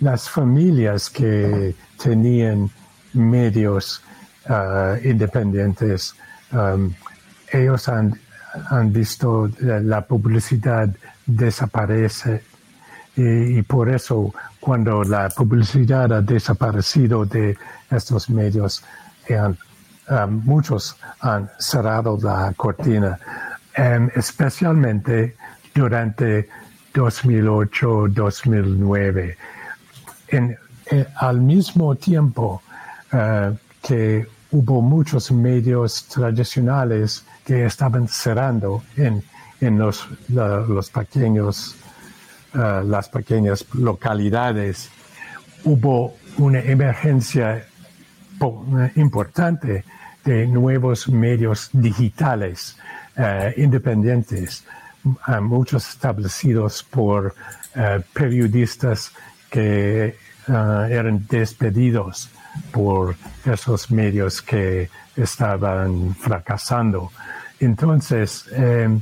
las 0.00 0.28
familias 0.28 1.08
que 1.08 1.74
tenían 2.02 2.70
medios 3.14 4.02
independientes 5.02 6.14
Um, 6.52 6.94
ellos 7.52 7.88
han, 7.88 8.18
han, 8.70 8.92
visto 8.92 9.50
la, 9.60 10.06
publicidad 10.06 10.88
desaparece. 11.26 12.42
Y, 13.16 13.62
por 13.62 13.88
eso 13.88 14.34
cuando 14.60 15.02
la 15.02 15.30
publicidad 15.30 16.12
ha 16.12 16.20
desaparecido 16.20 17.24
de 17.24 17.56
estos 17.90 18.28
medios, 18.28 18.84
um, 20.08 20.40
muchos 20.44 20.96
han 21.20 21.50
cerrado 21.58 22.18
la 22.22 22.52
cortina, 22.56 23.18
especialmente 24.14 25.36
durante 25.74 26.48
2008-2009. 26.94 29.36
En, 30.28 30.56
eh, 30.90 31.06
al 31.16 31.40
mismo 31.40 31.94
tiempo 31.96 32.62
uh, 33.12 33.54
que 33.82 34.26
hubo 34.50 34.80
muchos 34.80 35.30
medios 35.30 36.06
tradicionales 36.06 37.24
que 37.44 37.66
estaban 37.66 38.08
cerrando 38.08 38.82
en, 38.96 39.22
en 39.60 39.78
los, 39.78 40.08
los 40.28 40.90
pequeños 40.90 41.76
uh, 42.54 42.82
las 42.84 43.08
pequeñas 43.08 43.64
localidades, 43.74 44.90
hubo 45.64 46.16
una 46.38 46.60
emergencia 46.60 47.66
importante 48.94 49.84
de 50.26 50.46
nuevos 50.46 51.08
medios 51.08 51.70
digitales 51.72 52.76
uh, 53.16 53.58
independientes, 53.58 54.66
muchos 55.40 55.88
establecidos 55.88 56.82
por 56.82 57.34
periodistas 58.12 59.12
que 59.48 60.16
eran 60.48 61.24
despedidos 61.28 62.28
por 62.72 63.14
esos 63.44 63.90
medios 63.90 64.42
que 64.42 64.90
estaban 65.16 66.14
fracasando. 66.14 67.10
Entonces, 67.60 68.46
em, 68.52 69.00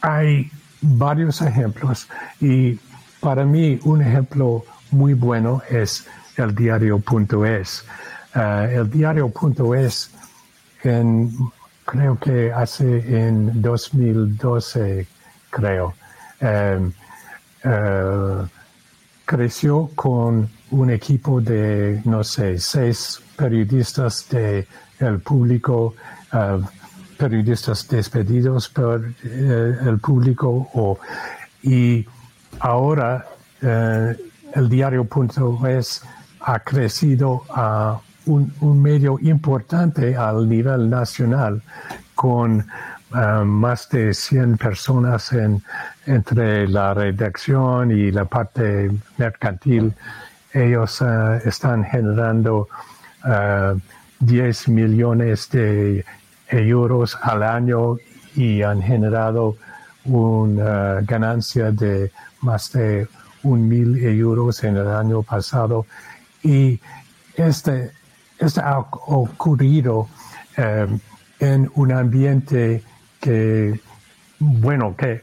hay 0.00 0.50
varios 0.80 1.42
ejemplos 1.42 2.08
y 2.40 2.78
para 3.20 3.44
mí 3.44 3.78
un 3.84 4.02
ejemplo 4.02 4.64
muy 4.90 5.14
bueno 5.14 5.62
es 5.68 6.06
el 6.36 6.54
diario.es. 6.54 7.84
Uh, 8.34 8.80
el 8.80 8.90
diario.es 8.90 10.10
en, 10.82 11.30
creo 11.84 12.18
que 12.18 12.52
hace 12.52 13.26
en 13.26 13.60
2012, 13.60 15.06
creo, 15.50 15.94
em, 16.40 16.92
uh, 17.64 18.46
creció 19.24 19.90
con 19.94 20.48
un 20.70 20.90
equipo 20.90 21.40
de, 21.40 22.00
no 22.04 22.24
sé, 22.24 22.58
seis 22.58 23.20
periodistas 23.36 24.26
de 24.30 24.66
el 24.98 25.20
público, 25.20 25.94
uh, 26.32 26.62
periodistas 27.22 27.86
despedidos 27.86 28.68
por 28.68 29.14
eh, 29.22 29.76
el 29.86 29.98
público 30.00 30.68
o, 30.74 30.98
y 31.62 32.04
ahora 32.58 33.26
eh, 33.60 34.16
el 34.54 34.68
diario.es 34.68 36.02
ha 36.40 36.58
crecido 36.58 37.44
a 37.50 38.00
un, 38.26 38.82
medio 38.82 39.18
importante 39.20 40.16
al 40.16 40.48
nivel 40.48 40.88
nacional 40.88 41.62
con 42.14 42.60
eh, 42.60 43.44
más 43.44 43.88
de 43.90 44.14
100 44.14 44.58
personas 44.58 45.32
en, 45.32 45.62
entre 46.06 46.68
la 46.68 46.94
redacción 46.94 47.90
y 47.90 48.10
la 48.10 48.24
parte 48.24 48.90
mercantil. 49.18 49.92
Ellos 50.52 51.02
están 51.44 51.82
generando 51.82 52.68
10 54.20 54.68
millones 54.68 55.48
de 55.50 56.04
euros 56.50 57.18
al 57.22 57.42
año 57.42 57.96
y 58.34 58.62
han 58.62 58.82
generado 58.82 59.56
una 60.04 61.00
ganancia 61.02 61.70
de 61.70 62.10
más 62.40 62.72
de 62.72 63.08
un 63.42 63.68
mil 63.68 63.96
euros 64.04 64.62
en 64.64 64.76
el 64.76 64.88
año 64.88 65.22
pasado. 65.22 65.86
Y 66.42 66.80
este, 67.36 67.92
este 68.42 68.60
ha 68.60 68.78
ocurrido 68.78 70.08
eh, 70.56 70.86
en 71.38 71.70
un 71.74 71.92
ambiente 71.92 72.82
que, 73.20 73.80
bueno, 74.38 74.94
que 74.96 75.22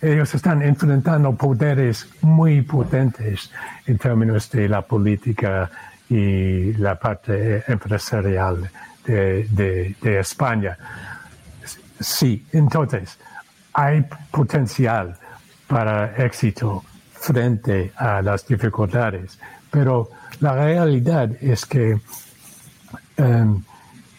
ellos 0.00 0.34
están 0.34 0.62
enfrentando 0.62 1.34
poderes 1.34 2.08
muy 2.22 2.62
potentes 2.62 3.50
en 3.86 3.98
términos 3.98 4.50
de 4.50 4.68
la 4.68 4.82
política 4.82 5.70
y 6.08 6.72
la 6.74 6.98
parte 6.98 7.64
empresarial 7.70 8.70
de, 9.04 9.96
España. 10.02 10.76
Sí, 12.00 12.46
entonces 12.52 13.18
hay 13.72 14.04
potencial 14.30 15.16
para 15.66 16.14
éxito 16.16 16.84
frente 17.12 17.92
a 17.96 18.22
las 18.22 18.46
dificultades, 18.46 19.38
pero 19.70 20.10
la 20.40 20.54
realidad 20.54 21.30
es 21.40 21.66
que 21.66 22.00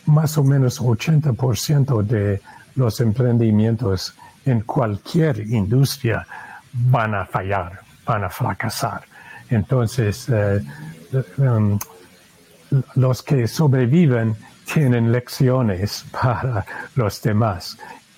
más 0.06 0.38
o 0.38 0.44
menos 0.44 0.82
80% 0.82 2.04
de 2.04 2.42
los 2.76 3.00
emprendimientos 3.00 4.14
en 4.46 4.62
cualquier 4.62 5.40
industria 5.40 6.26
van 6.74 7.16
a 7.16 7.26
fallar, 7.26 7.82
van 8.06 8.24
a 8.24 8.30
fracasar. 8.30 9.04
Entonces, 9.50 10.28
eh, 10.30 10.62
em, 11.38 11.80
los 12.96 13.24
que 13.24 13.48
sobreviven 13.48 14.36
tienen 14.72 15.12
lecciones 15.12 16.06
para 16.12 16.66
los 16.96 17.22
demás. 17.22 17.78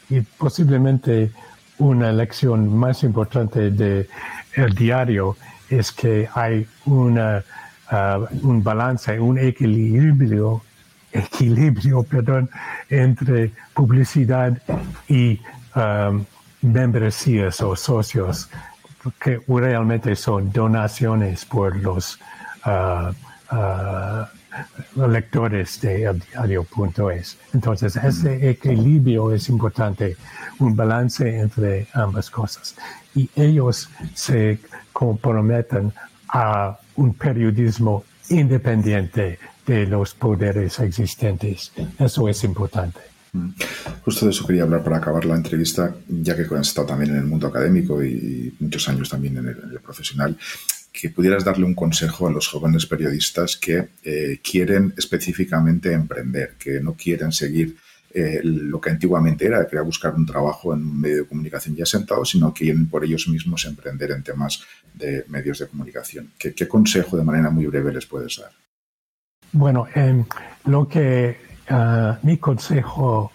Y 0.09 0.21
posiblemente 0.21 1.31
una 1.77 2.11
lección 2.11 2.75
más 2.75 3.03
importante 3.03 3.71
del 3.71 4.07
el 4.55 4.75
diario 4.75 5.37
es 5.69 5.91
que 5.91 6.27
hay 6.33 6.67
una, 6.85 7.43
uh, 7.91 8.47
un 8.47 8.61
balance, 8.61 9.17
un 9.19 9.39
equilibrio, 9.39 10.61
equilibrio 11.13 12.03
perdón, 12.03 12.49
entre 12.89 13.51
publicidad 13.73 14.61
y 15.07 15.39
um, 15.75 16.25
membresías 16.61 17.61
o 17.61 17.75
socios 17.75 18.49
que 19.19 19.41
realmente 19.47 20.15
son 20.15 20.51
donaciones 20.51 21.45
por 21.45 21.75
los 21.75 22.19
uh, 22.65 23.11
uh, 23.55 25.07
lectores 25.07 25.81
de 25.81 26.13
diario.es. 26.13 27.37
Entonces, 27.53 27.95
ese 27.95 28.49
equilibrio 28.49 29.31
es 29.31 29.49
importante, 29.49 30.17
un 30.59 30.75
balance 30.75 31.39
entre 31.39 31.87
ambas 31.93 32.29
cosas. 32.29 32.75
Y 33.15 33.29
ellos 33.35 33.89
se 34.13 34.59
comprometen 34.93 35.93
a 36.29 36.77
un 36.95 37.13
periodismo 37.13 38.03
independiente 38.31 39.39
de 39.67 39.85
los 39.85 40.13
poderes 40.13 40.79
existentes. 40.79 41.71
Eso 41.99 42.27
es 42.27 42.43
importante. 42.43 42.99
Mm. 43.33 43.49
Justo 44.03 44.25
de 44.25 44.31
eso 44.31 44.45
quería 44.45 44.63
hablar 44.63 44.83
para 44.83 44.97
acabar 44.97 45.23
la 45.25 45.35
entrevista, 45.35 45.95
ya 46.07 46.35
que 46.35 46.41
has 46.41 46.67
estado 46.67 46.87
también 46.87 47.11
en 47.11 47.17
el 47.17 47.25
mundo 47.25 47.47
académico 47.47 48.03
y 48.03 48.53
muchos 48.59 48.89
años 48.89 49.09
también 49.09 49.37
en 49.37 49.47
el 49.47 49.79
profesional 49.81 50.37
que 50.91 51.09
pudieras 51.09 51.45
darle 51.45 51.65
un 51.65 51.73
consejo 51.73 52.27
a 52.27 52.31
los 52.31 52.47
jóvenes 52.47 52.85
periodistas 52.85 53.55
que 53.55 53.89
eh, 54.03 54.39
quieren 54.43 54.93
específicamente 54.97 55.93
emprender, 55.93 56.55
que 56.59 56.81
no 56.81 56.93
quieren 56.93 57.31
seguir 57.31 57.77
eh, 58.13 58.41
lo 58.43 58.79
que 58.79 58.89
antiguamente 58.89 59.45
era, 59.45 59.65
que 59.67 59.75
era 59.75 59.83
buscar 59.83 60.13
un 60.15 60.25
trabajo 60.25 60.73
en 60.73 60.81
un 60.81 60.99
medio 60.99 61.17
de 61.17 61.25
comunicación 61.25 61.75
ya 61.75 61.85
sentado, 61.85 62.25
sino 62.25 62.53
que 62.53 62.65
quieren 62.65 62.87
por 62.87 63.03
ellos 63.03 63.27
mismos 63.27 63.65
emprender 63.65 64.11
en 64.11 64.23
temas 64.23 64.63
de 64.93 65.25
medios 65.27 65.59
de 65.59 65.67
comunicación. 65.67 66.31
¿Qué, 66.37 66.67
consejo 66.67 67.17
de 67.17 67.23
manera 67.23 67.49
muy 67.49 67.65
breve 67.67 67.93
les 67.93 68.05
puedes 68.05 68.37
dar? 68.37 68.51
Bueno, 69.53 69.87
lo 70.65 70.87
que 70.87 71.37
ah, 71.69 72.19
mi 72.23 72.37
consejo 72.37 73.31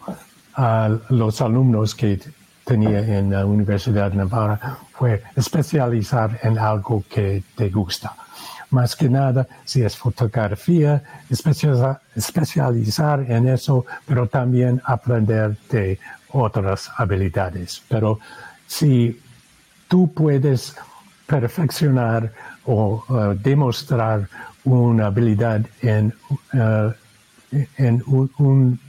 a 0.55 0.99
los 1.11 1.41
alumnos 1.41 1.95
que 1.95 2.18
tenía 2.64 3.18
en 3.18 3.31
la 3.31 3.47
Universidad 3.47 4.11
de 4.11 4.16
Navarra 4.16 4.79
fue 4.93 5.22
especializar 5.37 6.41
en 6.43 6.59
algo 6.59 7.05
que 7.09 7.43
te 7.55 7.70
gusta. 7.70 8.14
Más 8.71 8.97
que 8.97 9.09
nada, 9.09 9.47
si 9.64 9.83
es 9.83 9.97
fotografía, 9.97 11.03
especializar 11.31 13.21
en 13.31 13.49
eso, 13.49 13.87
pero 14.07 14.27
también 14.27 14.83
aprender 14.85 15.57
de 15.71 15.99
otras 16.31 16.91
habilidades. 16.97 17.83
Pero 17.89 18.19
si 18.67 19.21
tú 19.89 20.12
puedes 20.12 20.77
perfeccionar 21.27 22.33
o 22.64 23.05
uh, 23.09 23.35
demostrar 23.35 24.29
una 24.64 25.07
habilidad 25.07 25.64
en, 25.83 26.12
uh, 26.53 26.93
en 27.77 28.03
un 28.07 28.81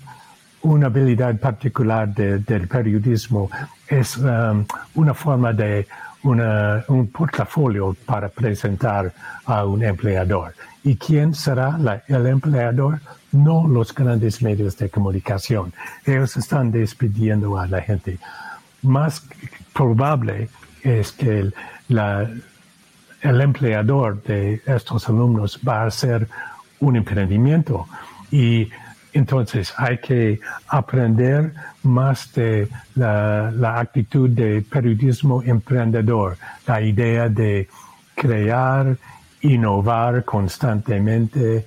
una 0.68 0.88
habilidad 0.88 1.38
particular 1.40 2.14
del 2.14 2.68
periodismo 2.68 3.50
es 3.88 4.18
um, 4.18 4.66
una 4.96 5.14
forma 5.14 5.54
de 5.54 5.88
un 6.28 7.08
portafolio 7.08 7.96
para 8.06 8.30
presentar 8.30 9.14
a 9.46 9.66
un 9.66 9.84
empleador. 9.84 10.54
¿Y 10.84 10.96
quién 10.96 11.34
será 11.34 11.78
el 12.08 12.28
empleador? 12.28 13.00
No 13.32 13.68
los 13.68 13.94
grandes 13.94 14.42
medios 14.42 14.78
de 14.78 14.90
comunicación. 14.90 15.74
Ellos 16.06 16.38
están 16.38 16.72
despidiendo 16.72 17.58
a 17.58 17.68
la 17.68 17.82
gente. 17.82 18.20
Más 18.82 19.24
probable 19.74 20.50
es 20.84 21.12
que 21.12 21.40
el, 21.40 21.54
el 23.22 23.42
empleador 23.42 24.22
de 24.24 24.62
estos 24.66 25.10
alumnos 25.10 25.60
va 25.68 25.84
a 25.84 25.92
ser 25.92 26.28
un 26.80 26.96
emprendimiento 26.96 27.88
y 28.32 28.70
entonces 29.14 29.74
hay 29.78 29.98
que 30.00 30.40
aprender 30.68 31.54
más 31.84 32.32
de 32.34 32.68
la, 32.96 33.80
actitud 33.80 34.30
de 34.30 34.62
periodismo 34.62 35.42
emprendedor, 35.44 36.38
la 36.66 36.82
idea 36.82 37.30
de 37.30 37.68
crear, 38.16 38.98
innovar 39.42 40.24
constantemente, 40.24 41.66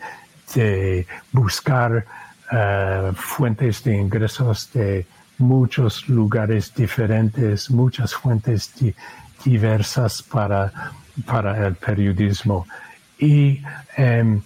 de 0.55 1.07
buscar 1.32 2.05
eh, 2.53 3.12
fuentes 3.14 3.84
de 3.84 3.97
ingresos 3.97 4.70
de 4.72 5.07
muchos 5.38 6.09
lugares 6.09 6.72
diferentes, 6.74 7.70
muchas 7.70 8.14
fuentes 8.14 8.72
diversas 9.45 10.22
para, 10.22 10.72
para 11.26 11.66
el 11.66 11.74
periodismo. 11.76 12.66
Y 13.18 13.62
em, 13.97 14.41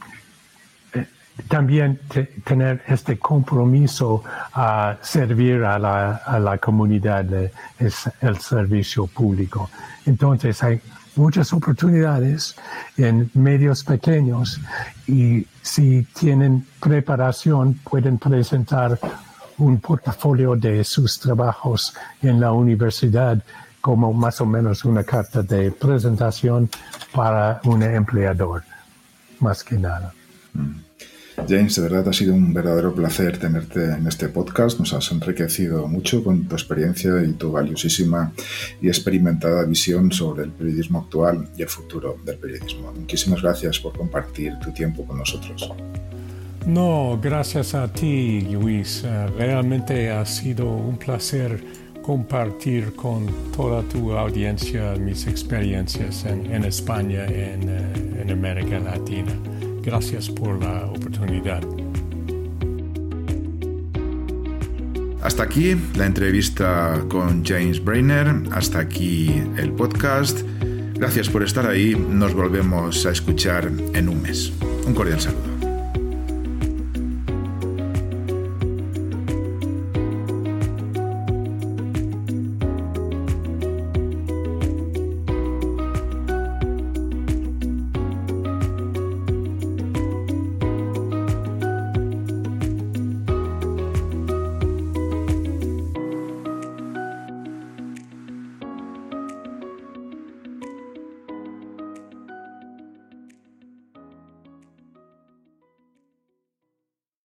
también 1.49 2.01
tener 2.45 2.83
este 2.87 3.19
compromiso 3.19 4.23
a 4.53 4.97
servir 5.03 5.65
a 5.65 5.79
la, 5.79 6.17
a 6.17 6.39
la 6.39 6.59
comunidad, 6.59 7.27
el 7.79 8.39
servicio 8.39 9.07
público. 9.07 9.71
Entonces 10.07 10.63
hay 10.63 10.81
muchas 11.17 11.53
oportunidades 11.53 12.57
en 12.97 13.31
medios 13.35 13.85
pequeños 13.85 14.61
y 15.07 15.47
si 15.63 16.03
tienen 16.19 16.67
preparación 16.81 17.75
pueden 17.85 18.19
presentar 18.19 18.99
un 19.59 19.79
portafolio 19.81 20.57
de 20.57 20.83
sus 20.85 21.19
trabajos 21.19 21.95
en 22.23 22.41
la 22.41 22.53
universidad 22.53 23.43
como 23.81 24.13
más 24.13 24.41
o 24.41 24.47
menos 24.47 24.85
una 24.85 25.05
carta 25.05 25.43
de 25.43 25.71
presentación 25.71 26.71
para 27.13 27.61
un 27.65 27.83
empleador, 27.83 28.63
más 29.41 29.63
que 29.63 29.77
nada. 29.77 30.13
Mm. 30.55 30.84
James, 31.49 31.75
de 31.75 31.83
verdad 31.83 32.09
ha 32.09 32.13
sido 32.13 32.35
un 32.35 32.55
verdadero 32.55 32.95
placer 32.95 33.39
tenerte 33.39 33.85
en 33.85 34.07
este 34.07 34.29
podcast. 34.29 34.79
Nos 34.79 34.93
has 34.93 35.11
enriquecido 35.11 35.89
mucho 35.89 36.23
con 36.23 36.45
tu 36.45 36.55
experiencia 36.55 37.23
y 37.23 37.33
tu 37.33 37.53
valiosísima 37.53 38.33
y 38.81 38.89
experimentada 38.89 39.65
visión 39.65 40.13
sobre 40.13 40.45
el 40.45 40.51
periodismo 40.51 41.01
actual 41.01 41.49
y 41.57 41.63
el 41.63 41.69
futuro 41.69 42.17
del 42.25 42.39
periodismo. 42.39 42.93
Muchísimas 42.93 43.43
gracias 43.43 43.79
por 43.79 43.97
compartir 43.97 44.59
tu 44.61 44.73
tiempo 44.73 45.05
con 45.05 45.19
nosotros. 45.19 45.71
No, 46.67 47.19
gracias 47.21 47.75
a 47.75 47.93
ti, 47.93 48.41
Luis. 48.43 49.03
Eh, 49.05 49.27
realmente 49.37 50.11
ha 50.11 50.25
sido 50.25 50.67
un 50.71 50.97
placer 50.97 51.63
compartir 52.01 52.95
con 52.95 53.27
toda 53.55 53.83
tu 53.83 54.13
audiencia 54.13 54.95
mis 54.95 55.27
experiencias 55.27 56.25
en, 56.25 56.65
España 56.65 57.27
y 57.29 57.35
en, 57.35 57.69
eh, 57.69 58.23
en 58.23 58.31
América 58.31 58.79
Latina. 58.79 59.33
Gracias 59.85 60.31
por 60.31 60.63
la 60.63 60.87
oportunidad. 60.87 61.63
Hasta 65.23 65.43
aquí 65.43 65.77
la 65.97 66.07
entrevista 66.07 67.05
con 67.09 67.45
James 67.45 67.83
Brainer, 67.83 68.35
hasta 68.53 68.79
aquí 68.79 69.43
el 69.57 69.73
podcast. 69.73 70.41
Gracias 70.95 71.29
por 71.29 71.43
estar 71.43 71.67
ahí, 71.67 71.95
nos 71.95 72.35
volvemos 72.35 73.05
a 73.07 73.11
escuchar 73.11 73.71
en 73.95 74.09
un 74.09 74.23
mes. 74.23 74.53
Un 74.87 74.95
cordial 74.95 75.21
saludo. 75.21 75.54